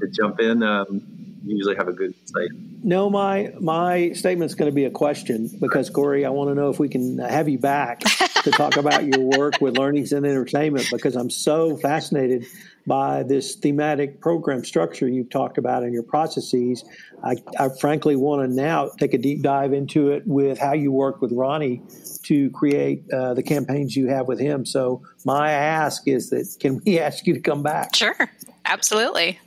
to 0.00 0.08
jump 0.08 0.40
in? 0.40 0.62
Um, 0.62 1.20
you 1.44 1.56
usually 1.56 1.76
have 1.76 1.88
a 1.88 1.92
good 1.92 2.14
insight. 2.20 2.50
No, 2.82 3.10
my 3.10 3.52
my 3.60 4.12
statement's 4.12 4.54
going 4.54 4.70
to 4.70 4.74
be 4.74 4.84
a 4.84 4.90
question 4.90 5.50
because 5.60 5.90
Corey, 5.90 6.24
I 6.24 6.30
want 6.30 6.50
to 6.50 6.54
know 6.54 6.70
if 6.70 6.78
we 6.78 6.88
can 6.88 7.18
have 7.18 7.48
you 7.48 7.58
back 7.58 8.00
to 8.00 8.50
talk 8.50 8.76
about 8.76 9.04
your 9.04 9.20
work 9.20 9.60
with 9.60 9.78
learnings 9.78 10.12
and 10.12 10.24
entertainment 10.24 10.88
because 10.90 11.16
I'm 11.16 11.30
so 11.30 11.76
fascinated 11.76 12.46
by 12.86 13.22
this 13.22 13.54
thematic 13.56 14.20
program 14.20 14.64
structure 14.64 15.06
you've 15.06 15.30
talked 15.30 15.58
about 15.58 15.82
in 15.82 15.92
your 15.92 16.02
processes. 16.02 16.84
I, 17.22 17.36
I 17.58 17.68
frankly 17.68 18.16
want 18.16 18.48
to 18.48 18.54
now 18.54 18.90
take 18.98 19.12
a 19.12 19.18
deep 19.18 19.42
dive 19.42 19.72
into 19.72 20.10
it 20.10 20.26
with 20.26 20.58
how 20.58 20.72
you 20.72 20.90
work 20.90 21.20
with 21.20 21.32
Ronnie 21.32 21.82
to 22.24 22.50
create 22.50 23.04
uh, 23.12 23.34
the 23.34 23.42
campaigns 23.42 23.94
you 23.94 24.08
have 24.08 24.26
with 24.26 24.40
him. 24.40 24.64
So 24.64 25.02
my 25.24 25.50
ask 25.52 26.08
is 26.08 26.30
that 26.30 26.56
can 26.58 26.80
we 26.84 26.98
ask 26.98 27.26
you 27.26 27.34
to 27.34 27.40
come 27.40 27.62
back? 27.62 27.94
Sure, 27.94 28.16
absolutely. 28.64 29.38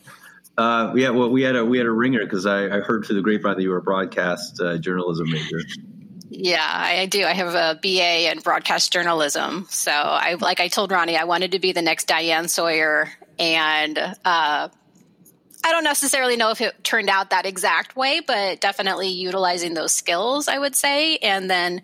Uh, 0.58 0.94
yeah, 0.96 1.10
well, 1.10 1.30
we 1.30 1.42
had 1.42 1.56
a 1.56 1.66
we 1.66 1.78
had 1.78 1.88
a 1.88 1.92
ringer 1.92 2.24
because 2.24 2.46
I, 2.46 2.66
I, 2.66 2.80
heard 2.82 3.06
through 3.06 3.16
the 3.16 3.24
grapevine 3.24 3.56
that 3.56 3.64
you 3.64 3.72
were 3.72 3.78
a 3.78 3.82
broadcast 3.82 4.62
uh, 4.62 4.78
journalism 4.78 5.32
major. 5.32 5.60
Yeah, 6.30 6.64
I 6.64 7.08
do. 7.08 7.24
I 7.26 7.34
have 7.34 7.56
a 7.56 7.80
BA 7.82 8.32
in 8.32 8.40
broadcast 8.40 8.94
journalism. 8.94 9.66
So 9.70 9.92
I 9.92 10.36
like 10.36 10.60
I 10.60 10.68
told 10.68 10.92
Ronnie 10.92 11.18
I 11.18 11.24
wanted 11.24 11.54
to 11.54 11.60
be 11.60 11.72
the 11.72 11.82
next 11.82 12.06
Diane 12.06 12.48
Sawyer, 12.48 13.10
and 13.40 13.98
uh, 13.98 14.70
I 15.64 15.72
don't 15.72 15.84
necessarily 15.84 16.36
know 16.36 16.52
if 16.52 16.62
it 16.62 16.84
turned 16.84 17.10
out 17.10 17.32
that 17.32 17.46
exact 17.46 17.96
way, 17.96 18.20
but 18.20 18.62
definitely 18.62 19.10
utilizing 19.10 19.74
those 19.74 19.94
skills, 19.94 20.48
I 20.48 20.60
would 20.60 20.76
say. 20.76 21.18
And 21.18 21.50
then 21.50 21.82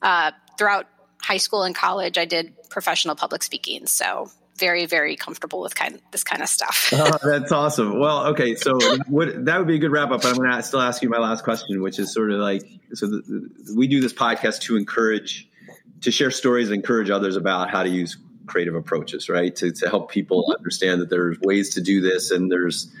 uh, 0.00 0.32
throughout 0.56 0.86
high 1.20 1.36
school 1.38 1.62
and 1.62 1.74
college, 1.74 2.16
I 2.16 2.24
did 2.24 2.54
professional 2.70 3.16
public 3.16 3.42
speaking. 3.42 3.86
So 3.86 4.30
very 4.58 4.86
very 4.86 5.16
comfortable 5.16 5.60
with 5.60 5.74
kind 5.74 5.94
of 5.94 6.00
this 6.10 6.24
kind 6.24 6.42
of 6.42 6.48
stuff. 6.48 6.90
oh, 6.92 7.18
that's 7.22 7.52
awesome. 7.52 7.98
Well, 7.98 8.28
okay, 8.28 8.54
so 8.54 8.78
what, 9.06 9.44
that 9.44 9.58
would 9.58 9.66
be 9.66 9.76
a 9.76 9.78
good 9.78 9.92
wrap 9.92 10.10
up. 10.10 10.22
But 10.22 10.30
I'm 10.30 10.36
going 10.36 10.50
to 10.50 10.62
still 10.62 10.80
ask 10.80 11.02
you 11.02 11.08
my 11.08 11.18
last 11.18 11.44
question, 11.44 11.82
which 11.82 11.98
is 11.98 12.12
sort 12.12 12.30
of 12.30 12.40
like 12.40 12.62
so 12.94 13.06
the, 13.06 13.74
we 13.76 13.86
do 13.86 14.00
this 14.00 14.12
podcast 14.12 14.62
to 14.62 14.76
encourage 14.76 15.48
to 16.02 16.10
share 16.10 16.30
stories 16.30 16.68
and 16.68 16.76
encourage 16.76 17.10
others 17.10 17.36
about 17.36 17.70
how 17.70 17.82
to 17.82 17.88
use 17.88 18.16
creative 18.46 18.74
approaches, 18.74 19.28
right? 19.28 19.54
To 19.56 19.72
to 19.72 19.88
help 19.88 20.10
people 20.10 20.42
mm-hmm. 20.42 20.58
understand 20.58 21.00
that 21.00 21.10
there's 21.10 21.38
ways 21.40 21.74
to 21.74 21.80
do 21.80 22.00
this 22.00 22.30
and 22.30 22.50
there's 22.50 22.92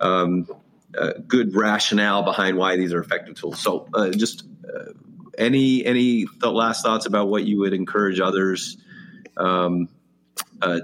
um, 0.00 0.46
good 1.26 1.54
rationale 1.54 2.22
behind 2.22 2.56
why 2.56 2.76
these 2.76 2.92
are 2.92 3.00
effective 3.00 3.36
tools. 3.36 3.60
So 3.60 3.88
uh, 3.94 4.10
just 4.10 4.44
uh, 4.64 4.92
any 5.38 5.84
any 5.84 6.26
th- 6.26 6.42
last 6.42 6.84
thoughts 6.84 7.06
about 7.06 7.28
what 7.28 7.44
you 7.44 7.60
would 7.60 7.72
encourage 7.72 8.20
others 8.20 8.76
um, 9.36 9.88
uh, 10.62 10.80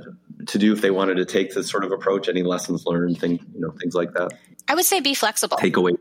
to 0.47 0.59
do 0.59 0.73
if 0.73 0.81
they 0.81 0.91
wanted 0.91 1.17
to 1.17 1.25
take 1.25 1.55
this 1.55 1.69
sort 1.69 1.85
of 1.85 1.93
approach? 1.93 2.29
Any 2.29 2.43
lessons 2.43 2.85
learned, 2.87 3.19
thing, 3.19 3.33
you 3.55 3.61
know, 3.61 3.71
things 3.81 3.95
like 3.95 4.13
that? 4.15 4.33
I 4.69 4.75
would 4.75 4.85
say 4.85 5.01
be 5.01 5.15
flexible. 5.15 5.57
Take 5.57 5.77
away. 5.77 5.93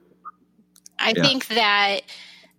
I 0.97 1.13
yeah. 1.15 1.23
think 1.23 1.47
that 1.47 2.01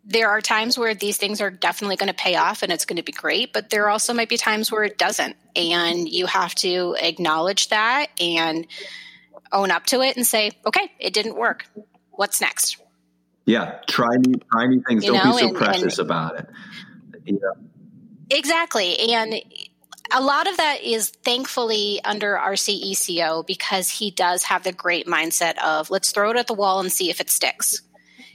there 0.05 0.31
are 0.31 0.41
times 0.41 0.79
where 0.79 0.95
these 0.95 1.17
things 1.17 1.41
are 1.41 1.51
definitely 1.51 1.97
going 1.97 2.09
to 2.09 2.15
pay 2.15 2.37
off 2.37 2.63
and 2.63 2.71
it's 2.71 2.85
going 2.85 2.97
to 2.97 3.03
be 3.03 3.13
great, 3.13 3.53
but 3.53 3.71
there 3.71 3.89
also 3.89 4.15
might 4.15 4.29
be 4.29 4.37
times 4.37 4.71
where 4.71 4.85
it 4.85 4.99
doesn't. 4.99 5.37
And 5.57 6.09
you 6.09 6.27
have 6.27 6.55
to 6.57 6.97
acknowledge 6.99 7.71
that 7.71 8.07
and 8.21 8.67
own 9.51 9.71
up 9.73 9.87
to 9.87 10.03
it 10.03 10.17
and 10.17 10.25
say, 10.25 10.53
okay, 10.65 10.93
it 11.01 11.13
didn't 11.13 11.37
work. 11.37 11.67
What's 12.13 12.41
next? 12.41 12.77
Yeah, 13.47 13.79
try 13.89 14.17
new, 14.17 14.35
try 14.51 14.67
new 14.67 14.83
things. 14.87 15.05
You 15.05 15.13
Don't 15.13 15.25
know, 15.25 15.33
be 15.33 15.39
so 15.39 15.49
and, 15.49 15.57
precious 15.57 15.99
and, 15.99 16.07
about 16.07 16.39
it. 16.39 16.47
Yeah. 17.25 17.37
Exactly. 18.31 19.13
And 19.13 19.35
a 20.13 20.23
lot 20.23 20.49
of 20.49 20.57
that 20.57 20.83
is 20.83 21.11
thankfully 21.11 22.01
under 22.05 22.39
our 22.39 22.55
CECO 22.55 23.47
because 23.47 23.89
he 23.89 24.11
does 24.11 24.45
have 24.45 24.63
the 24.63 24.73
great 24.73 25.07
mindset 25.07 25.59
of 25.59 25.91
let's 25.91 26.13
throw 26.13 26.31
it 26.31 26.37
at 26.37 26.47
the 26.47 26.55
wall 26.55 26.81
and 26.81 26.91
see 26.93 27.11
if 27.11 27.21
it 27.21 27.31
sticks. 27.31 27.83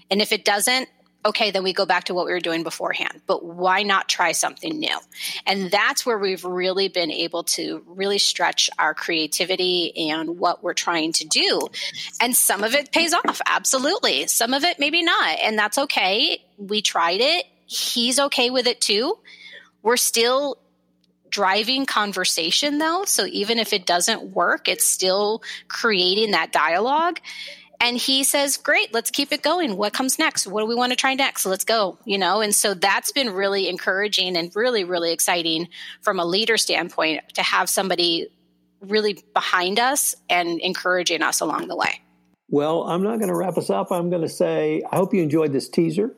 And 0.09 0.22
if 0.22 0.32
it 0.32 0.43
doesn't, 0.43 0.89
okay, 1.26 1.51
then 1.51 1.63
we 1.63 1.74
go 1.74 1.86
back 1.86 2.05
to 2.05 2.13
what 2.13 2.26
we 2.26 2.32
were 2.32 2.39
doing 2.39 2.63
beforehand. 2.63 3.22
But 3.28 3.45
why 3.45 3.84
not 3.84 4.09
try 4.09 4.32
something 4.32 4.80
new? 4.80 4.97
And 5.45 5.69
that's 5.69 6.05
where 6.05 6.17
we've 6.17 6.43
really 6.43 6.88
been 6.88 7.11
able 7.11 7.43
to 7.43 7.84
really 7.86 8.17
stretch 8.17 8.69
our 8.80 8.93
creativity 8.93 10.09
and 10.09 10.39
what 10.39 10.63
we're 10.63 10.74
trying 10.74 11.13
to 11.13 11.26
do. 11.26 11.67
And 12.19 12.36
some 12.36 12.63
of 12.63 12.74
it 12.74 12.91
pays 12.91 13.13
off, 13.13 13.41
absolutely. 13.45 14.28
Some 14.28 14.53
of 14.53 14.63
it 14.63 14.80
maybe 14.80 15.03
not. 15.03 15.38
And 15.43 15.57
that's 15.57 15.78
okay. 15.78 16.43
We 16.57 16.82
tried 16.82 17.22
it. 17.22 17.45
He's 17.65 18.19
okay 18.19 18.49
with 18.49 18.67
it 18.67 18.82
too. 18.82 19.17
We're 19.84 19.97
still 19.97 20.57
driving 21.32 21.86
conversation 21.86 22.77
though. 22.77 23.05
So 23.05 23.25
even 23.25 23.57
if 23.57 23.73
it 23.73 23.86
doesn't 23.86 24.36
work, 24.36 24.67
it's 24.67 24.86
still 24.86 25.41
creating 25.67 26.32
that 26.32 26.51
dialogue. 26.51 27.19
And 27.79 27.97
he 27.97 28.23
says, 28.23 28.57
Great, 28.57 28.93
let's 28.93 29.09
keep 29.09 29.32
it 29.32 29.41
going. 29.41 29.75
What 29.75 29.91
comes 29.91 30.19
next? 30.19 30.45
What 30.45 30.61
do 30.61 30.67
we 30.67 30.75
want 30.75 30.91
to 30.91 30.95
try 30.95 31.15
next? 31.15 31.47
Let's 31.47 31.65
go. 31.65 31.97
You 32.05 32.19
know, 32.19 32.41
and 32.41 32.53
so 32.53 32.75
that's 32.75 33.11
been 33.11 33.32
really 33.32 33.67
encouraging 33.67 34.38
and 34.38 34.55
really, 34.55 34.84
really 34.84 35.11
exciting 35.11 35.67
from 36.01 36.19
a 36.19 36.25
leader 36.25 36.57
standpoint 36.57 37.21
to 37.34 37.41
have 37.41 37.69
somebody 37.69 38.27
really 38.82 39.23
behind 39.34 39.79
us 39.79 40.15
and 40.29 40.59
encouraging 40.59 41.23
us 41.23 41.41
along 41.41 41.69
the 41.69 41.75
way. 41.75 42.01
Well, 42.49 42.84
I'm 42.84 43.01
not 43.01 43.17
going 43.17 43.29
to 43.29 43.36
wrap 43.36 43.57
us 43.57 43.69
up. 43.69 43.91
I'm 43.91 44.09
going 44.09 44.23
to 44.23 44.29
say, 44.29 44.84
I 44.91 44.97
hope 44.97 45.13
you 45.13 45.23
enjoyed 45.23 45.53
this 45.53 45.69
teaser 45.69 46.13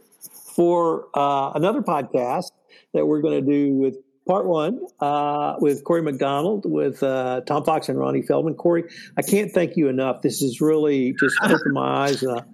for 0.56 1.08
uh, 1.14 1.52
another 1.56 1.82
podcast 1.82 2.52
that 2.94 3.06
we're 3.06 3.22
going 3.22 3.46
to 3.46 3.52
do 3.52 3.74
with 3.74 3.98
part 4.26 4.46
one 4.46 4.80
uh, 5.00 5.56
with 5.60 5.84
Corey 5.84 6.02
McDonald, 6.02 6.66
with 6.66 7.04
uh, 7.04 7.42
Tom 7.42 7.64
Fox 7.64 7.90
and 7.90 7.98
Ronnie 7.98 8.22
Feldman. 8.22 8.56
Corey, 8.56 8.86
I 9.18 9.22
can't 9.22 9.52
thank 9.52 9.76
you 9.76 9.90
enough. 9.90 10.22
This 10.22 10.42
is 10.42 10.62
really 10.62 11.14
just 11.20 11.36
opened 11.44 11.74
my 11.74 12.06
eyes 12.06 12.24
in 12.24 12.30
a, 12.30 12.46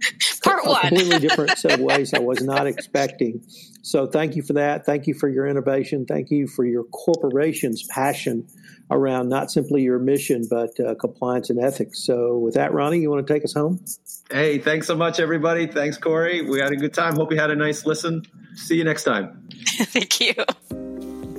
part 0.44 0.66
a 0.66 0.70
one. 0.70 0.82
completely 0.82 1.20
different 1.20 1.58
set 1.58 1.74
of 1.74 1.80
ways 1.80 2.14
I 2.14 2.20
was 2.20 2.42
not 2.42 2.68
expecting. 2.68 3.44
So 3.82 4.08
thank 4.08 4.36
you 4.36 4.44
for 4.44 4.54
that. 4.54 4.86
Thank 4.86 5.08
you 5.08 5.14
for 5.14 5.30
your 5.30 5.48
innovation. 5.48 6.06
Thank 6.06 6.32
you 6.32 6.48
for 6.48 6.66
your 6.66 6.84
corporation's 6.84 7.84
passion 7.84 8.48
around 8.92 9.30
not 9.30 9.52
simply 9.52 9.84
your 9.84 10.00
mission, 10.00 10.48
but 10.50 10.80
uh, 10.80 10.96
compliance 10.96 11.50
and 11.50 11.60
ethics. 11.60 12.04
So 12.04 12.38
with 12.38 12.56
that, 12.56 12.74
Ronnie, 12.74 13.00
you 13.00 13.10
want 13.10 13.26
to 13.26 13.34
take 13.34 13.44
us 13.44 13.54
home? 13.54 13.84
Hey, 14.32 14.58
thanks 14.58 14.88
so 14.88 14.96
much, 14.96 15.20
everybody. 15.20 15.68
Thanks, 15.68 15.98
Corey. 15.98 16.42
We 16.42 16.60
had 16.60 16.72
a 16.72 16.76
good 16.76 16.94
time. 16.94 17.16
Hope 17.16 17.32
you 17.32 17.40
had 17.40 17.52
a 17.52 17.56
nice 17.56 17.86
listen. 17.86 18.24
See 18.56 18.76
you 18.76 18.84
next 18.84 19.04
time. 19.04 19.48
Thank 19.80 20.20
you. 20.20 20.89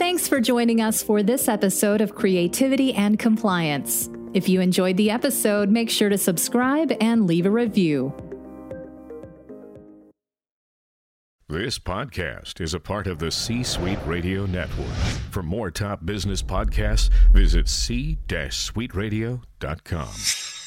Thanks 0.00 0.26
for 0.26 0.40
joining 0.40 0.80
us 0.80 1.00
for 1.02 1.22
this 1.22 1.46
episode 1.46 2.00
of 2.00 2.14
Creativity 2.14 2.94
and 2.94 3.18
Compliance. 3.18 4.08
If 4.32 4.48
you 4.48 4.62
enjoyed 4.62 4.96
the 4.96 5.10
episode, 5.10 5.68
make 5.68 5.90
sure 5.90 6.08
to 6.08 6.16
subscribe 6.16 6.96
and 7.02 7.26
leave 7.26 7.44
a 7.44 7.50
review. 7.50 8.14
This 11.50 11.78
podcast 11.78 12.62
is 12.62 12.72
a 12.72 12.80
part 12.80 13.06
of 13.06 13.18
the 13.18 13.30
C 13.30 13.62
Suite 13.62 13.98
Radio 14.06 14.46
Network. 14.46 14.88
For 15.32 15.42
more 15.42 15.70
top 15.70 16.06
business 16.06 16.42
podcasts, 16.42 17.10
visit 17.34 17.68
c-suiteradio.com. 17.68 20.59